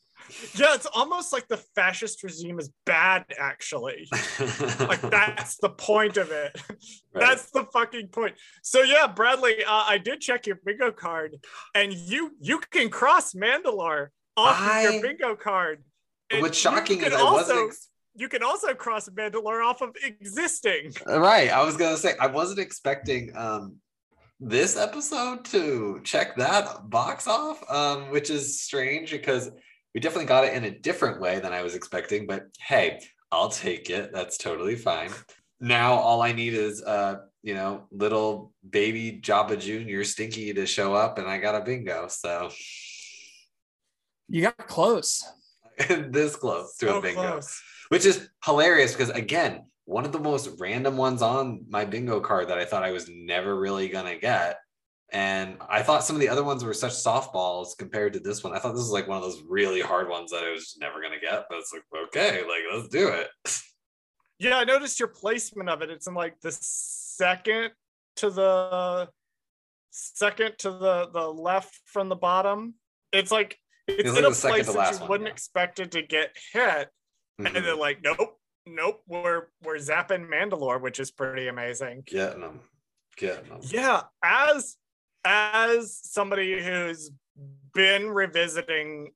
[0.56, 4.08] Yeah, it's almost like the fascist regime is bad, actually.
[4.80, 6.60] Like, that's the point of it.
[6.70, 6.80] Right.
[7.14, 8.36] That's the fucking point.
[8.62, 11.38] So yeah, Bradley, uh, I did check your bingo card,
[11.74, 15.84] and you you can cross Mandalore off of I- your bingo card.
[16.32, 19.82] And What's shocking can is I also, wasn't ex- you can also cross Mandalore off
[19.82, 20.94] of existing.
[21.08, 21.50] right.
[21.50, 23.76] I was gonna say I wasn't expecting um
[24.40, 29.50] this episode to check that box off, um, which is strange because
[29.94, 32.28] we definitely got it in a different way than I was expecting.
[32.28, 33.00] But hey,
[33.32, 34.12] I'll take it.
[34.14, 35.12] That's totally fine.
[35.62, 40.04] Now all I need is uh, you know, little baby Jabba Jr.
[40.04, 42.08] Stinky to show up, and I got a bingo.
[42.10, 42.50] So
[44.28, 45.24] You got close.
[45.88, 47.22] this close to So a bingo.
[47.22, 47.62] close.
[47.90, 52.48] Which is hilarious because again one of the most random ones on my bingo card
[52.48, 54.58] that i thought i was never really gonna get
[55.12, 58.56] and i thought some of the other ones were such softballs compared to this one
[58.56, 61.02] i thought this was like one of those really hard ones that i was never
[61.02, 63.28] gonna get but it's like okay like let's do it
[64.38, 65.90] Yeah, I noticed your placement of it.
[65.90, 67.72] It's in like the second
[68.18, 69.08] to the
[69.92, 72.76] second to the the left from the bottom.
[73.14, 73.58] It's like
[73.88, 75.34] it's It's in like a place that you one, wouldn't yeah.
[75.34, 76.90] expect it to get hit,
[77.40, 77.64] and Mhm.
[77.64, 82.04] they're like, nope, nope, we're we're zapping Mandalore, which is pretty amazing.
[82.06, 82.62] getting them
[83.16, 84.78] getting them Yeah, as
[85.24, 87.12] as somebody who's
[87.74, 89.12] been revisiting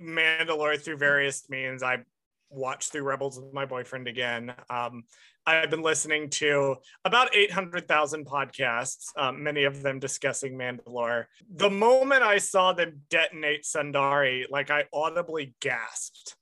[0.00, 2.04] Mandalore through various means, I
[2.50, 4.54] watched through Rebels with my boyfriend again.
[4.70, 5.04] Um,
[5.46, 11.26] I've been listening to about 800,000 podcasts, um, many of them discussing Mandalore.
[11.50, 16.36] The moment I saw them detonate Sundari, like I audibly gasped.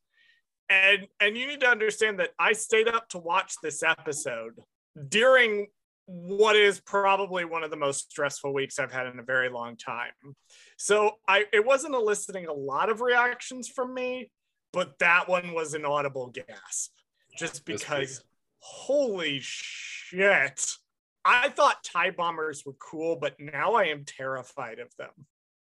[0.69, 4.61] And and you need to understand that I stayed up to watch this episode
[5.09, 5.67] during
[6.07, 9.77] what is probably one of the most stressful weeks I've had in a very long
[9.77, 10.13] time.
[10.77, 14.31] So I it wasn't eliciting a lot of reactions from me,
[14.73, 16.93] but that one was an audible gasp
[17.39, 18.23] just because
[18.59, 20.77] holy shit.
[21.25, 25.11] I thought TIE bombers were cool, but now I am terrified of them.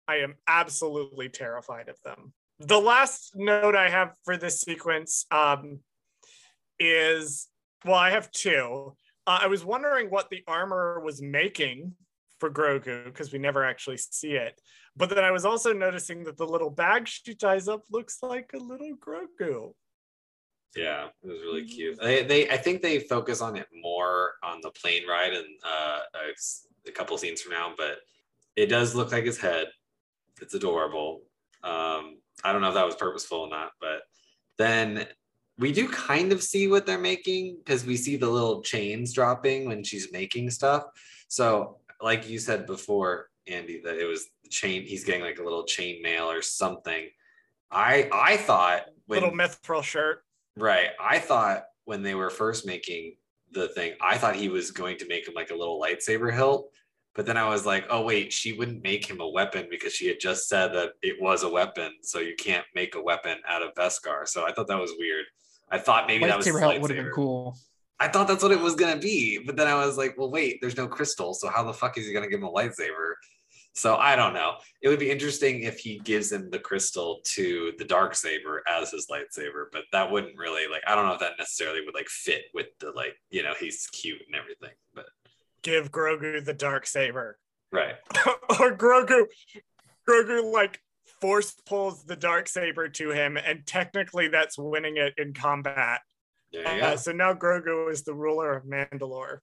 [0.08, 2.32] I am absolutely terrified of them.
[2.60, 5.80] The last note I have for this sequence um,
[6.78, 7.48] is
[7.86, 8.94] well, I have two.
[9.26, 11.94] Uh, I was wondering what the armorer was making
[12.38, 14.60] for Grogu because we never actually see it.
[14.94, 18.50] But then I was also noticing that the little bag she ties up looks like
[18.54, 19.72] a little Grogu.
[20.76, 21.98] Yeah, it was really cute.
[22.00, 26.00] They, they, I think they focus on it more on the plane ride and uh,
[26.14, 28.00] a, a couple scenes from now, but
[28.54, 29.68] it does look like his head.
[30.40, 31.22] It's adorable.
[31.64, 34.02] Um, I don't know if that was purposeful or not, but
[34.58, 35.06] then
[35.58, 39.66] we do kind of see what they're making because we see the little chains dropping
[39.66, 40.84] when she's making stuff.
[41.28, 44.84] So, like you said before, Andy, that it was the chain.
[44.84, 47.08] He's getting like a little chain mail or something.
[47.70, 50.24] I I thought when little mithril shirt.
[50.56, 50.88] Right.
[51.00, 53.16] I thought when they were first making
[53.52, 56.70] the thing, I thought he was going to make him like a little lightsaber hilt.
[57.14, 60.06] But then I was like, oh, wait, she wouldn't make him a weapon because she
[60.06, 61.92] had just said that it was a weapon.
[62.02, 64.28] So you can't make a weapon out of Beskar.
[64.28, 65.24] So I thought that was weird.
[65.70, 67.56] I thought maybe that was hilt would have been cool.
[67.98, 69.40] I thought that's what it was going to be.
[69.44, 71.34] But then I was like, well, wait, there's no crystal.
[71.34, 73.14] So how the fuck is he going to give him a lightsaber?
[73.72, 74.54] So I don't know.
[74.82, 78.90] It would be interesting if he gives him the crystal to the dark saber as
[78.90, 82.08] his lightsaber, but that wouldn't really like I don't know if that necessarily would like
[82.08, 84.74] fit with the like, you know, he's cute and everything.
[84.92, 85.06] But
[85.62, 87.38] Give Grogu the dark saber.
[87.72, 87.96] right.
[88.60, 89.26] or Grogu,
[90.08, 90.80] Grogu like
[91.20, 96.00] force pulls the dark saber to him, and technically that's winning it in combat.
[96.66, 99.38] Uh, so now Grogu is the ruler of Mandalore.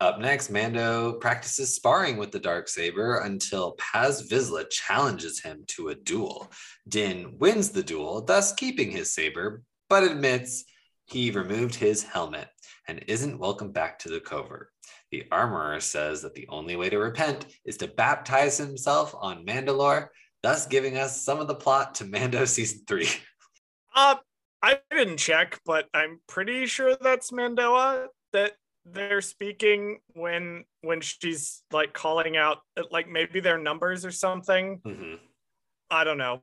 [0.00, 5.88] Up next, Mando practices sparring with the dark saber until Paz Vizsla challenges him to
[5.88, 6.50] a duel.
[6.88, 10.64] Din wins the duel, thus keeping his saber, but admits
[11.04, 12.48] he removed his helmet
[12.88, 14.70] and isn't welcome back to the covert.
[15.10, 20.08] The armorer says that the only way to repent is to baptize himself on Mandalore,
[20.42, 23.08] thus giving us some of the plot to Mando season three.
[23.94, 24.16] Uh,
[24.62, 28.52] I didn't check, but I'm pretty sure that's Mandoa that
[28.84, 32.58] they're speaking when when she's like calling out
[32.90, 34.78] like maybe their numbers or something.
[34.78, 35.18] Mhm.
[35.90, 36.40] I don't know.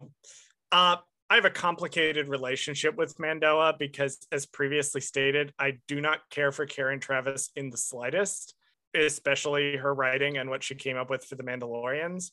[0.72, 0.97] Uh,
[1.30, 6.53] I have a complicated relationship with Mandoa because, as previously stated, I do not care
[6.53, 8.55] for Karen Traviss in the slightest,
[8.95, 12.32] especially her writing and what she came up with for the Mandalorians.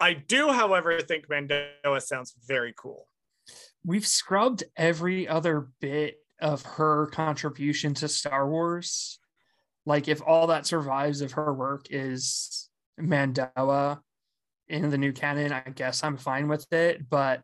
[0.00, 3.06] I do, however, think Mandoa sounds very cool.
[3.84, 9.18] We've scrubbed every other bit of her contribution to Star Wars.
[9.84, 14.00] Like, if all that survives of her work is Mandoa
[14.68, 17.10] in the new canon, I guess I'm fine with it.
[17.10, 17.42] But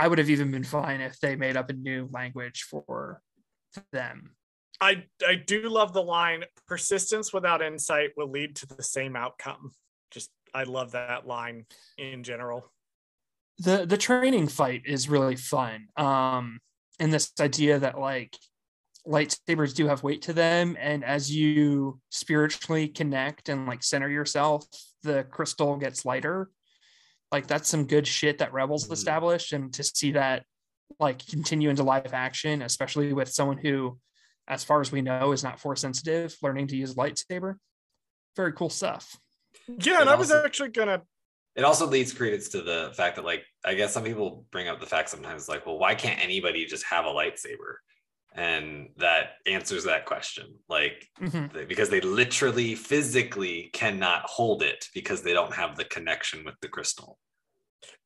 [0.00, 3.20] I would have even been fine if they made up a new language for
[3.92, 4.30] them.
[4.80, 9.72] I I do love the line persistence without insight will lead to the same outcome.
[10.10, 11.66] Just I love that line
[11.98, 12.72] in general.
[13.58, 15.88] The the training fight is really fun.
[15.98, 16.60] Um
[16.98, 18.34] and this idea that like
[19.06, 24.64] lightsabers do have weight to them and as you spiritually connect and like center yourself,
[25.02, 26.48] the crystal gets lighter
[27.32, 28.92] like that's some good shit that Rebels mm-hmm.
[28.92, 30.44] established, and to see that
[30.98, 33.98] like continue into live action, especially with someone who,
[34.48, 37.54] as far as we know, is not force sensitive, learning to use lightsaber,
[38.36, 39.16] very cool stuff.
[39.68, 41.02] Yeah, and also, I was actually gonna.
[41.56, 44.80] It also leads credence to the fact that, like, I guess some people bring up
[44.80, 47.76] the fact sometimes, like, well, why can't anybody just have a lightsaber?
[48.34, 50.54] And that answers that question.
[50.68, 51.66] Like mm-hmm.
[51.66, 56.68] because they literally physically cannot hold it because they don't have the connection with the
[56.68, 57.18] crystal.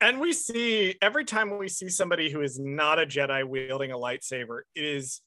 [0.01, 3.97] And we see every time we see somebody who is not a jedi wielding a
[3.97, 5.21] lightsaber it is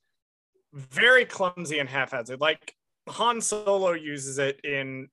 [0.74, 2.74] very clumsy and haphazard like
[3.08, 5.08] han solo uses it in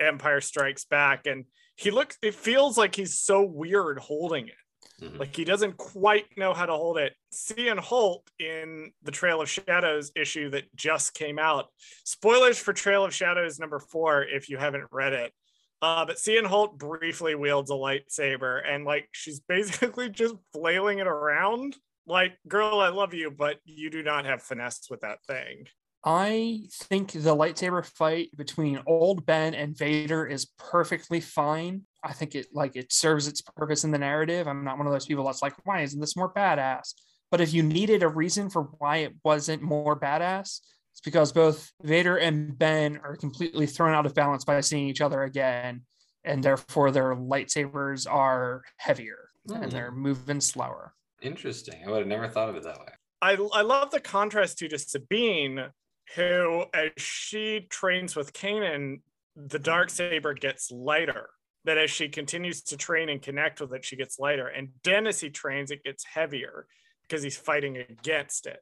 [0.00, 1.44] empire strikes back and
[1.76, 4.54] he looks it feels like he's so weird holding it
[5.02, 5.18] Mm-hmm.
[5.18, 7.14] Like he doesn't quite know how to hold it.
[7.32, 11.66] Sian Holt in the Trail of Shadows issue that just came out.
[12.04, 15.32] Spoilers for Trail of Shadows number four if you haven't read it.
[15.80, 21.06] Uh, but Sian Holt briefly wields a lightsaber and like she's basically just flailing it
[21.06, 21.76] around.
[22.06, 25.66] Like, girl, I love you, but you do not have finesse with that thing.
[26.04, 31.82] I think the lightsaber fight between Old Ben and Vader is perfectly fine.
[32.02, 34.46] I think it like it serves its purpose in the narrative.
[34.46, 36.94] I'm not one of those people that's like, why isn't this more badass?
[37.30, 40.60] But if you needed a reason for why it wasn't more badass,
[40.92, 45.00] it's because both Vader and Ben are completely thrown out of balance by seeing each
[45.00, 45.82] other again,
[46.24, 49.62] and therefore their lightsabers are heavier mm.
[49.62, 50.94] and they're moving slower.
[51.20, 51.82] Interesting.
[51.86, 52.92] I would have never thought of it that way.
[53.20, 55.66] I, I love the contrast to, to Sabine,
[56.14, 59.00] who, as she trains with Kanan,
[59.36, 61.28] the dark saber gets lighter
[61.64, 64.46] that as she continues to train and connect with it, she gets lighter.
[64.46, 66.66] And then as he trains, it gets heavier
[67.02, 68.60] because he's fighting against it.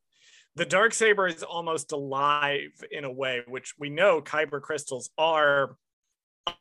[0.56, 5.76] The dark saber is almost alive in a way, which we know kyber crystals are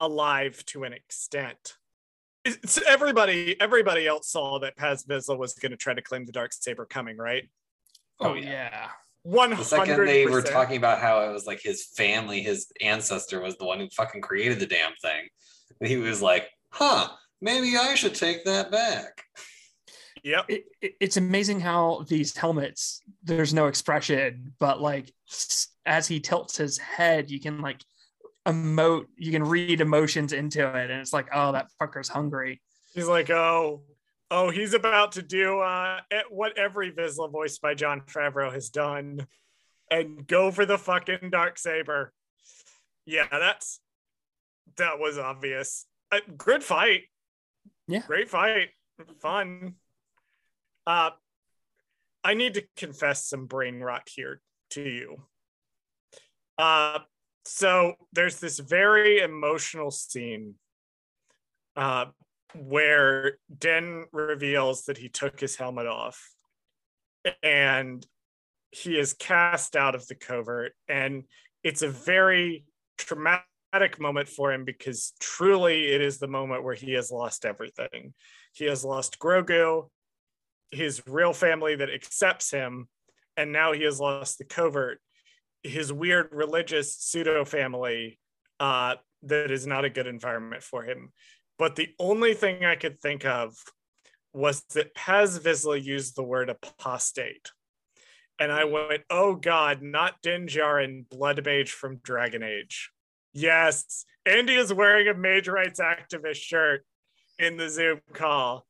[0.01, 1.75] alive to an extent.
[2.43, 6.31] It's everybody, everybody else saw that Paz Vizsla was going to try to claim the
[6.31, 7.49] dark saber coming, right?
[8.19, 8.89] Oh, oh yeah.
[9.23, 9.61] One hundred.
[9.61, 13.57] The second they were talking about how it was like his family, his ancestor was
[13.57, 15.29] the one who fucking created the damn thing
[15.83, 17.09] he was like, huh,
[17.41, 19.23] maybe I should take that back.
[20.23, 20.45] Yep.
[20.49, 25.11] It, it, it's amazing how these helmets, there's no expression, but like
[25.85, 27.81] as he tilts his head, you can like
[28.47, 30.89] emote, you can read emotions into it.
[30.89, 32.61] And it's like, oh, that fucker's hungry.
[32.93, 33.83] He's like, oh,
[34.31, 35.99] oh, he's about to do uh,
[36.29, 39.27] what every Vizsla voiced by Jon Favreau has done
[39.91, 42.11] and go for the fucking dark saber.
[43.05, 43.79] Yeah, that's
[44.77, 45.85] that was obvious.
[46.11, 47.03] Uh, good fight.
[47.87, 48.01] Yeah.
[48.07, 48.69] Great fight.
[49.21, 49.75] Fun.
[50.87, 51.11] Uh,
[52.23, 54.41] I need to confess some brain rot here
[54.71, 55.17] to you.
[56.57, 56.99] Uh,
[57.43, 60.55] so there's this very emotional scene
[61.75, 62.05] uh,
[62.55, 66.31] where Din reveals that he took his helmet off
[67.43, 68.05] and
[68.71, 70.73] he is cast out of the covert.
[70.87, 71.23] And
[71.63, 72.65] it's a very
[72.97, 73.45] traumatic
[73.99, 78.13] moment for him because truly it is the moment where he has lost everything.
[78.53, 79.89] He has lost Grogu,
[80.71, 82.87] his real family that accepts him,
[83.37, 84.99] and now he has lost the covert,
[85.63, 88.19] his weird religious pseudo family
[88.59, 91.11] uh, that is not a good environment for him.
[91.57, 93.55] But the only thing I could think of
[94.33, 97.51] was that Paz Vizsla used the word apostate.
[98.37, 102.91] And I went, oh God, not Din Djarin, Blood Mage from Dragon Age.
[103.35, 106.85] Yes, Andy is wearing a mage rights activist shirt
[107.37, 108.65] in the Zoom call.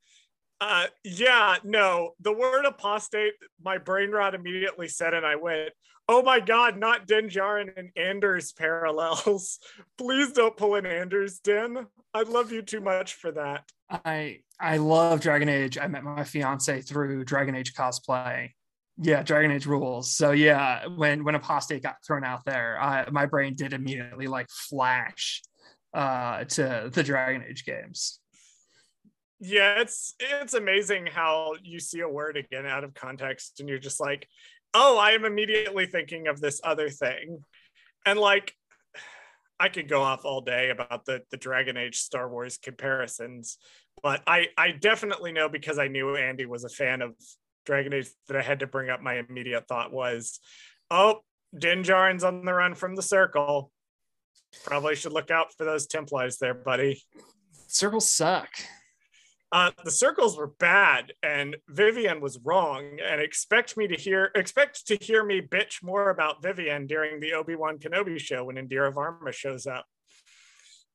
[0.60, 3.34] Uh, yeah, no, the word apostate,
[3.64, 5.70] my brain rot immediately said, and I went,
[6.10, 9.60] oh my God, not Din Djarin and Anders parallels.
[10.00, 11.86] Please don't pull in Anders, Din.
[12.16, 13.70] I love you too much for that.
[13.90, 15.78] I I love Dragon Age.
[15.78, 18.52] I met my fiance through Dragon Age cosplay.
[18.98, 20.16] Yeah, Dragon Age rules.
[20.16, 24.48] So yeah, when when apostate got thrown out there, I, my brain did immediately like
[24.50, 25.42] flash
[25.94, 28.20] uh, to the Dragon Age games.
[29.42, 33.80] Yeah, it's it's amazing how you see a word again out of context and you're
[33.80, 34.30] just like,
[34.74, 37.44] "Oh, I am immediately thinking of this other thing."
[38.06, 38.54] And like
[39.60, 43.58] I could go off all day about the the Dragon Age Star Wars comparisons,
[44.02, 47.14] but I I definitely know because I knew Andy was a fan of
[47.66, 50.40] Dragon Age that I had to bring up my immediate thought was,
[50.90, 51.22] "Oh,
[51.58, 53.72] Din Djarin's on the run from the circle.
[54.64, 57.04] Probably should look out for those Templars there, buddy."
[57.68, 58.50] Circles suck.
[59.52, 63.00] Uh, the circles were bad, and Vivienne was wrong.
[63.00, 67.34] And expect me to hear expect to hear me bitch more about Vivienne during the
[67.34, 69.86] Obi Wan Kenobi show when Indira Varma shows up,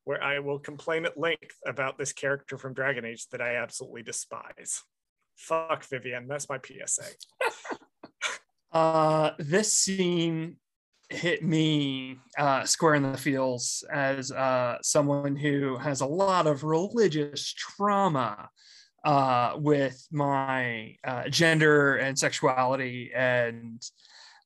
[0.03, 4.03] where I will complain at length about this character from Dragon Age that I absolutely
[4.03, 4.83] despise.
[5.35, 6.27] Fuck Vivienne.
[6.27, 7.03] That's my PSA.
[8.71, 10.57] uh, this scene
[11.09, 16.63] hit me uh, square in the feels as uh, someone who has a lot of
[16.63, 18.49] religious trauma
[19.03, 23.11] uh, with my uh, gender and sexuality.
[23.13, 23.81] And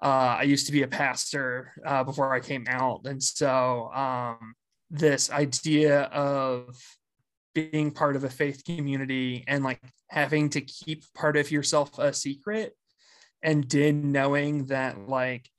[0.02, 3.02] uh, I used to be a pastor uh, before I came out.
[3.06, 4.56] And so um,
[4.90, 6.76] this idea of
[7.56, 12.14] being part of a faith community and like having to keep part of yourself a
[12.14, 12.76] secret
[13.41, 15.49] and Din knowing that like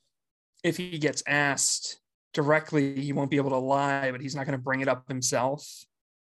[0.63, 2.01] if he gets asked
[2.37, 5.09] directly, he won't be able to lie, but he's not going to bring it up
[5.09, 5.67] himself.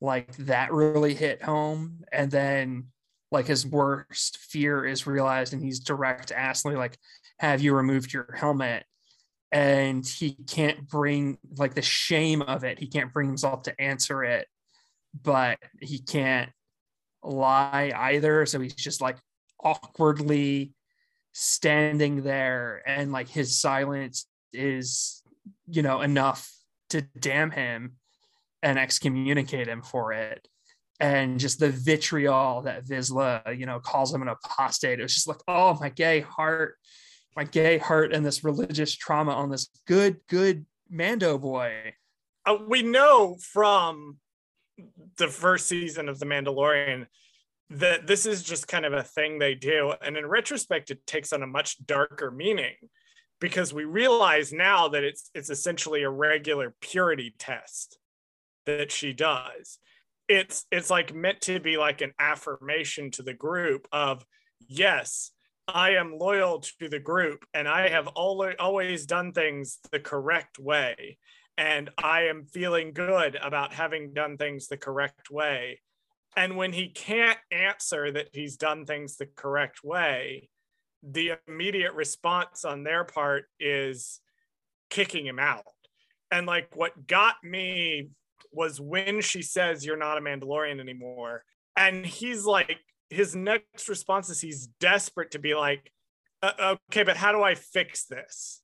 [0.01, 2.05] Like that really hit home.
[2.13, 2.89] And then,
[3.33, 6.99] like, his worst fear is realized, and he's direct asked, like,
[7.41, 8.85] have you removed your helmet?
[9.51, 14.23] And he can't bring, like, the shame of it, he can't bring himself to answer
[14.23, 14.47] it,
[15.23, 16.51] but he can't
[17.23, 18.47] lie either.
[18.47, 19.17] So he's just like
[19.63, 20.73] awkwardly
[21.33, 25.23] standing there and like his silence is
[25.67, 26.49] you know enough
[26.91, 27.97] to damn him
[28.63, 30.47] and excommunicate him for it
[31.01, 35.01] and just the vitriol that Vizsla, you know, calls him an apostate.
[35.01, 36.77] It was just like, oh, my gay heart,
[37.37, 41.95] my gay heart, and this religious trauma on this good, good Mando boy.
[42.47, 44.19] Uh, we know from
[45.19, 47.07] the first season of The Mandalorian
[47.71, 49.95] that this is just kind of a thing they do.
[50.03, 52.75] And in retrospect, it takes on a much darker meaning
[53.41, 57.99] because we realize now that it's it's essentially a regular purity test
[58.67, 59.79] that she does
[60.29, 64.25] it's it's like meant to be like an affirmation to the group of
[64.67, 65.31] yes
[65.69, 70.59] i am loyal to the group and i have always always done things the correct
[70.59, 71.19] way
[71.57, 75.81] and i am feeling good about having done things the correct way
[76.37, 80.49] and when he can't answer that he's done things the correct way
[81.05, 84.21] the immediate response on their part is
[84.91, 85.65] kicking him out.
[86.31, 88.11] And like what got me
[88.53, 91.45] was when she says you're not a Mandalorian anymore.
[91.77, 92.79] And he's like,
[93.11, 95.93] his next response is he's desperate to be like,
[96.43, 98.63] uh, okay, but how do I fix this?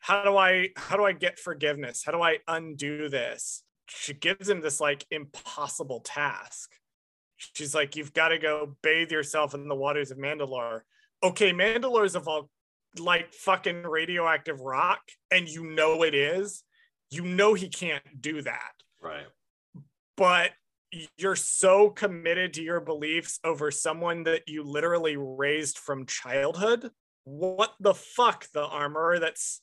[0.00, 2.02] How do I how do I get forgiveness?
[2.04, 3.62] How do I undo this?
[3.86, 6.72] She gives him this like impossible task.
[7.36, 10.82] She's like, you've got to go bathe yourself in the waters of Mandalore
[11.22, 12.22] okay, Mandalore is a
[12.98, 15.00] like fucking radioactive rock,
[15.30, 16.62] and you know it is.
[17.10, 18.72] You know he can't do that.
[19.00, 19.26] Right.
[20.16, 20.50] But
[21.16, 26.90] you're so committed to your beliefs over someone that you literally raised from childhood.
[27.24, 29.18] What the fuck, the armorer?
[29.18, 29.60] That's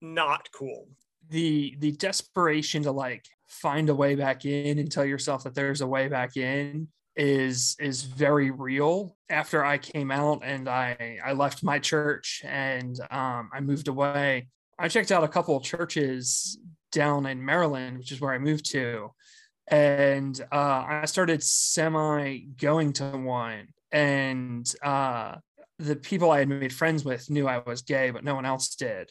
[0.00, 0.88] not cool.
[1.28, 5.80] The the desperation to like find a way back in and tell yourself that there's
[5.80, 9.16] a way back in is is very real.
[9.28, 14.48] After i came out and i i left my church and um, i moved away
[14.78, 16.58] i checked out a couple of churches
[16.92, 19.12] down in maryland which is where i moved to.
[19.68, 23.68] And uh, i started semi going to one.
[23.92, 25.36] And uh,
[25.78, 28.74] the people i had made friends with knew i was gay but no one else
[28.74, 29.10] did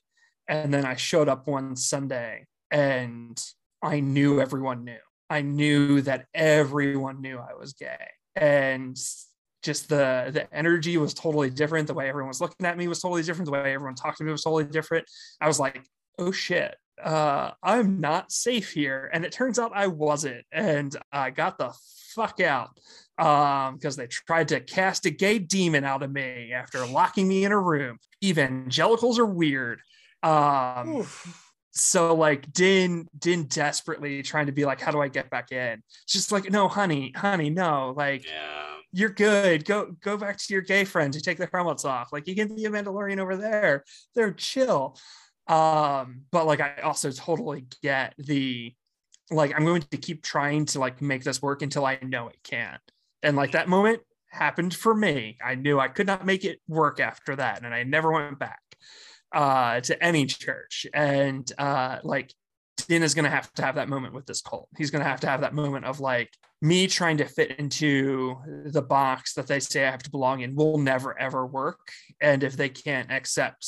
[0.49, 3.41] and then i showed up one sunday and
[3.81, 4.97] i knew everyone knew
[5.29, 8.07] I knew that everyone knew I was gay.
[8.35, 8.97] And
[9.61, 11.87] just the the energy was totally different.
[11.87, 13.45] The way everyone was looking at me was totally different.
[13.45, 15.05] The way everyone talked to me was totally different.
[15.39, 15.83] I was like,
[16.17, 19.09] oh shit, uh, I'm not safe here.
[19.13, 20.45] And it turns out I wasn't.
[20.51, 21.73] And I got the
[22.15, 22.69] fuck out.
[23.19, 27.43] um because they tried to cast a gay demon out of me after locking me
[27.45, 29.79] in a room evangelicals are weird
[30.23, 31.53] um Oof.
[31.71, 35.81] so like din din desperately trying to be like how do i get back in?
[36.03, 38.65] It's just like no honey honey no like Yeah.
[38.91, 39.65] you're good.
[39.65, 42.11] Go go back to your gay friends who take the helmets off.
[42.11, 43.83] Like you can be a mandalorian over there.
[44.15, 44.97] They're chill.
[45.47, 48.73] Um but like i also totally get the
[49.31, 52.37] like i'm going to keep trying to like make this work until i know it
[52.43, 52.81] can't.
[53.23, 55.37] And like that moment happened for me.
[55.43, 58.59] I knew i could not make it work after that and i never went back
[59.33, 62.33] uh to any church and uh like
[62.87, 65.09] din is going to have to have that moment with this cult he's going to
[65.09, 66.29] have to have that moment of like
[66.61, 68.35] me trying to fit into
[68.65, 71.91] the box that they say i have to belong in will never ever work
[72.21, 73.67] and if they can't accept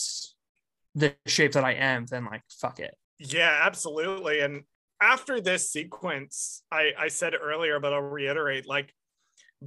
[0.95, 4.39] the shape that i am then like fuck it Yeah, absolutely.
[4.39, 4.63] And
[4.99, 8.93] after this sequence, I, I said earlier, but I'll reiterate like,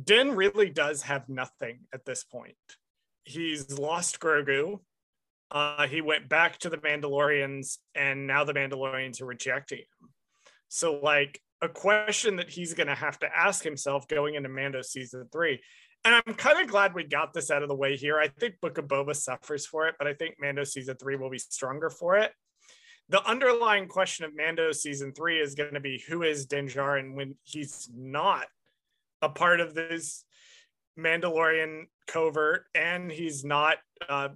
[0.02, 2.56] Din really does have nothing at this point.
[3.24, 4.80] He's lost Grogu.
[5.50, 10.10] Uh, he went back to the Mandalorians, and now the Mandalorians are rejecting him.
[10.68, 14.82] So, like, a question that he's going to have to ask himself going into Mando
[14.82, 15.60] season three.
[16.04, 18.18] And I'm kind of glad we got this out of the way here.
[18.18, 21.30] I think Book of Boba suffers for it, but I think Mando season three will
[21.30, 22.32] be stronger for it
[23.08, 27.14] the underlying question of Mando season three is going to be who is Din Djarin
[27.14, 28.46] when he's not
[29.20, 30.24] a part of this
[30.98, 33.76] Mandalorian covert and he's not
[34.08, 34.28] uh,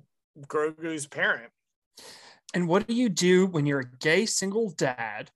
[0.46, 1.50] Grogu's parent.
[2.54, 5.30] and what do you do when you're a gay single dad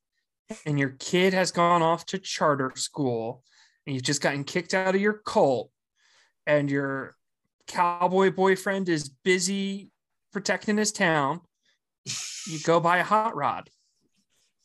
[0.67, 3.43] and your kid has gone off to charter school
[3.87, 5.71] and you've just gotten kicked out of your cult
[6.47, 7.17] and your
[7.67, 9.91] cowboy boyfriend is busy
[10.33, 11.41] protecting his town
[12.47, 13.69] you go buy a hot rod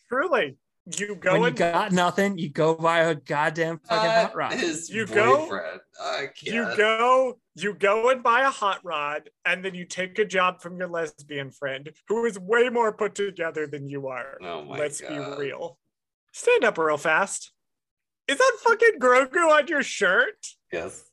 [0.10, 0.58] Truly,
[0.98, 4.54] you go when you and got nothing you go buy a goddamn fucking hot rod
[4.54, 5.82] His You go- boyfriend.
[6.02, 6.56] I can't.
[6.56, 10.62] you go you go and buy a hot rod and then you take a job
[10.62, 14.38] from your lesbian friend who is way more put together than you are.
[14.42, 15.38] Oh my Let's God.
[15.38, 15.78] be real.
[16.34, 17.52] Stand up real fast.
[18.28, 20.36] Is that fucking Grogu on your shirt?
[20.72, 21.04] Yes.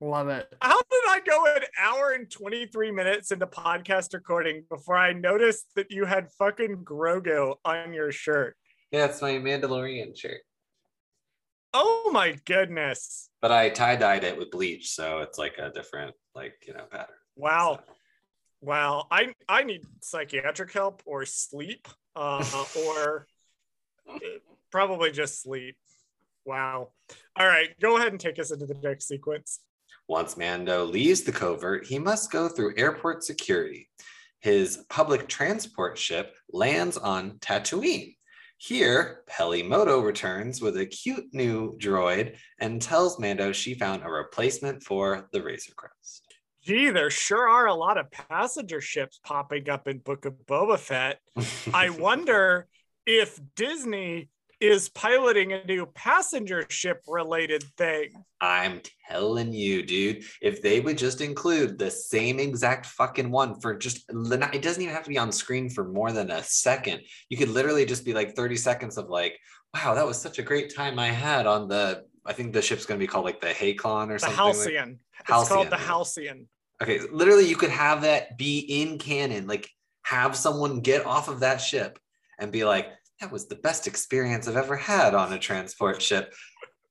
[0.00, 4.96] love it How did I go an hour and 23 minutes into podcast recording before
[4.96, 8.56] I noticed that you had fucking Grogu on your shirt?
[8.90, 10.40] Yeah, it's my Mandalorian shirt.
[11.74, 13.30] Oh my goodness.
[13.40, 16.84] But I tie dyed it with bleach, so it's like a different, like you know,
[16.90, 17.16] pattern.
[17.36, 17.80] Wow.
[17.86, 17.92] So-
[18.64, 19.08] Wow.
[19.10, 23.26] I I need psychiatric help or sleep uh, or
[24.70, 25.76] probably just sleep.
[26.44, 26.90] Wow.
[27.36, 29.60] All right, go ahead and take us into the next sequence.
[30.08, 33.88] Once Mando leaves the covert, he must go through airport security.
[34.40, 38.16] His public transport ship lands on Tatooine.
[38.64, 44.08] Here, Peli Motto returns with a cute new droid and tells Mando she found a
[44.08, 46.32] replacement for the Razor Crest.
[46.62, 50.78] Gee, there sure are a lot of passenger ships popping up in Book of Boba
[50.78, 51.18] Fett.
[51.74, 52.68] I wonder
[53.04, 54.28] if Disney
[54.62, 58.10] is piloting a new passenger ship related thing.
[58.40, 58.80] I'm
[59.10, 64.04] telling you, dude, if they would just include the same exact fucking one for just,
[64.08, 67.00] it doesn't even have to be on screen for more than a second.
[67.28, 69.38] You could literally just be like 30 seconds of like,
[69.74, 72.86] wow, that was such a great time I had on the, I think the ship's
[72.86, 74.38] going to be called like the Haycon or The something.
[74.38, 74.98] like- Halcyon.
[75.28, 75.76] It's called the.
[75.76, 76.48] Halcyon.
[76.82, 79.68] Okay, literally, you could have that be in canon, like
[80.04, 81.98] have someone get off of that ship
[82.40, 82.88] and be like,
[83.22, 86.34] that was the best experience I've ever had on a transport ship.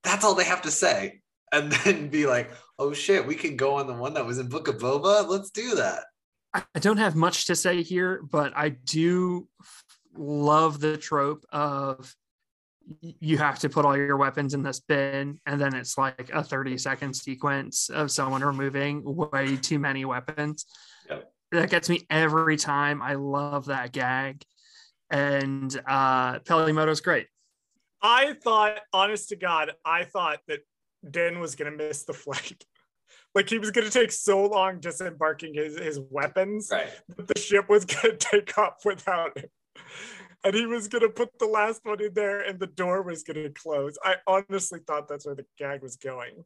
[0.02, 1.20] That's all they have to say.
[1.52, 4.48] And then be like, oh shit, we can go on the one that was in
[4.48, 5.28] Book of Boba.
[5.28, 6.04] Let's do that.
[6.54, 9.46] I don't have much to say here, but I do
[10.14, 12.14] love the trope of
[13.00, 16.42] you have to put all your weapons in this bin, and then it's like a
[16.42, 20.66] 30 second sequence of someone removing way too many weapons.
[21.08, 21.32] Yep.
[21.52, 23.00] That gets me every time.
[23.00, 24.44] I love that gag.
[25.12, 27.28] And uh Peli Motto's great.
[28.02, 30.60] I thought, honest to God, I thought that
[31.08, 32.64] Din was going to miss the flight.
[33.34, 36.88] like he was going to take so long disembarking his, his weapons Right.
[37.16, 39.48] that the ship was going to take off without him.
[40.44, 43.22] And he was going to put the last one in there and the door was
[43.22, 43.96] going to close.
[44.02, 46.44] I honestly thought that's where the gag was going.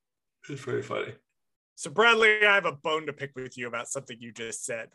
[0.51, 1.14] It's pretty funny.
[1.76, 4.90] So, Bradley, I have a bone to pick with you about something you just said.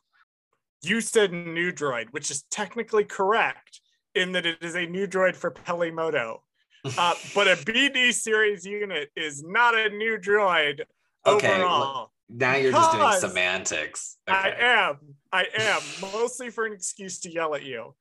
[0.83, 3.81] You said new droid, which is technically correct
[4.15, 6.43] in that it is a new droid for Peli Motto.
[6.97, 10.81] Uh, but a BD series unit is not a new droid
[11.27, 12.11] Okay, overall.
[12.29, 14.17] Now you're just doing Because semantics.
[14.27, 14.97] I am.
[15.31, 17.93] I am mostly for an excuse to yell at you.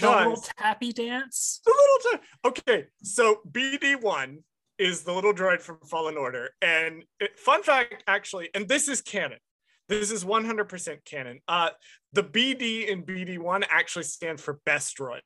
[0.00, 1.60] The little tappy dance.
[1.64, 2.26] the little time.
[2.46, 4.38] Okay, so BD1
[4.78, 6.50] is the little droid from Fallen Order.
[6.62, 9.38] And it, fun fact, actually, and this is canon.
[9.90, 11.40] This is 100% canon.
[11.48, 11.70] Uh,
[12.12, 15.18] the BD in BD1 actually stands for best droid.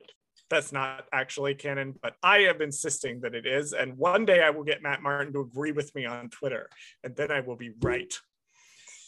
[0.48, 3.74] That's not actually canon, but I am insisting that it is.
[3.74, 6.70] And one day I will get Matt Martin to agree with me on Twitter,
[7.02, 8.18] and then I will be right.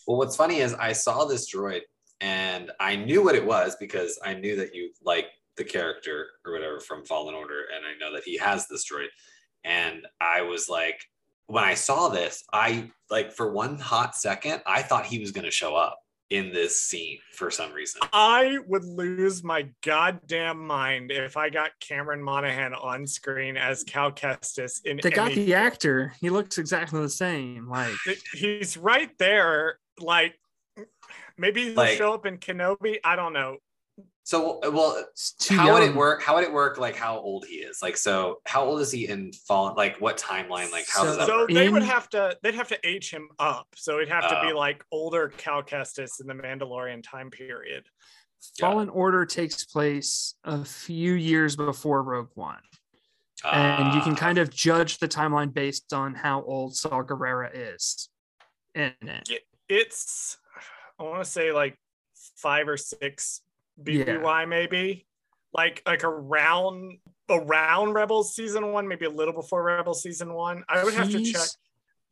[0.07, 1.81] Well, what's funny is I saw this droid
[2.21, 6.53] and I knew what it was because I knew that you like the character or
[6.53, 9.09] whatever from Fallen Order, and I know that he has this droid.
[9.65, 11.01] And I was like,
[11.47, 15.45] when I saw this, I like for one hot second, I thought he was going
[15.45, 15.99] to show up
[16.31, 18.01] in this scene for some reason.
[18.13, 24.11] I would lose my goddamn mind if I got Cameron Monaghan on screen as Cal
[24.11, 26.13] Kestis in They got any- the actor.
[26.21, 27.69] He looks exactly the same.
[27.69, 27.95] Like
[28.33, 29.79] He's right there.
[30.01, 30.35] Like
[31.39, 32.99] maybe he'll Like- show up in Kenobi.
[33.05, 33.59] I don't know.
[34.27, 36.21] So, well, it's too how would it work?
[36.21, 36.79] How would it work?
[36.79, 37.79] Like how old he is?
[37.81, 39.77] Like, so how old is he in Fallen?
[39.77, 40.73] Like what timeline?
[40.73, 41.51] Like how does So- that So work?
[41.51, 43.69] they would have to they'd have to age him up.
[43.77, 44.59] So it'd have to be Oh.
[44.59, 47.85] like older Cal Kestis in the Mandalorian time period.
[47.85, 48.71] Got it.
[48.73, 52.59] Fallen Order takes place a few years before Rogue One.
[53.45, 57.51] and you can Ah, kind of judge the timeline based on how old Saw Gerrera
[57.55, 58.09] is
[58.75, 59.45] in it.
[59.69, 60.37] It's
[60.99, 61.79] I want to say like
[62.35, 63.41] five or six
[63.83, 65.07] BBY maybe.
[65.53, 66.99] Like like around
[67.31, 70.65] around Rebels season one, maybe a little before Rebels season one.
[70.69, 71.49] I would have to check.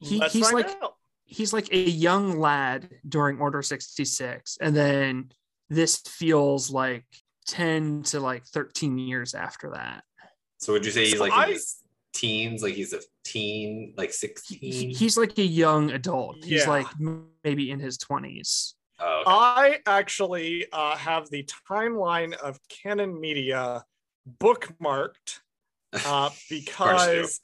[0.00, 0.94] he- Let's he's find like- out.
[1.26, 5.30] He's like a young lad during Order 66, and then
[5.70, 7.06] this feels like
[7.46, 10.04] 10 to like 13 years after that.
[10.58, 11.76] So would you say he's So like I- in his
[12.12, 12.62] teens?
[12.62, 14.90] Like he's a teen, like He- sixteen?
[14.90, 16.36] he's like a young adult.
[16.44, 16.68] He's Yeah.
[16.68, 16.86] like
[17.42, 18.74] maybe in his 20s.
[18.98, 19.30] Oh, okay.
[19.30, 23.84] I actually uh, have the timeline of Canon Media
[24.40, 25.40] bookmarked
[26.06, 27.40] uh, because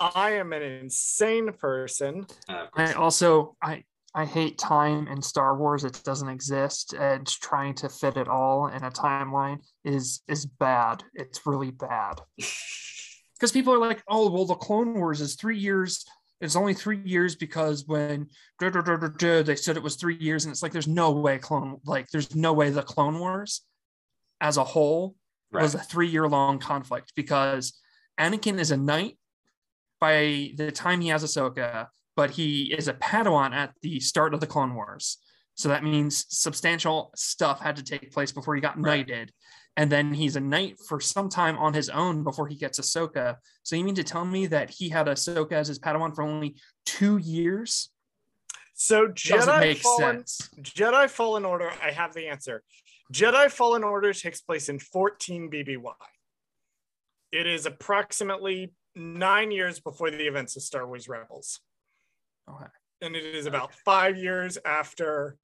[0.00, 2.26] I am an insane person.
[2.48, 3.84] Uh, I also I
[4.14, 5.84] I hate time in Star Wars.
[5.84, 11.02] It doesn't exist, and trying to fit it all in a timeline is is bad.
[11.14, 16.04] It's really bad because people are like, oh well, the Clone Wars is three years.
[16.40, 18.28] It's only three years because when
[18.60, 22.34] they said it was three years, and it's like there's no way Clone like there's
[22.34, 23.62] no way the Clone Wars
[24.40, 25.16] as a whole
[25.50, 25.62] right.
[25.62, 27.78] was a three year long conflict because
[28.20, 29.18] Anakin is a knight
[30.00, 34.40] by the time he has Ahsoka, but he is a Padawan at the start of
[34.40, 35.18] the Clone Wars.
[35.54, 39.32] So that means substantial stuff had to take place before he got Right.
[39.76, 43.36] And then he's a knight for some time on his own before he gets Ahsoka.
[43.62, 46.56] So you mean to tell me that he had Ahsoka as his Padawan for only
[46.86, 47.90] two years?
[48.74, 50.50] So Jedi Fallen, sense.
[50.60, 52.62] Jedi Fallen Order, I have the answer.
[53.12, 55.92] Jedi Fallen Order takes place in 14 BBY.
[57.32, 61.60] It is approximately nine years before the events of Star Wars Rebels.
[62.48, 62.66] Okay.
[63.02, 65.36] And it is about five years after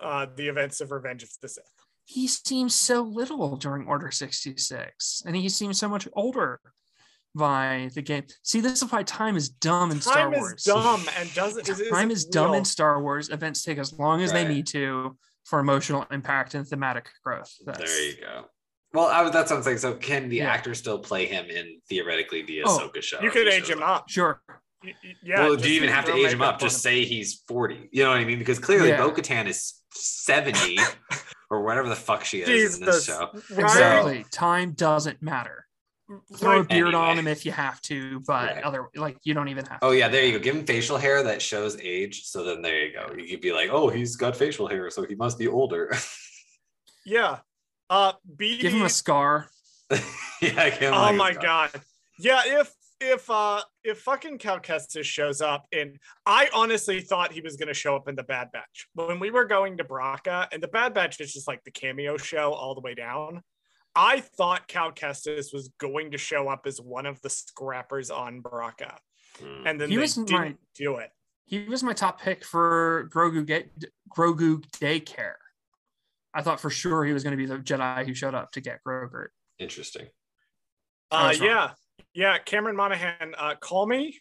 [0.00, 1.64] uh, the events of Revenge of the Sith.
[2.06, 6.60] He seems so little during Order 66, and he seems so much older
[7.34, 8.24] by the game.
[8.42, 10.62] See, this is why time is dumb in Star Time is Wars.
[10.64, 11.68] dumb and doesn't.
[11.68, 12.58] is- time isn't is dumb real.
[12.60, 13.30] in Star Wars.
[13.30, 17.52] Events take as long as they need to for emotional impact and thematic growth.
[17.66, 18.44] That's, There you go.
[18.92, 19.78] Well, I, that's what I'm saying.
[19.78, 20.50] So, can the Yeah.
[20.52, 23.20] actor still play him in theoretically the Oh, Ahsoka show?
[23.20, 23.88] You could age him up?
[24.02, 24.08] up.
[24.10, 24.40] Sure.
[24.84, 25.40] Y- y- Yeah.
[25.44, 26.60] well, do you even have to age him up?
[26.60, 26.80] Just him.
[26.80, 27.88] say he's 40.
[27.90, 28.38] You know what I mean?
[28.38, 28.98] Because clearly Yeah.
[28.98, 30.78] Bo Katan is 70
[31.50, 33.30] or whatever the fuck she is in this show.
[33.50, 33.60] Right?
[33.64, 34.24] Exactly.
[34.30, 35.66] Time doesn't matter.
[36.36, 36.68] Throw a Right.
[36.68, 38.62] beard on him if you have to, but Right.
[38.64, 39.86] other like you don't even have to.
[39.86, 40.38] Oh, yeah, there you go.
[40.38, 42.24] Give him facial hair that shows age.
[42.26, 43.14] So then there you go.
[43.16, 45.90] You could be like, oh, he's got facial hair, so he must be older.
[47.06, 47.40] Yeah.
[47.90, 48.60] Uh, BD.
[48.60, 49.50] Give him a scar.
[49.90, 51.42] yeah, give him oh like a my scar.
[51.42, 51.70] god.
[52.18, 52.40] Yeah.
[52.46, 52.72] If
[53.10, 57.74] if uh if fucking Cal Kestis shows up and I honestly thought he was gonna
[57.74, 60.94] show up in the Bad Batch when we were going to Bracca and the Bad
[60.94, 63.42] Batch is just like the cameo show all the way down.
[63.94, 68.42] I thought Cal Kestis was going to show up as one of the scrappers on
[68.42, 68.96] Bracca,
[69.38, 69.66] Hmm.
[69.66, 71.10] and then He they was didn't my- do it.
[71.46, 73.70] He was my top pick for Grogu get
[74.08, 75.34] Grogu daycare.
[76.32, 78.60] I thought for sure he was going to be the Jedi who showed up to
[78.60, 79.26] get Grogu.
[79.58, 80.08] Interesting.
[81.12, 81.48] Uh, was wrong.
[81.50, 81.70] yeah,
[82.14, 82.38] yeah.
[82.38, 84.20] Cameron Monaghan, uh, call me.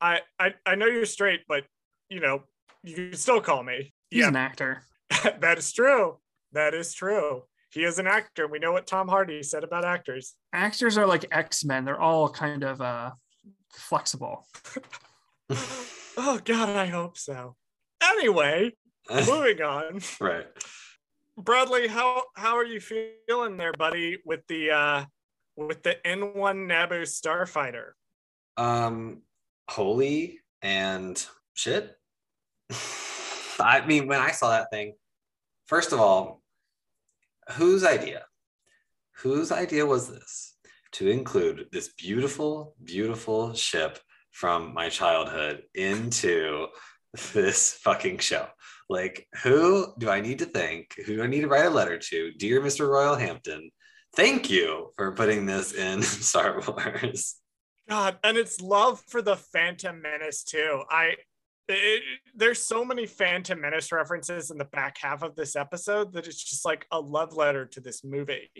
[0.00, 1.64] I, I I know you're straight, but
[2.08, 2.42] you know
[2.82, 3.94] you can still call me.
[4.10, 4.82] He's yeah, an actor.
[5.40, 6.18] that is true.
[6.52, 7.42] That is true.
[7.70, 8.46] He is an actor.
[8.46, 10.34] We know what Tom Hardy said about actors.
[10.52, 11.84] Actors are like X Men.
[11.84, 13.12] They're all kind of uh,
[13.72, 14.46] flexible.
[15.50, 17.56] oh God, I hope so.
[18.02, 18.72] Anyway,
[19.10, 20.00] moving on.
[20.20, 20.46] right.
[21.38, 25.04] Bradley, how how are you feeling there, buddy, with the uh
[25.56, 27.92] with the N1 Naboo starfighter?
[28.56, 29.22] um,
[29.68, 31.24] holy and
[31.54, 31.96] shit.
[33.60, 34.94] I mean, when I saw that thing,
[35.66, 36.42] first of all,
[37.52, 38.24] whose idea?
[39.16, 40.56] Whose idea was this
[40.92, 43.98] to include this beautiful, beautiful ship
[44.32, 46.66] from my childhood into
[47.32, 48.46] this fucking show?
[48.88, 50.94] Like, who do I need to thank?
[51.06, 52.32] Who do I need to write a letter to?
[52.32, 52.88] Dear Mr.
[52.88, 53.70] Royal Hampton,
[54.14, 57.36] thank you for putting this in Star Wars.
[57.88, 60.82] God, and it's love for the Phantom Menace too.
[60.88, 61.16] I
[61.68, 62.02] it,
[62.34, 66.42] there's so many Phantom Menace references in the back half of this episode that it's
[66.42, 68.50] just like a love letter to this movie.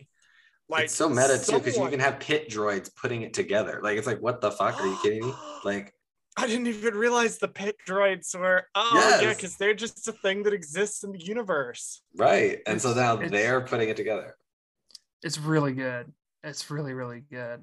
[0.68, 3.80] Like it's so meta too because you even have pit droids putting it together.
[3.82, 4.80] Like it's like, what the fuck?
[4.80, 5.34] Are you kidding me?
[5.64, 5.94] Like
[6.36, 9.22] I didn't even realize the pit droids were oh yes.
[9.22, 12.02] yeah, because they're just a thing that exists in the universe.
[12.16, 12.60] Right.
[12.66, 14.34] And it's, so now they're putting it together.
[15.22, 16.12] It's really good.
[16.42, 17.62] It's really, really good.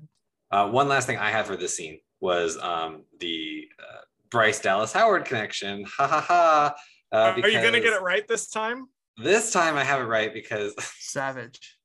[0.52, 4.94] Uh, one last thing I had for this scene was um, the uh, Bryce Dallas
[4.94, 5.86] Howard connection.
[5.98, 6.76] Ha ha ha.
[7.11, 8.88] Uh, Are you gonna get it right this time?
[9.18, 11.77] This time I have it right because Savage.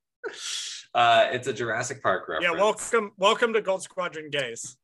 [0.95, 2.55] uh, it's a Jurassic Park reference.
[2.55, 4.77] Yeah, welcome, welcome to Gold Squadron Gays.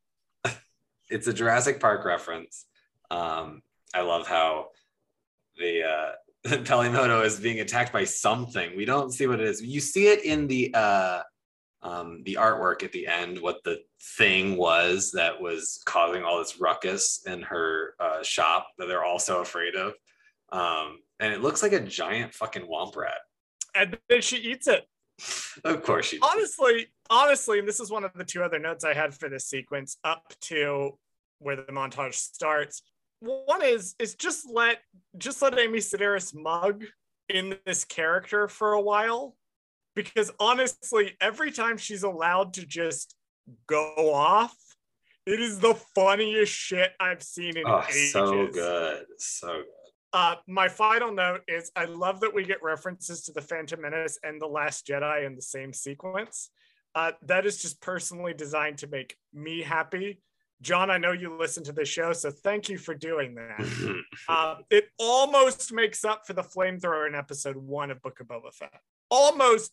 [1.09, 2.65] it's a Jurassic Park reference.
[3.11, 3.61] Um,
[3.93, 4.69] I love how
[5.57, 6.11] the uh,
[6.65, 8.75] Peli Motto is being attacked by something.
[8.75, 9.61] We don't see what it is.
[9.61, 11.21] You see it in the uh,
[11.83, 13.79] um, the artwork at the end, what the
[14.17, 19.19] thing was that was causing all this ruckus in her uh, shop that they're all
[19.19, 19.93] so afraid of.
[20.51, 23.19] Um, and it looks like a giant fucking womp rat.
[23.73, 24.85] And then she eats it.
[25.63, 26.19] of course she.
[26.21, 29.45] Honestly, honestly, and this is one of the two other notes I had for this
[29.45, 30.97] sequence up to
[31.39, 32.83] where the montage starts.
[33.21, 34.79] One is is just let
[35.17, 36.83] just let Amy Sedaris mug
[37.29, 39.35] in this character for a while
[39.95, 43.15] because honestly, every time she's allowed to just
[43.67, 44.55] go off,
[45.25, 48.11] it is the funniest shit I've seen in oh, ages.
[48.11, 49.65] So good, so good.
[50.13, 54.19] Uh, my final note is I love that we get references to the Phantom Menace
[54.23, 56.49] and the Last Jedi in the same sequence.
[56.93, 60.21] Uh, that is just personally designed to make me happy.
[60.61, 64.03] John, I know you listen to the show, so thank you for doing that.
[64.29, 68.53] uh, it almost makes up for the flamethrower in episode one of Book of Boba
[68.53, 68.79] Fett.
[69.09, 69.71] Almost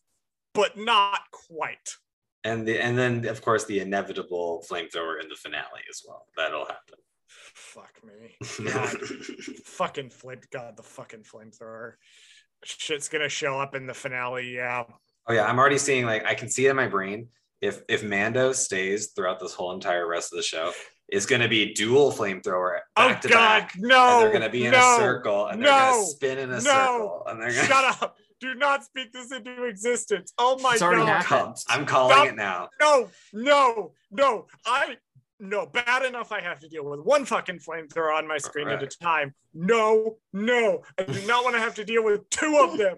[0.54, 1.96] but not quite.
[2.44, 6.26] And the and then of course the inevitable flamethrower in the finale as well.
[6.36, 6.98] That'll happen.
[7.28, 8.36] Fuck me.
[8.72, 8.96] God.
[9.64, 11.92] fucking flame God, the fucking flamethrower.
[12.64, 14.84] Shit's gonna show up in the finale, yeah.
[15.26, 17.28] Oh yeah, I'm already seeing like I can see it in my brain.
[17.60, 20.72] If if Mando stays throughout this whole entire rest of the show,
[21.08, 23.72] is going to be dual flamethrower oh, back oh, to God, back.
[23.78, 26.50] No, they're going to be in no, a circle and they're going to spin in
[26.50, 30.32] a no, circle and they're going to shut up do not speak this into existence.
[30.38, 31.54] Oh my god.
[31.68, 32.26] I'm calling Stop.
[32.28, 32.68] it now.
[32.80, 34.46] No, no, no.
[34.64, 34.96] I
[35.40, 38.76] no, bad enough I have to deal with one fucking flamethrower on my screen right.
[38.76, 39.34] at a time.
[39.54, 40.82] No, no.
[40.98, 42.96] I do not want to have to deal with two of them.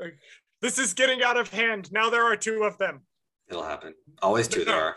[0.62, 1.92] this is getting out of hand.
[1.92, 3.02] Now there are two of them.
[3.50, 3.94] It'll happen.
[4.22, 4.64] Always two no.
[4.66, 4.96] there are.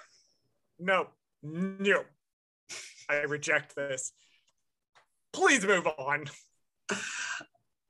[0.80, 1.08] No,
[1.42, 2.04] no.
[3.10, 4.14] I reject this.
[5.34, 6.26] Please move on.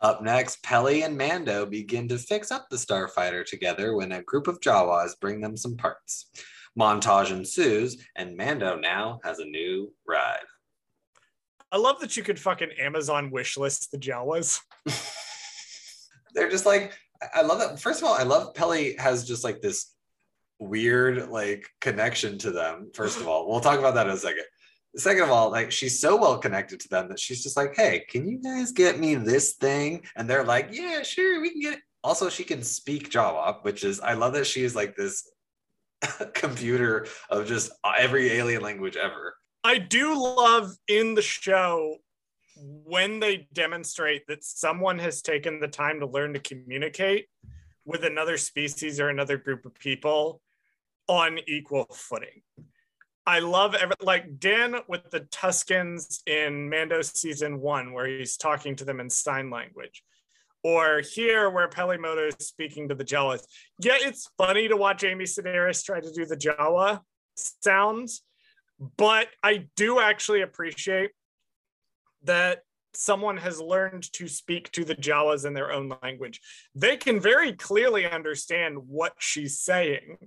[0.01, 4.47] Up next, Peli and Mando begin to fix up the starfighter together when a group
[4.47, 6.29] of Jawas bring them some parts.
[6.77, 10.45] Montage ensues, and Mando now has a new ride.
[11.71, 14.59] I love that you could fucking Amazon wishlist the Jawas.
[16.35, 16.93] They're just like,
[17.33, 17.79] I love that.
[17.79, 19.93] First of all, I love Peli has just like this
[20.67, 22.91] weird like connection to them.
[22.93, 24.43] First of all, we'll talk about that in a second
[24.95, 28.05] second of all, like she's so well connected to them that she's just like, hey,
[28.09, 30.03] can you guys get me this thing?
[30.15, 31.79] And they're like, yeah, sure, we can get it.
[32.03, 35.29] Also, she can speak Jawa, which is I love that she is like this
[36.33, 39.35] computer of just every alien language ever.
[39.63, 41.97] I do love in the show
[42.55, 47.27] when they demonstrate that someone has taken the time to learn to communicate
[47.85, 50.41] with another species or another group of people
[51.07, 52.41] on equal footing.
[53.25, 58.75] I love every, like Dan with the Tuskens in Mando season one, where he's talking
[58.77, 60.03] to them in sign language,
[60.63, 63.43] or here where Peli Motto is speaking to the Jawas.
[63.79, 66.99] Yeah, it's funny to watch Amy Sedaris try to do the Jawa
[67.35, 68.21] sounds,
[68.97, 71.11] but I do actually appreciate
[72.23, 72.59] that
[72.93, 76.41] someone has learned to speak to the Jawas in their own language.
[76.75, 80.17] They can very clearly understand what she's saying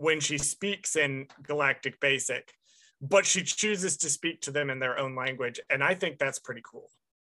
[0.00, 2.54] when she speaks in Galactic Basic,
[3.02, 5.60] but she chooses to speak to them in their own language.
[5.68, 6.88] And I think that's pretty cool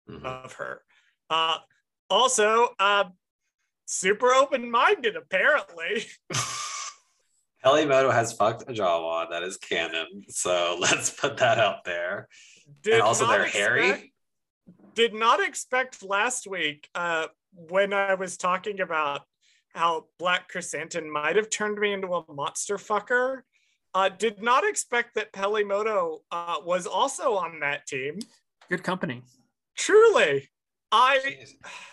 [0.10, 0.26] mm-hmm.
[0.26, 0.82] of her.
[1.30, 1.60] Uh,
[2.10, 3.06] also, uh,
[3.86, 6.08] super open minded, apparently.
[7.64, 9.30] Peli Motto has fucked a Jawa.
[9.30, 10.24] That is canon.
[10.28, 12.28] So let's put that out there.
[12.84, 14.14] Did and also they're expect- hairy.
[14.94, 19.22] Did not expect last week uh, when I was talking about
[19.78, 23.42] how Black Chrysanthemum might have turned me into a monster fucker.
[23.94, 28.20] Uh, did not expect that Peli Motto uh, was also on that team.
[28.70, 29.24] Good company.
[29.78, 30.50] Truly,
[30.92, 31.20] I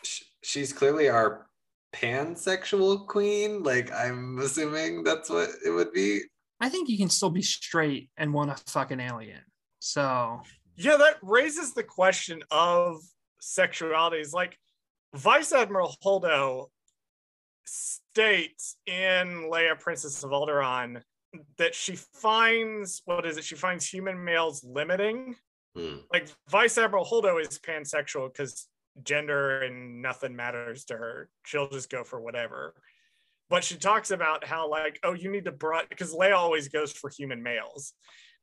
[0.03, 1.47] She's, she's clearly our
[1.95, 3.63] pansexual queen.
[3.63, 6.23] Like I'm assuming that's what it would be.
[6.61, 9.41] I think you can still be straight and want to fuck an alien.
[9.79, 10.41] So
[10.77, 13.01] yeah, that raises the question of
[13.41, 14.33] sexualities.
[14.33, 14.59] Like
[15.15, 16.67] Vice Admiral Holdo
[17.65, 21.03] states in Leia, Princess of Alderaan,
[21.59, 23.45] that she finds what is it?
[23.45, 25.37] She finds human males limiting.
[25.77, 25.97] Hmm.
[26.13, 28.69] Like Vice Admiral Holdo is pansexual because
[29.03, 31.29] gender and nothing matters to her.
[31.45, 32.75] She'll just go for whatever.
[33.51, 36.93] But she talks about how like, oh, you need to broaden because Leia always goes
[36.93, 37.93] for human males.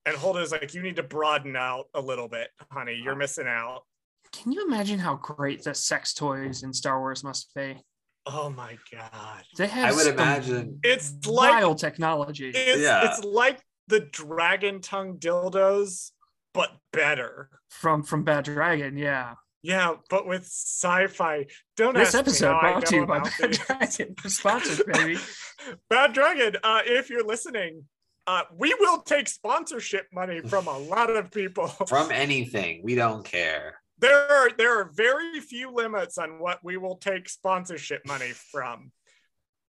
[0.05, 2.99] And Holdo's like, you need to broaden out a little bit, honey.
[3.01, 3.83] You're missing out.
[4.31, 7.77] can you imagine how great the sex toys in Star Wars must be?
[8.25, 9.43] Oh my god.
[9.57, 10.79] They have I would imagine.
[10.83, 12.49] It's like wild technology.
[12.53, 13.09] it's, Yeah.
[13.11, 16.11] it's like the dragon tongue dildos,
[16.53, 17.49] but better.
[17.69, 19.33] from from Bad Dragon, yeah.
[19.63, 21.45] Yeah, but with sci-fi.
[21.77, 23.57] Don't This ask me episode how brought to you by Bad these.
[23.59, 24.15] Dragon.
[24.27, 25.19] Sponsored, baby.
[25.89, 27.83] Bad Dragon, uh, if you're listening,
[28.27, 31.67] uh, we will take sponsorship money from a lot of people.
[31.67, 33.80] From anything, we don't care.
[34.01, 38.91] There are there are very few limits on what we will take sponsorship money from.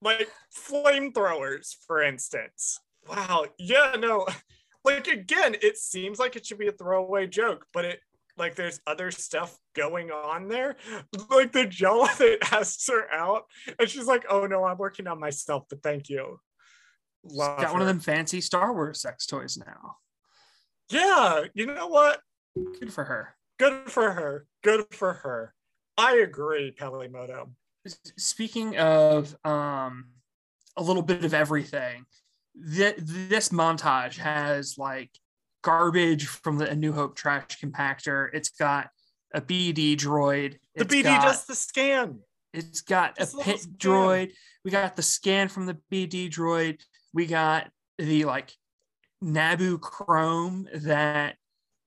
[0.01, 2.79] Like flamethrowers, for instance.
[3.09, 3.45] Wow.
[3.57, 4.27] Yeah, no.
[4.83, 7.99] Like again, it seems like it should be a throwaway joke, but it
[8.37, 10.75] like there's other stuff going on there.
[11.29, 13.45] Like the Joe that asks her out,
[13.79, 16.39] and she's like, "Oh no, I'm working on myself, but thank you."
[17.23, 19.97] Love got one of them fancy Star Wars sex toys now.
[20.89, 22.21] Yeah, you know what?
[22.79, 23.36] Good for her.
[23.59, 24.45] Good for her.
[24.63, 25.53] Good for her.
[25.97, 27.51] I agree, Peli Motto.
[28.17, 30.05] Speaking of um,
[30.75, 32.05] a little bit of everything,
[32.75, 35.09] th- this montage has like
[35.63, 38.29] garbage from the A New Hope trash compactor.
[38.33, 38.89] It's got
[39.33, 40.57] a BD droid.
[40.75, 42.19] The It's BD got- does the scan.
[42.53, 44.31] It's got a This pit droid.
[44.63, 46.79] We got the scan from the BD droid.
[47.13, 48.53] We got the like
[49.23, 51.35] Naboo chrome that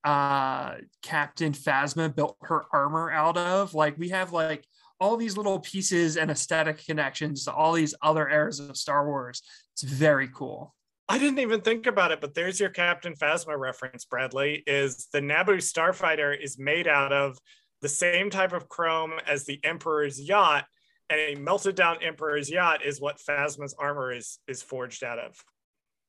[0.04, 3.74] uh Captain Phasma built her armor out of.
[3.74, 4.64] Like we have like
[5.00, 9.42] all these little pieces and aesthetic connections to all these other eras of Star Wars.
[9.72, 10.74] It's very cool.
[11.08, 14.62] I didn't even think about it, but there's your Captain Phasma reference, Bradley.
[14.66, 17.36] Is the Naboo starfighter is made out of
[17.80, 20.66] the same type of chrome as the Emperor's yacht,
[21.08, 25.34] and a melted down Emperor's yacht is what Phasma's armor is is forged out of.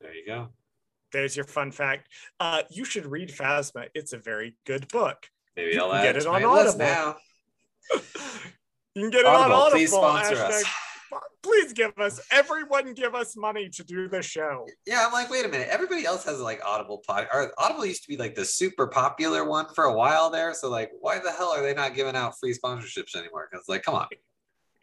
[0.02, 0.50] There you go.
[1.12, 2.08] There's your fun fact.
[2.40, 3.88] Uh, you should read Phasma.
[3.94, 5.28] It's a very good book.
[5.58, 6.78] Maybe I'll get it on Audible.
[6.78, 7.16] now.
[8.94, 9.78] You can get it on Audible, Audible.
[9.78, 10.66] please sponsor hashtag- us.
[11.44, 14.68] Please give us, everyone give us money to do the show.
[14.86, 15.70] Yeah, I'm like, wait a minute.
[15.72, 17.28] Everybody else has like Audible pod.
[17.34, 20.54] Or Audible used to be like the super popular one for a while there.
[20.54, 23.48] So like, why the hell are they not giving out free sponsorships anymore?
[23.52, 24.08] Because like, come on.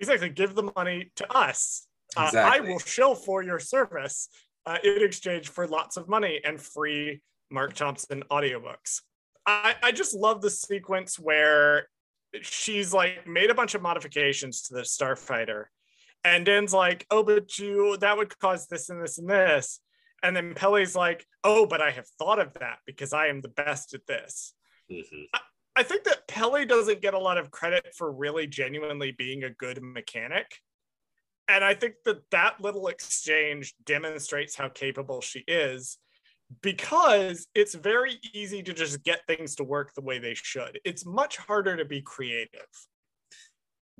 [0.00, 0.30] Exactly.
[0.30, 1.86] Give the money to us.
[2.16, 2.66] Uh, Exactly.
[2.66, 4.28] I will shill for your service
[4.68, 9.00] uh, in exchange for lots of money and free Marc Thompson audiobooks.
[9.46, 11.88] I, I just love the sequence where
[12.42, 15.64] she's like made a bunch of modifications to the starfighter
[16.24, 19.80] and Din's like, oh, but you that would cause this and this and this.
[20.22, 23.48] And then Peli's like, oh, but I have thought of that because I am the
[23.48, 24.52] best at this.
[24.90, 25.26] Mhm.
[25.76, 29.50] I think that Peli doesn't get a lot of credit for really genuinely being a
[29.50, 30.58] good mechanic.
[31.48, 35.98] And I think that that little exchange demonstrates how capable she is
[36.62, 40.78] because it's very easy to just get things to work the way they should.
[40.84, 42.66] It's much harder to be creative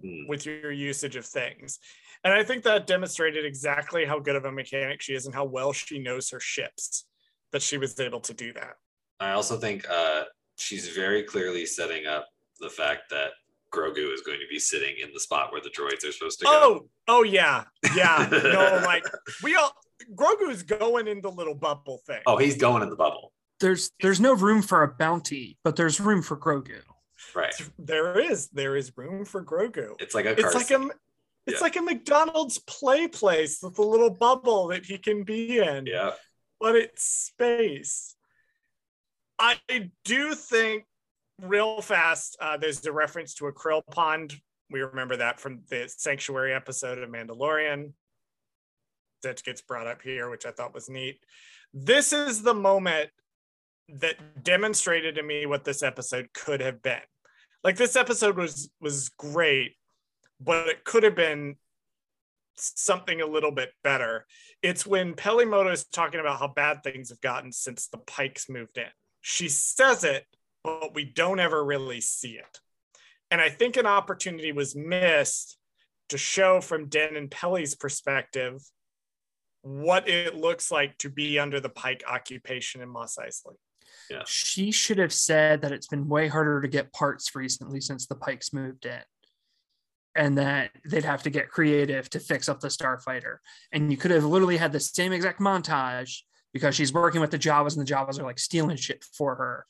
[0.04, 0.28] Mm.
[0.28, 1.80] with your usage of things.
[2.22, 5.44] And I think that demonstrated exactly how good of a mechanic she is and how
[5.44, 7.06] well she knows her ships
[7.52, 8.74] that she was able to do that.
[9.18, 10.24] I also think uh,
[10.56, 12.28] she's very clearly setting up
[12.60, 13.30] the fact that
[13.72, 16.44] Grogu is going to be sitting in the spot where the droids are supposed to
[16.46, 16.50] go.
[16.52, 17.64] Oh, oh yeah,
[17.94, 18.28] yeah.
[18.30, 19.04] No, like
[19.42, 19.72] we all
[20.14, 22.20] Grogu's going in the little bubble thing.
[22.26, 23.32] Oh, he's going in the bubble.
[23.60, 26.80] There's there's no room for a bounty, but there's room for Grogu.
[27.34, 27.52] Right.
[27.78, 29.96] There is, there is room for Grogu.
[29.98, 30.90] It's like a It's car like a,
[31.46, 31.60] it's Yeah.
[31.60, 35.86] like a McDonald's play place with a little bubble that he can be in.
[35.86, 36.12] Yeah.
[36.60, 38.14] but it's space.
[39.38, 39.56] I
[40.04, 40.84] do think
[41.40, 44.34] real fast, uh, there's a reference to a krill pond.
[44.70, 47.92] We remember that from the Sanctuary episode of Mandalorian.
[49.22, 51.18] that gets brought up here, which I thought was neat.
[51.72, 53.10] This is the moment
[53.88, 57.00] that demonstrated to me what this episode could have been.
[57.64, 59.76] Like this episode was was great,
[60.40, 61.56] but it could have been
[62.56, 64.26] something a little bit better.
[64.62, 68.48] It's when Peli Motto is talking about how bad things have gotten since the Pikes
[68.48, 68.86] moved in.
[69.20, 70.24] She says it,
[70.64, 72.60] but we don't ever really see it.
[73.30, 75.58] And I think an opportunity was missed
[76.08, 78.60] to show from Din and Peli's perspective
[79.62, 83.56] what it looks like to be under the Pike occupation in Mos Eisley.
[84.10, 84.22] Yeah.
[84.26, 88.14] She should have said that it's been way harder to get parts recently since the
[88.14, 89.00] Pikes moved in.
[90.14, 93.36] And that they'd have to get creative to fix up the starfighter.
[93.72, 96.22] And you could have literally had the same exact montage
[96.52, 99.66] because she's working with the Jawas and the Jawas are like stealing shit for her.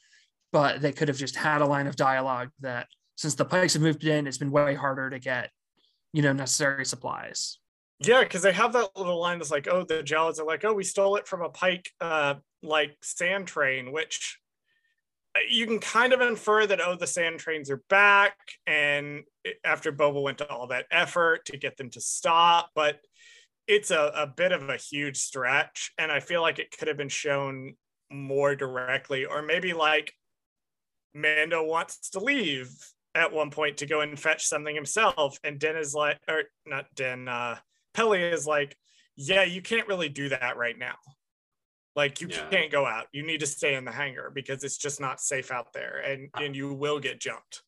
[0.52, 3.82] But they could have just had a line of dialogue that since the Pikes have
[3.82, 5.50] moved in, it's been way harder to get,
[6.12, 7.58] you know, necessary supplies.
[8.00, 10.72] Yeah, because they have that little line that's like, oh, the Jawas are like, oh,
[10.72, 14.38] we stole it from a Pike uh like sand train, which
[15.36, 19.24] uh, you can kind of infer that oh the sand trains are back and
[19.64, 22.98] after boba went to all that effort to get them to stop but
[23.66, 26.96] it's a, a bit of a huge stretch and i feel like it could have
[26.96, 27.74] been shown
[28.10, 30.12] more directly or maybe like
[31.20, 32.70] mando wants to leave
[33.14, 36.86] at one point to go and fetch something himself and Din is like or not
[36.94, 37.56] Din uh
[37.94, 38.76] Peli is like
[39.16, 40.96] yeah you can't really do that right now
[41.96, 42.46] like you Yeah.
[42.50, 45.50] can't go out you need to stay in the hangar because it's just not safe
[45.50, 47.62] out there and and you will get jumped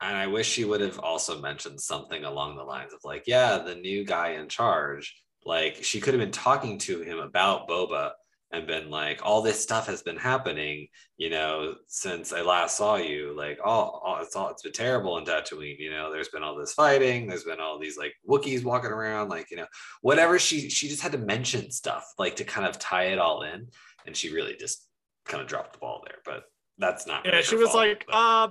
[0.00, 3.58] And I wish she would have also mentioned something along the lines of like, yeah,
[3.58, 5.14] the new guy in charge.
[5.44, 8.12] Like she could have been talking to him about Boba
[8.54, 12.96] and been like, all this stuff has been happening, you know, since I last saw
[12.96, 13.34] you.
[13.36, 15.78] Like, oh, oh it's all it's been terrible in Tatooine.
[15.78, 17.26] You know, there's been all this fighting.
[17.26, 19.66] There's been all these like Wookiees walking around, like you know,
[20.02, 20.38] whatever.
[20.38, 23.68] She she just had to mention stuff like to kind of tie it all in,
[24.06, 24.86] and she really just
[25.26, 26.18] kind of dropped the ball there.
[26.24, 26.44] But
[26.78, 27.24] that's not.
[27.24, 28.48] yeah she was fault, like but- uh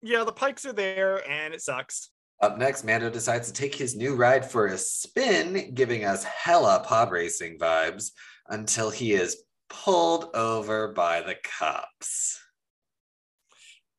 [0.00, 2.08] yeah the pikes are there and it sucks
[2.40, 6.82] Up next, Mando decides to take his new ride for a spin, giving us hella
[6.86, 8.12] pod racing vibes
[8.48, 12.40] until he is pulled over by the cops.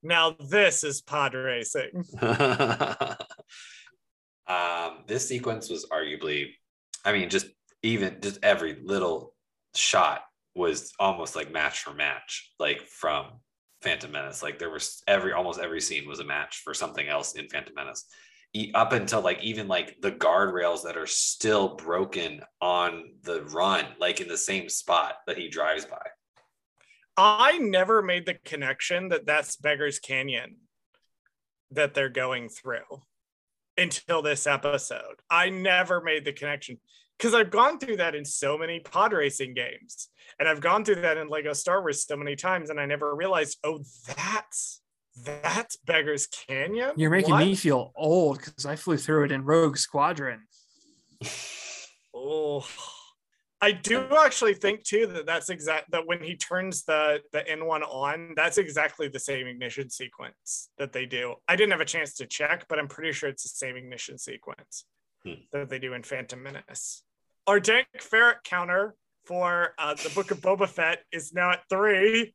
[0.01, 2.03] now this is pod racing
[4.49, 6.47] um, this sequence was arguably,
[7.05, 7.47] I mean, just
[7.83, 9.35] even just every little
[9.75, 10.21] shot
[10.55, 13.27] was almost like match for match, like from
[13.81, 14.43] Phantom Menace.
[14.43, 17.75] Like there was every almost every scene was a match for something else in Phantom
[17.75, 18.05] Menace.
[18.73, 24.21] Up until like even like the guardrails that are still broken on the run, like
[24.21, 26.01] in the same spot that he drives by.
[27.17, 30.55] i never made the connection that that's beggars canyon
[31.71, 33.03] that they're going through
[33.77, 36.77] until this episode i never made the connection
[37.17, 40.09] because i've gone through that in so many pod racing games
[40.39, 43.13] and i've gone through that in lego star wars so many times and i never
[43.15, 43.79] realized oh
[44.15, 44.78] that's
[45.23, 47.45] that's beggars canyon You're making What?
[47.45, 50.41] me feel old because I flew through it in Rogue Squadron.
[52.13, 52.65] Oh,
[53.61, 57.81] I do actually think too that that's exact that when he turns the the N1
[57.87, 61.35] on, that's exactly the same ignition sequence that they do.
[61.47, 64.17] I didn't have a chance to check, but I'm pretty sure it's the same ignition
[64.17, 64.85] sequence
[65.25, 65.33] Hmm.
[65.51, 67.03] that they do in Phantom Menace.
[67.45, 72.33] Our dank farrik counter for uh, the Book of Boba Fett is now at three.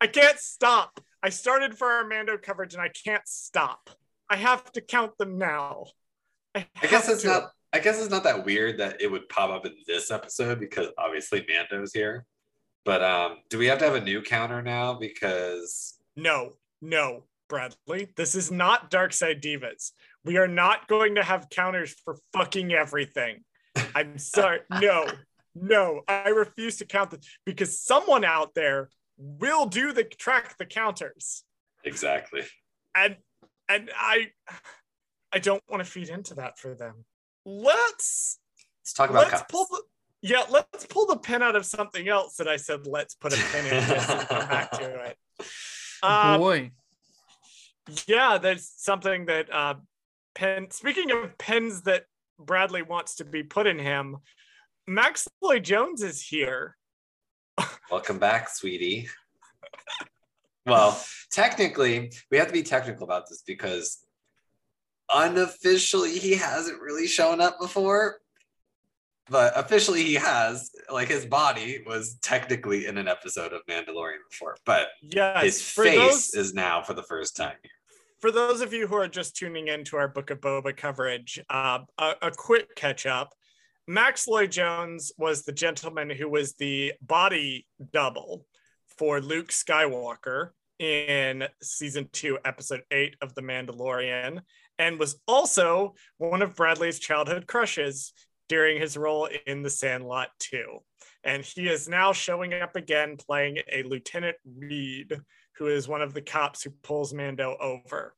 [0.00, 1.00] I can't stop.
[1.22, 3.90] I started for our Mando coverage and I can't stop.
[4.28, 5.86] I have to count them now.
[6.54, 7.28] I guess it's to.
[7.28, 7.50] not.
[7.72, 10.88] I guess it's not that weird that it would pop up in this episode because
[10.98, 12.24] obviously Mando's here.
[12.84, 14.94] But um, do we have to have a new counter now?
[14.94, 18.08] Because No, no, Bradley.
[18.16, 19.92] This is not Dark Side Divas.
[20.24, 23.44] We are not going to have counters for fucking everything.
[23.94, 24.60] I'm sorry.
[24.80, 25.06] No,
[25.54, 28.88] no, I refuse to count this because someone out there
[29.20, 31.44] will do the track the counters.
[31.84, 32.42] exactly.
[32.96, 33.16] And
[33.68, 34.28] and I
[35.32, 37.04] I don't want to feed into that for them.
[37.44, 38.38] Let's
[38.82, 39.52] Let's talk about let's cops.
[39.52, 39.82] pull the
[40.22, 43.42] yeah, let's pull the pin out of something else that I said let's put a
[43.52, 45.16] pin in this and come back to it.
[46.02, 46.70] Um, Boy,
[48.06, 49.74] yeah that's something that uh
[50.34, 52.04] pen speaking of pens that
[52.38, 54.16] bradley wants to be put in him
[54.86, 56.76] max lloyd jones is here
[57.90, 59.08] Welcome back, sweetie.
[60.66, 61.00] well,
[61.30, 63.98] technically, we have to be technical about this because
[65.12, 68.18] unofficially he hasn't really shown up before.
[69.28, 70.70] But officially he has.
[70.90, 75.96] Like his body was technically in an episode of Mandalorian before, but yes his face
[75.96, 77.54] those is now for the first time.
[78.20, 81.40] for those of you who are just tuning in to our book of boba coverage
[81.48, 83.32] uh, a, a quick catch up
[83.86, 88.46] Max Lloyd Jones was the gentleman who was the body double
[88.98, 94.40] for Luke Skywalker in season two, episode eight of The Mandalorian,
[94.78, 98.12] and was also one of Bradley's childhood crushes
[98.48, 100.78] during his role in The Sandlot 2.
[101.22, 105.20] And he is now showing up again playing a Lieutenant Reed,
[105.56, 108.14] who is one of the cops who pulls Mando over,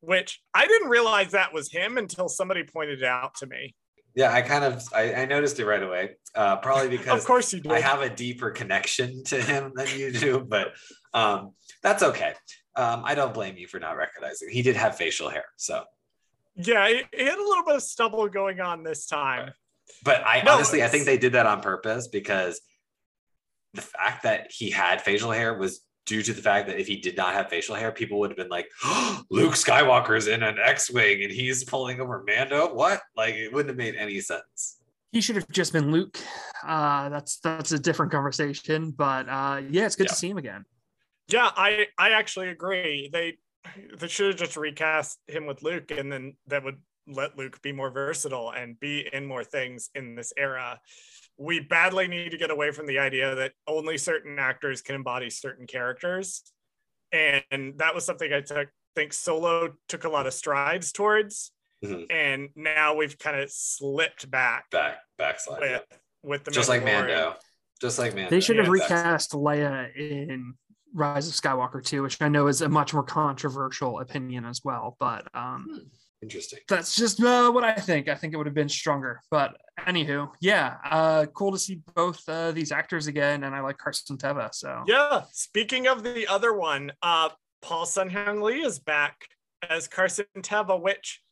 [0.00, 3.74] which I didn't realize that was him until somebody pointed it out to me.
[4.18, 6.16] Yeah, I kind of I, I noticed it right away.
[6.34, 7.70] Uh, probably because of course you did.
[7.70, 10.72] I have a deeper connection to him than you do, but
[11.14, 11.52] um,
[11.84, 12.34] that's okay.
[12.74, 14.48] Um, I don't blame you for not recognizing.
[14.50, 15.84] He did have facial hair, so
[16.56, 19.52] yeah, he, he had a little bit of stubble going on this time.
[20.02, 22.60] But I No, honestly, I think they did that on purpose because
[23.74, 26.96] the fact that he had facial hair was due to the fact that if he
[26.96, 28.68] did not have facial hair, people would have been like,
[29.30, 32.72] Luke Skywalker's in an X-wing and he's pulling over Mando.
[32.74, 33.02] What?
[33.14, 34.78] Like it wouldn't have made any sense.
[35.12, 36.18] He should have just been Luke.
[36.66, 38.90] Uh, that's that's a different conversation.
[38.90, 40.12] But uh, yeah, it's good Yeah.
[40.12, 40.64] to see him again.
[41.28, 43.10] Yeah, I I actually agree.
[43.12, 43.36] They
[43.98, 47.72] they should have just recast him with Luke, and then that would let Luke be
[47.72, 50.80] more versatile and be in more things in this era.
[51.38, 55.30] We badly need to get away from the idea that only certain actors can embody
[55.30, 56.42] certain characters,
[57.12, 57.44] and
[57.78, 61.52] that was something I took, think Solo took a lot of strides towards,
[61.84, 62.10] Mhm.
[62.10, 65.60] and now we've kind of slipped back Back backslide.
[65.60, 65.96] with yeah.
[66.24, 67.36] with the Just like Mando.
[67.80, 68.30] Just like Mando.
[68.30, 70.54] They should have Yeah, back- recast Leia in
[70.92, 74.96] Rise of Skywalker too, which I know is a much more controversial opinion as well.
[74.98, 75.88] But um,
[76.20, 76.58] Interesting.
[76.68, 78.08] that's just uh, what I think.
[78.08, 79.20] I think it would have been stronger.
[79.30, 83.78] But anywho, yeah, uh, cool to see both uh, these actors again, and I like
[83.78, 84.52] Carson Teva.
[84.52, 85.22] So Yeah.
[85.32, 87.30] Speaking of the other one, uh,
[87.62, 89.16] Paul Sun Hyung Lee is back
[89.68, 91.22] as Carson Teva, which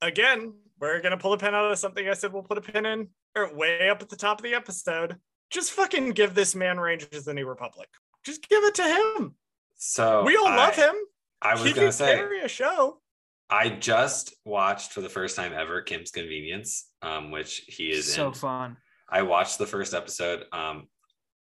[0.00, 2.86] again, we're gonna pull a pin out of something I said we'll put a pin
[2.86, 5.16] in or way up at the top of the episode.
[5.50, 7.88] Just fucking give this man Rangers of the New Republic.
[8.24, 9.34] Just give it to him.
[9.76, 10.94] So we all I, love him.
[11.40, 13.00] I was he gonna can say carry a show.
[13.50, 18.28] I just watched for the first time ever Kim's Convenience, um, which he is so
[18.28, 18.34] in.
[18.34, 18.76] fun.
[19.08, 20.44] I watched the first episode.
[20.52, 20.88] Um,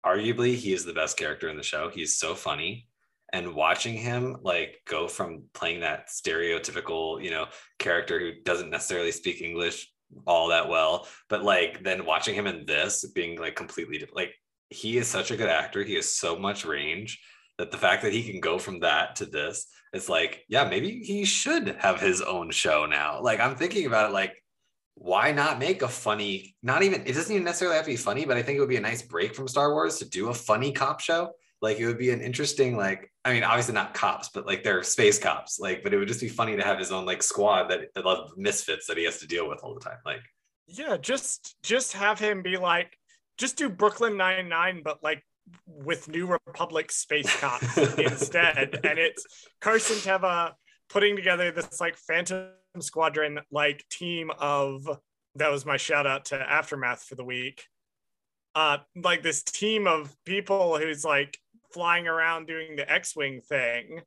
[0.05, 1.89] arguably, he is the best character in the show.
[1.89, 2.87] He's so funny,
[3.33, 7.47] and watching him like go from playing that stereotypical, you know,
[7.77, 9.91] character who doesn't necessarily speak English
[10.25, 14.05] all that well, but like then watching him in this being like completely.
[14.13, 14.33] Like
[14.69, 15.83] he is such a good actor.
[15.83, 17.19] He has so much range
[17.57, 19.67] that the fact that he can go from that to this,
[19.97, 23.21] it's like, yeah, maybe he should have his own show now.
[23.21, 24.41] Like I'm thinking about it, like
[24.99, 28.25] why not make a funny not even it doesn't even necessarily have to be funny
[28.25, 30.33] but i think it would be a nice break from star wars to do a
[30.33, 31.31] funny cop show.
[31.61, 34.83] Like it would be an interesting like i mean obviously not cops but like they're
[34.83, 35.59] space cops.
[35.59, 38.31] Like but it would just be funny to have his own like squad that, love
[38.37, 40.21] misfits that he has to deal with all the time like.
[40.67, 42.97] Yeah, just just have him be like,
[43.37, 45.23] just do Brooklyn Nine Nine, but like
[45.65, 48.79] with New Republic space cops instead.
[48.83, 49.25] And it's
[49.61, 50.53] Carson Teva
[50.89, 52.49] putting together this like Phantom
[52.79, 54.87] Squadron like team of
[55.35, 57.63] that was my shout out to Aftermath for the week.
[58.55, 61.37] Uh, like this team of people who's like
[61.73, 64.01] flying around doing the X-wing thing,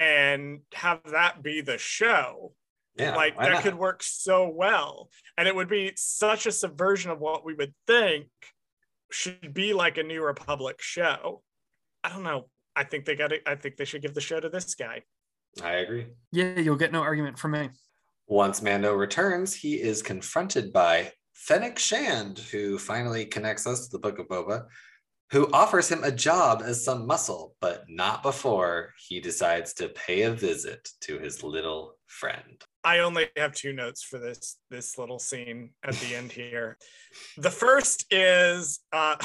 [0.00, 2.52] and have that be the show
[2.98, 3.62] yeah like that not?
[3.62, 7.72] could work so well and it would be such a subversion of what we would
[7.86, 8.26] think
[9.10, 11.42] should be like a new republic show
[12.04, 14.38] i don't know i think they got it i think they should give the show
[14.40, 15.02] to this guy
[15.62, 17.70] i agree Yeah, you'll get no argument from me.
[18.26, 23.98] once mando returns he is confronted by fennec shand who finally connects us to the
[23.98, 24.66] book of boba
[25.30, 30.22] who offers him a job as some muscle, but not before he decides to pay
[30.22, 32.64] a visit to his little friend.
[32.84, 36.76] I only have two notes for this this little scene at the end here.
[37.36, 39.16] The first is uh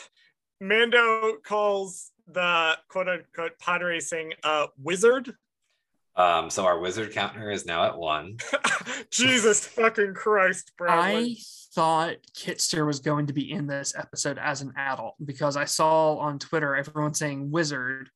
[0.60, 5.34] mando calls the quote unquote pod racing uh wizard?
[6.14, 8.36] Um, so our wizard counter is now at one.
[9.10, 10.90] jesus fucking christ bro.
[10.90, 11.36] I
[11.74, 16.16] thought Kitster was going to be in this episode as an adult because I saw
[16.16, 18.10] on Twitter everyone saying wizard,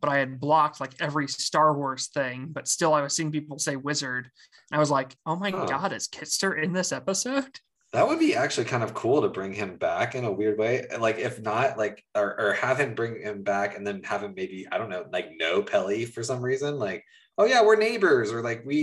[0.00, 3.58] but I had blocked like every Star Wars thing, but still I was seeing people
[3.58, 4.30] say wizard.
[4.70, 5.66] And I was like, oh my Huh.
[5.66, 7.60] God, is Kitster in this episode?
[7.92, 10.86] That would be actually kind of cool to bring him back in a weird way.
[10.98, 14.34] Like if not, like or, or have him bring him back and then have him
[14.36, 16.78] maybe I don't know, like know Peli for some reason.
[16.78, 17.04] Like
[17.36, 18.76] oh yeah, we're neighbors, or like we,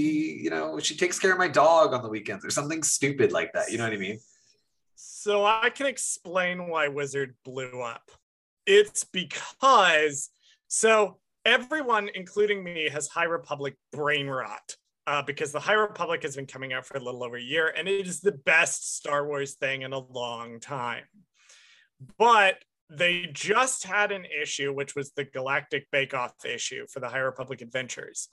[0.43, 3.53] you know, she takes care of my dog on the weekends, or something stupid like
[3.53, 3.71] that.
[3.71, 4.19] You know what I mean?
[4.95, 8.09] So I can explain why Wizard blew up.
[8.65, 10.29] It's because
[10.67, 14.75] so everyone, including me, has High Republic brain rot.
[15.07, 17.73] uh, because the High Republic has been coming out for a little over a year,
[17.75, 21.05] and it is the best Star Wars thing in a long time.
[22.19, 22.57] But
[22.89, 27.19] they just had an issue, which was the Galactic Bake Off issue for the High
[27.19, 28.27] Republic Adventures.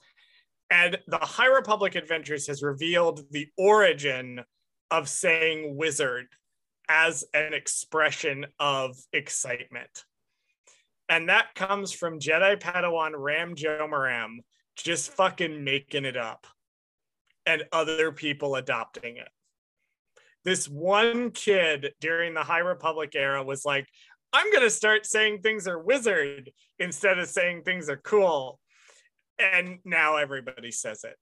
[0.69, 4.41] And the High Republic Adventures has revealed the origin
[4.91, 6.27] of saying wizard
[6.89, 10.03] as an expression of excitement.
[11.09, 14.37] And that comes from Jedi Padawan Ram Jomaram
[14.75, 16.47] just fucking making it up
[17.45, 19.29] and other people adopting it.
[20.43, 23.87] This one kid during the High Republic era was like,
[24.33, 28.59] I'm going to start saying things are wizard instead of saying things are cool.
[29.39, 31.15] And now everybody says it.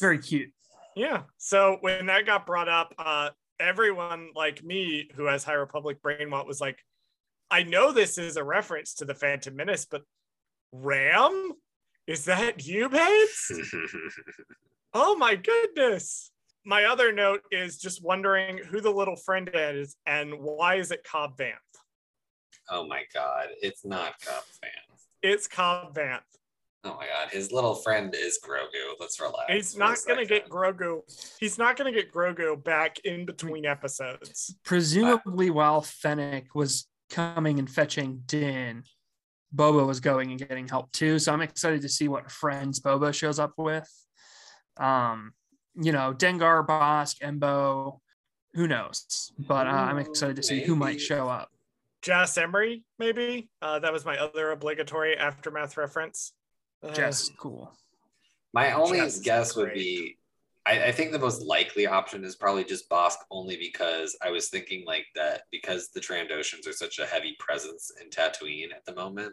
[0.00, 0.50] Very cute.
[0.94, 1.22] Yeah.
[1.38, 6.30] So when that got brought up, uh, everyone like me who has High Republic brain
[6.30, 6.78] was like,
[7.50, 10.02] I know this is a reference to the Phantom Menace, but
[10.72, 11.52] Ram?
[12.06, 13.52] Is that you, babes?
[14.94, 16.30] oh my goodness.
[16.64, 21.04] My other note is just wondering who the little friend is and why is it
[21.04, 21.54] Cobb Vanth?
[22.68, 25.00] Oh my god, it's not Cobb Vanth.
[25.22, 26.20] It's Cobb Vanth.
[26.84, 28.94] Oh my god, his little friend is Grogu.
[28.98, 29.52] Let's relax.
[29.52, 31.00] He's not gonna get Grogu.
[31.38, 34.54] He's not gonna get Grogu back in between episodes.
[34.64, 38.84] Presumably, while Fennec was coming and fetching Din,
[39.54, 41.18] Boba was going and getting help too.
[41.18, 43.88] So I'm excited to see what friends Boba shows up with.
[44.76, 45.32] Um,
[45.74, 47.98] you know, Dengar, Bossk, Embo,
[48.54, 49.32] who knows?
[49.38, 50.66] But uh, I'm excited to see Maybe.
[50.66, 51.50] who might show up.
[52.02, 53.50] Jas Emari, maybe.
[53.60, 56.32] Uh, that was my other obligatory aftermath reference.
[56.82, 57.72] Uh, Jas, cool.
[58.52, 60.16] My only Jas guess would be
[60.66, 64.48] I, I, think the most likely option is probably just Bossk, only because I was
[64.48, 68.94] thinking like that because the Trandoshans are such a heavy presence in Tatooine at the
[68.94, 69.32] moment.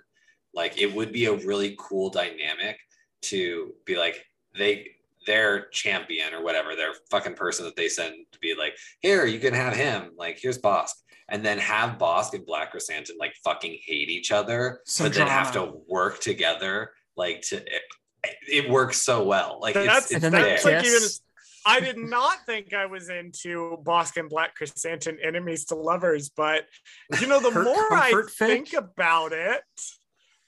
[0.54, 2.80] Like it would be a really cool dynamic
[3.24, 4.24] to be like
[4.58, 4.88] they
[5.28, 9.40] their champion or whatever, their fucking person that they send to be like, here, you
[9.40, 10.12] can have him.
[10.18, 10.94] Like, here's Bossk
[11.30, 15.30] And then have Bossk and Black Krrsantan like fucking hate each other, Some but drama.
[15.30, 17.64] then have to work together like to
[18.24, 19.60] it, it works so well.
[19.62, 21.02] Like that's, it's, it's that's like even
[21.66, 26.66] I did not think I was into Bossk and Black Krrsantan enemies to lovers, but
[27.20, 29.64] you know, the more I think about it,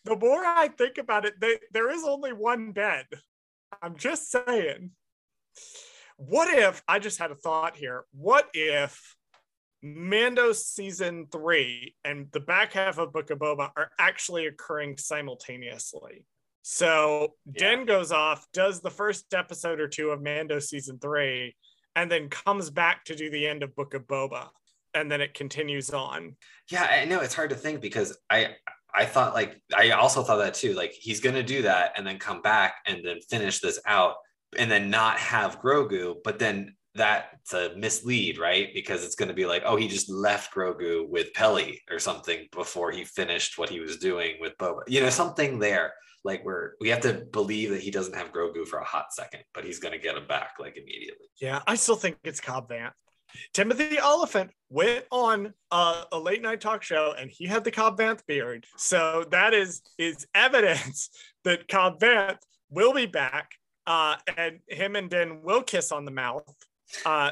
[0.05, 3.05] the more I think about it, they, there is only one bed.
[3.81, 4.91] I'm just saying.
[6.15, 8.03] What if I just had a thought here?
[8.13, 9.15] What if
[9.81, 16.25] Mando season three and the back half of Book of Boba are actually occurring simultaneously?
[16.61, 17.75] So yeah.
[17.75, 21.55] Din goes off, does the first episode or two of Mando season three,
[21.95, 24.47] and then comes back to do the end of Book of Boba,
[24.93, 26.35] and then it continues on.
[26.69, 28.55] Yeah, I know it's hard to think because I
[28.93, 30.73] I thought like I also thought that too.
[30.73, 34.15] Like he's gonna do that and then come back and then finish this out
[34.57, 38.69] and then not have Grogu, but then that's a mislead, right?
[38.73, 42.47] Because it's going to be like, oh, he just left Grogu with Peli or something
[42.51, 44.81] before he finished what he was doing with Boba.
[44.87, 45.93] You know, something there
[46.23, 49.41] like we're we have to believe that he doesn't have Grogu for a hot second,
[49.53, 51.27] but he's gonna get him back like immediately.
[51.39, 52.91] Yeah, I still think it's Cobb Vanth.
[53.53, 57.97] Timothy Olyphant went on a, a, late night talk show and he had the Cobb
[57.97, 58.65] Vanth beard.
[58.77, 61.09] So that is is evidence
[61.43, 62.39] that Cobb Vanth
[62.69, 63.51] will be back.
[63.87, 66.43] Uh, and him and Din will kiss on the mouth.
[67.05, 67.31] Uh,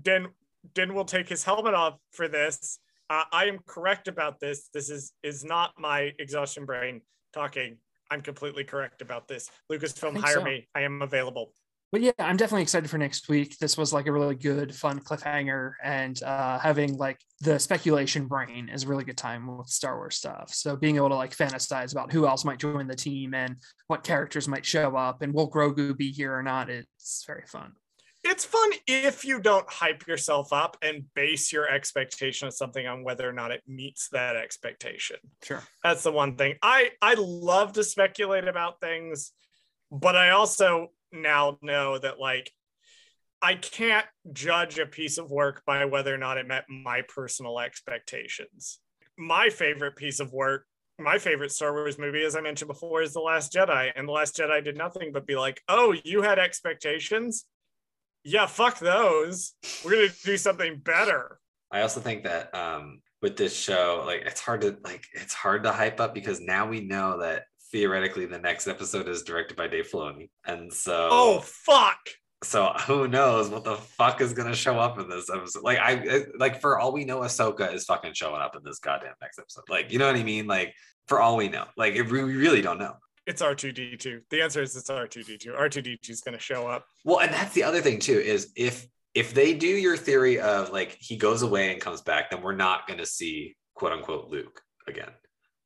[0.00, 0.28] Din
[0.72, 2.78] Din will take his helmet off for this.
[3.10, 4.68] Uh, I am correct about this.
[4.72, 7.02] This is is not my exhaustion brain
[7.34, 7.78] talking.
[8.14, 9.50] I'm completely correct about this.
[9.70, 10.44] Lucasfilm, hire so.
[10.44, 10.68] me.
[10.74, 11.52] I am available.
[11.90, 13.58] But yeah, I'm definitely excited for next week.
[13.58, 18.68] This was like a really good, fun cliffhanger, and uh, having like the speculation brain
[18.68, 20.52] is a really good time with Star Wars stuff.
[20.54, 23.56] So being able to like fantasize about who else might join the team and
[23.88, 27.72] what characters might show up, and will Grogu be here or not, it's very fun
[28.24, 33.04] it's fun if you don't hype yourself up and base your expectation of something on
[33.04, 35.16] whether or not it meets that expectation.
[35.42, 35.62] Sure.
[35.82, 36.56] That's the one thing.
[36.62, 39.32] I I love to speculate about things,
[39.90, 42.50] but I also now know that like
[43.42, 47.60] I can't judge a piece of work by whether or not it met my personal
[47.60, 48.80] expectations.
[49.18, 50.66] My favorite piece of work,
[50.98, 53.92] my favorite Star Wars movie, as I mentioned before, is The Last Jedi.
[53.94, 57.44] And The Last Jedi did nothing but be like, oh, you had expectations
[58.24, 59.52] yeah, fuck those.
[59.84, 61.38] We're gonna do something better.
[61.70, 65.64] I also think that um, with this show, like it's hard to like it's hard
[65.64, 69.68] to hype up because now we know that theoretically the next episode is directed by
[69.68, 71.98] Dave Filoni, and so oh fuck.
[72.42, 75.62] So who knows what the fuck is gonna show up in this episode?
[75.62, 79.14] Like I like for all we know, Ahsoka is fucking showing up in this goddamn
[79.20, 79.64] next episode.
[79.68, 80.46] Like you know what I mean?
[80.46, 80.74] Like
[81.08, 82.94] for all we know, like we really don't know.
[83.26, 84.22] It's R2D2.
[84.30, 85.56] The answer is it's R2D2.
[85.58, 86.86] R2D2 is going to show up.
[87.04, 90.70] Well, and that's the other thing too is if if they do your theory of
[90.72, 94.28] like he goes away and comes back, then we're not going to see quote unquote
[94.28, 95.10] Luke again.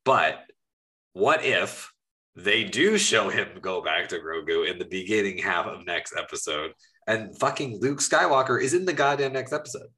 [0.04, 0.44] But
[1.14, 1.92] what if
[2.36, 6.70] they do show him go back to Grogu in the beginning half of next episode
[7.08, 9.88] and fucking Luke Skywalker is in the goddamn next episode?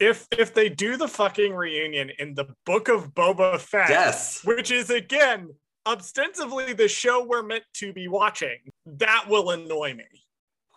[0.00, 4.42] If if they do the fucking reunion in the Book of Boba Fett, Yes.
[4.44, 5.50] which is again
[5.86, 10.06] ostensibly the show we're meant to be watching, that will annoy me.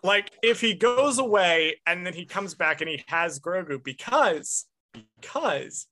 [0.03, 4.65] Like if he goes away and then he comes back and he has Grogu because
[4.93, 5.87] because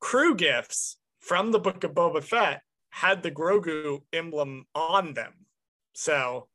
[0.00, 5.32] crew gifts from the Book of Boba Fett had the Grogu emblem on them.
[5.94, 6.48] So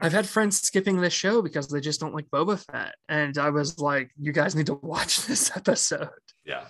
[0.00, 2.94] I've had friends skipping this show because they just don't like Boba Fett.
[3.08, 6.08] And I was like, you guys need to watch this episode.
[6.44, 6.66] Yeah.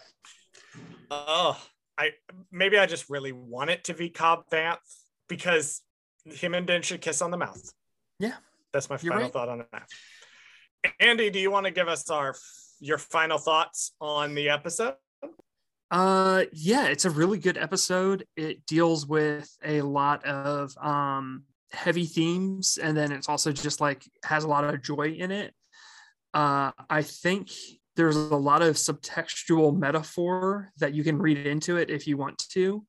[1.11, 1.61] oh,
[1.99, 2.13] I
[2.53, 4.79] maybe I just really want it to be Cobb Vanth
[5.29, 5.83] because
[6.25, 7.61] him and Din should kiss on the mouth.
[8.19, 8.35] Yeah.
[8.73, 9.33] That's my final right.
[9.33, 9.89] thought on that.
[11.01, 12.35] Andy, do you want to give us our
[12.81, 14.95] your final thoughts on the episode?
[15.91, 18.25] Uh yeah, it's a really good episode.
[18.37, 24.03] It deals with a lot of um heavy themes and then it's also just like
[24.25, 25.55] has a lot of joy in it.
[26.33, 27.51] Uh I think
[27.99, 32.39] there's a lot of subtextual metaphor that you can read into it if you want
[32.51, 32.87] to.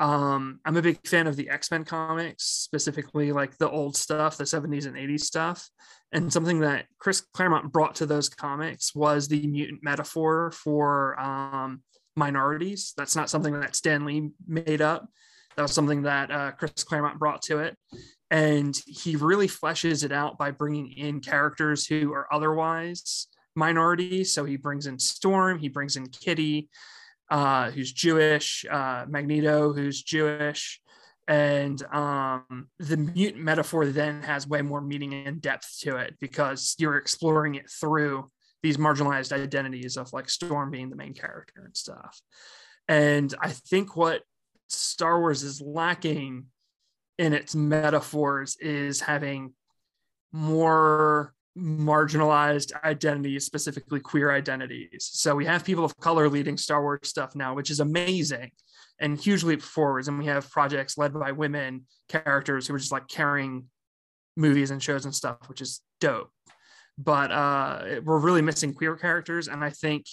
[0.00, 4.44] Um I'm a big fan of the X-Men comics, specifically like the old stuff, the
[4.44, 5.70] 70s and 80s stuff.
[6.10, 11.84] And something that Chris Claremont brought to those comics was the mutant metaphor for um
[12.16, 12.94] minorities.
[12.96, 15.08] That's not something that Stan Lee made up.
[15.56, 17.76] That was something that uh, Chris Claremont brought to it.
[18.30, 24.32] And he really fleshes it out by bringing in characters who are otherwise minorities.
[24.32, 26.68] So he brings in Storm, he brings in Kitty,
[27.30, 30.80] uh, who's Jewish, uh, Magneto, who's Jewish.
[31.28, 36.74] And um, the mutant metaphor then has way more meaning and depth to it because
[36.78, 38.30] you're exploring it through
[38.62, 42.20] these marginalized identities of like Storm being the main character and stuff.
[42.88, 44.22] And I think what
[44.68, 46.46] Star Wars is lacking
[47.18, 49.52] in its metaphors is having
[50.32, 55.10] more marginalized identities, specifically queer identities.
[55.12, 58.50] So we have people of color leading Star Wars stuff now, which is amazing
[59.00, 60.08] and huge leap forwards.
[60.08, 63.66] And we have projects led by women characters who are just like carrying
[64.36, 66.30] movies and shows and stuff, which is dope
[66.98, 69.48] but uh, we're really missing queer characters.
[69.48, 70.06] And I think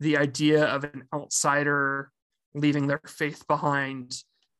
[0.00, 2.10] the idea of an outsider
[2.54, 4.12] leaving their faith behind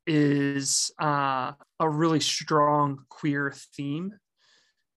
[0.05, 4.13] is uh, a really strong queer theme.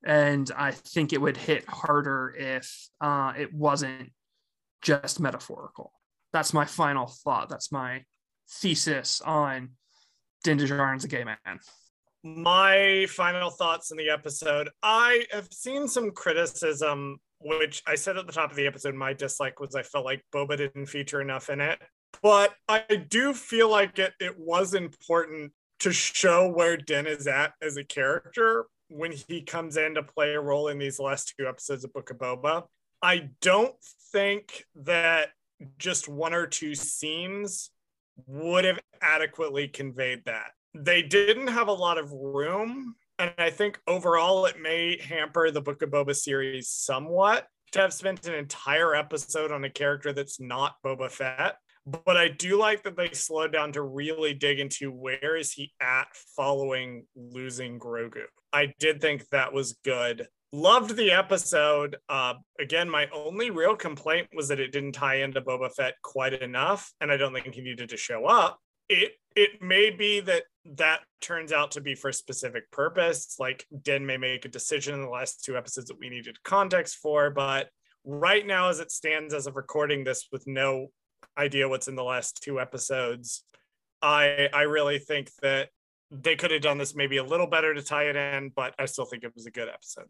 [0.06, 4.12] And I think it would hit harder if uh, it wasn't
[4.82, 5.92] just metaphorical.
[6.32, 7.50] That's my final thought.
[7.50, 8.04] That's my
[8.50, 9.72] thesis on
[10.44, 11.60] Din Djarin's a gay man
[12.24, 18.28] my final thoughts in the episode i have seen some criticism which i said at
[18.28, 21.50] the top of the episode my dislike was i felt like boba didn't feature enough
[21.50, 21.80] in it
[22.22, 27.54] but i do feel like it, it was important to show where Din is at
[27.62, 31.48] as a character when he comes in to play a role in these last two
[31.48, 32.64] episodes of book of boba
[33.02, 33.76] i don't
[34.12, 35.30] think that
[35.78, 37.72] just one or two scenes
[38.28, 42.96] would have adequately conveyed that they didn't have a lot of room.
[43.18, 47.94] And I think overall it may hamper the Book of Boba series somewhat to have
[47.94, 51.58] spent an entire episode on a character that's not Boba Fett.
[51.86, 55.74] But I do like that they slowed down to really dig into where is he
[55.82, 58.26] at following losing Grogu.
[58.52, 60.28] I did think that was good.
[60.52, 61.98] Loved the episode.
[62.08, 66.34] Uh, again, my only real complaint was that it didn't tie into Boba Fett quite
[66.34, 68.60] enough, and I don't think he needed to show up.
[68.88, 70.44] It it may be that
[70.78, 73.36] that turns out to be for a specific purpose.
[73.40, 76.96] Like Din may make a decision in the last two episodes that we needed context
[76.96, 77.70] for, but
[78.04, 80.88] right now, as it stands as of recording this with no
[81.38, 83.44] idea what's in the last two episodes,
[84.02, 85.70] I I really think that
[86.12, 88.86] they could have done this maybe a little better to tie it in, but I
[88.86, 90.08] still think it was a good episode.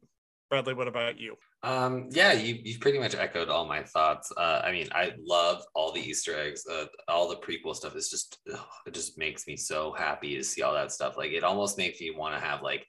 [0.50, 1.36] Bradley, what about you?
[1.62, 4.32] Um, yeah, you, you've pretty much echoed all my thoughts.
[4.36, 7.96] Uh, I mean, I love all the Easter eggs, uh, all the prequel stuff.
[7.96, 11.18] It's just, ugh, it just makes me so happy to see all that stuff.
[11.18, 12.88] Like, it almost makes me want to have like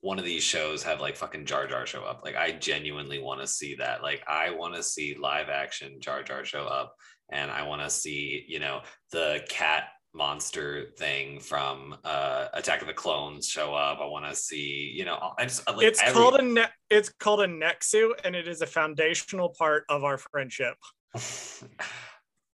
[0.00, 2.22] one of these shows have like fucking Jar Jar show up.
[2.24, 4.02] Like, I genuinely want to see that.
[4.02, 6.94] Like, I want to see live action Jar Jar show up,
[7.30, 8.80] and I want to see, you know,
[9.12, 14.34] the cat monster thing from uh attack of the clones show up i want to
[14.34, 18.12] see you know i just like it's every- called a ne- it's called a nexu,
[18.24, 20.76] and it is a foundational part of our friendship.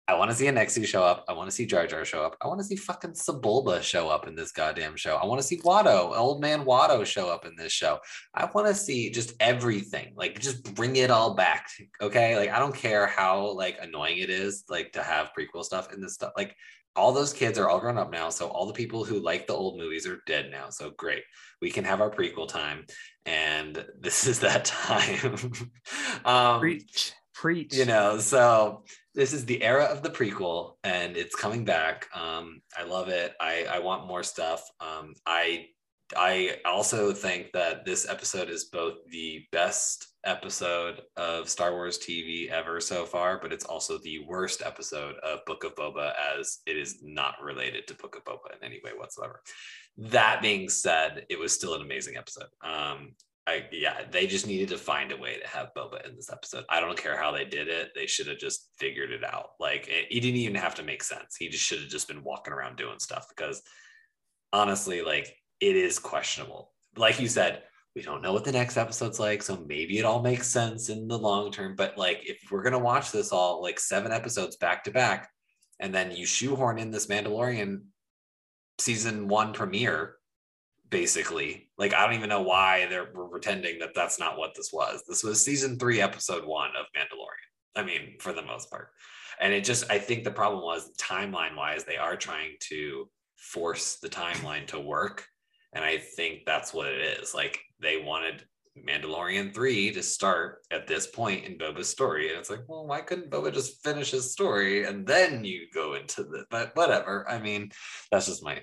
[0.07, 1.23] I want to see a Nexu show up.
[1.29, 2.35] I want to see Jar Jar show up.
[2.41, 5.15] I want to see fucking Sebulba show up in this goddamn show.
[5.15, 7.97] I want to see Watto, old man Watto, show up in this show.
[8.33, 10.13] I want to see just everything.
[10.17, 11.67] Like, just bring it all back.
[12.01, 12.35] Okay.
[12.35, 16.01] Like, I don't care how like annoying it is, like to have prequel stuff in
[16.01, 16.33] this stuff.
[16.35, 16.57] Like,
[16.95, 18.30] all those kids are all grown up now.
[18.30, 20.69] So all the people who like the old movies are dead now.
[20.69, 21.23] So great.
[21.61, 22.85] We can have our prequel time.
[23.26, 25.51] And this is that time.
[26.26, 27.13] um, Preach.
[27.34, 27.76] Preach.
[27.76, 28.84] you know, so
[29.15, 32.07] this is the era of the prequel and it's coming back.
[32.15, 33.34] Um, I love it.
[33.41, 34.63] I, I want more stuff.
[34.80, 35.68] Um, I
[36.15, 42.49] I also think that this episode is both the best episode of Star Wars TV
[42.49, 46.77] ever so far, but it's also the worst episode of Book of Boba as it
[46.77, 49.41] is not related to Book of Boba in any way whatsoever.
[49.98, 52.48] That being said, it was still an amazing episode.
[52.64, 53.14] Um,
[53.48, 56.64] I yeah, they just needed to find a way to have Boba in this episode.
[56.69, 59.52] I don't care how they did it; they should have just figured it out.
[59.60, 61.35] Like it, he didn't even have to make sense.
[61.38, 63.64] He just should have just been walking around doing stuff because
[64.53, 66.72] honestly, like it is questionable.
[66.95, 67.64] Like you said,
[67.95, 71.07] we don't know what the next episode's like, so maybe it all makes sense in
[71.07, 71.76] the long term.
[71.76, 75.30] But like, if we're gonna watch this all like seven episodes back to back,
[75.80, 77.81] and then you shoehorn in this Mandalorian
[78.80, 80.15] season one premiere,
[80.89, 85.03] basically, like I don't even know why they're pretending that that's not what this was.
[85.07, 87.76] This was season three, episode one of Mandalorian.
[87.76, 88.89] I mean, for the most part,
[89.41, 93.97] and it just I think the problem was timeline wise, they are trying to force
[94.01, 95.26] the timeline to work
[95.73, 97.34] and I think that's what it is.
[97.34, 98.45] Like they wanted
[98.78, 102.30] Mandalorian 3 to start at this point in Boba's story.
[102.30, 105.95] And it's like, well, why couldn't Boba just finish his story and then you go
[105.95, 107.30] into the but whatever.
[107.30, 107.72] I mean,
[108.12, 108.62] that's just my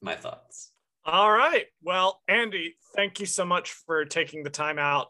[0.00, 0.72] my thoughts.
[1.04, 1.66] All right.
[1.82, 5.08] Well, Andy, thank you so much for taking the time out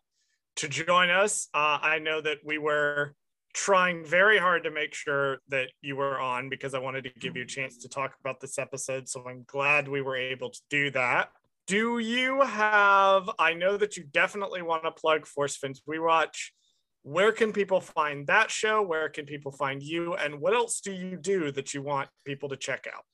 [0.57, 1.49] to join us.
[1.53, 3.15] Uh, I know that we were
[3.53, 7.37] trying very hard to make sure that you were on because I wanted to give
[7.37, 9.09] you a chance to talk about this episode.
[9.09, 11.31] So I'm glad we were able to do that.
[11.67, 16.51] Do you have, I know that you definitely want to plug Force Friends Rewatch.
[17.03, 18.83] Where can people find that show?
[18.83, 20.15] Where can people find you?
[20.15, 23.05] And what else do you do that you want people to check out?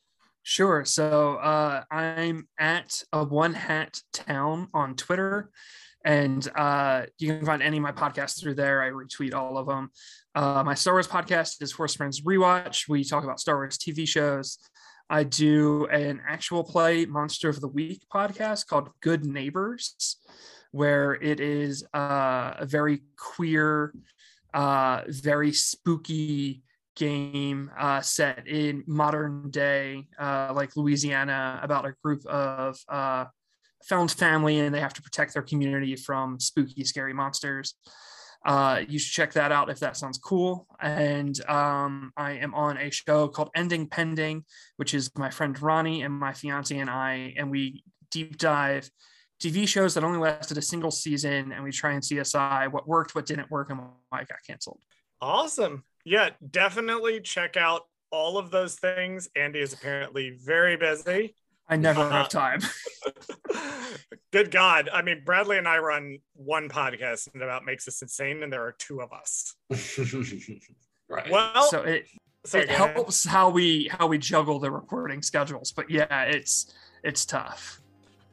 [0.43, 0.85] Sure.
[0.85, 5.51] So uh, I'm at a one hat town on Twitter,
[6.05, 8.81] and uh, you can find any of my podcasts through there.
[8.81, 9.91] I retweet all of them.
[10.37, 12.89] Uh, my Star Wars podcast is Force Friends Rewatch.
[12.89, 14.59] We talk about Star Wars TV shows.
[15.09, 20.17] I do an actual play Monster of the Week podcast called Good Neighbors,
[20.73, 23.95] where it is uh, a very queer,
[24.53, 26.63] uh, very spooky
[26.97, 33.27] game uh, set in modern day, uh, like Louisiana, about a group of uh,
[33.85, 37.75] found family and they have to protect their community from spooky, scary monsters.
[38.47, 40.69] Uh, you should check that out if that sounds cool.
[40.81, 44.45] And um, I am on a show called Ending Pending,
[44.77, 47.83] which is my friend Ronnie and my fiance and I, and we
[48.13, 48.89] deep dive
[49.43, 53.15] TV shows that only lasted a single season, and we try and CSI what worked,
[53.17, 54.81] what didn't work, and why it got canceled.
[55.21, 55.83] Awesome.
[56.05, 57.83] Yeah, definitely check out
[58.13, 59.29] all of those things.
[59.35, 61.35] Andy is apparently very busy.
[61.69, 62.61] I never Uh, have time.
[64.33, 64.89] Good God.
[64.93, 68.63] I mean, Bradley and I run one podcast and about makes us insane, and there
[68.63, 69.55] are two of us.
[71.09, 71.31] right.
[71.31, 72.07] Well, so it
[72.45, 75.73] sorry, it helps how we how we juggle the recording schedules.
[75.73, 77.81] But yeah, it's it's tough.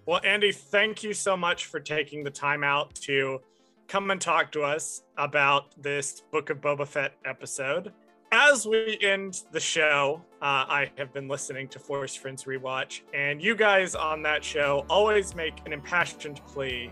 [0.06, 3.40] Well, Andy, thank you so much for taking the time out to
[3.88, 7.94] come and talk to us about this Book of Boba Fett episode.
[8.36, 13.40] As we end the show, uh, I have been listening to Force Friends Rewatch, and
[13.40, 16.92] you guys on that show always make an impassioned plea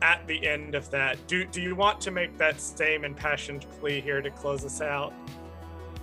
[0.00, 1.26] at the end of that.
[1.26, 5.12] Do, do you want to make that same impassioned plea here to close us out?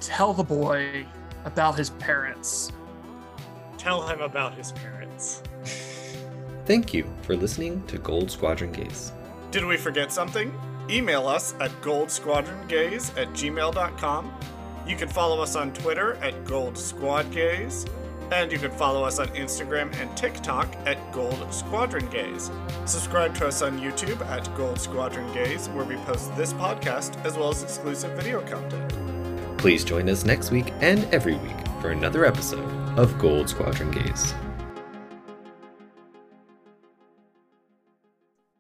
[0.02, 1.06] Tell the boy
[1.45, 2.73] about his parents.
[3.77, 5.44] Tell him about his parents.
[6.65, 9.14] Thank you for listening to Gold Squadron Gaze.
[9.52, 10.53] Did we forget something?
[10.89, 14.34] Email us at goldsquadrongaze at gmail.com.
[14.88, 17.86] You can follow us on Twitter at Gold Squad Gaze,
[18.32, 22.50] and you can follow us on Instagram and TikTok at Gold Squadron Gaze.
[22.86, 27.38] Subscribe to us on YouTube at Gold Squadron Gaze, where we post this podcast as
[27.38, 29.58] well as exclusive video content.
[29.58, 34.34] Please join us next week and every week for another episode of Gold Squadron Gaze.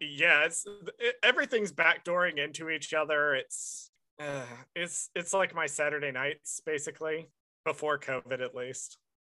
[0.01, 0.65] Yeah, it's
[0.99, 3.33] it, everything's backdooring into each other.
[3.33, 3.86] It's
[4.75, 7.27] it's it's like my Saturday nights basically
[7.65, 8.97] before COVID at least.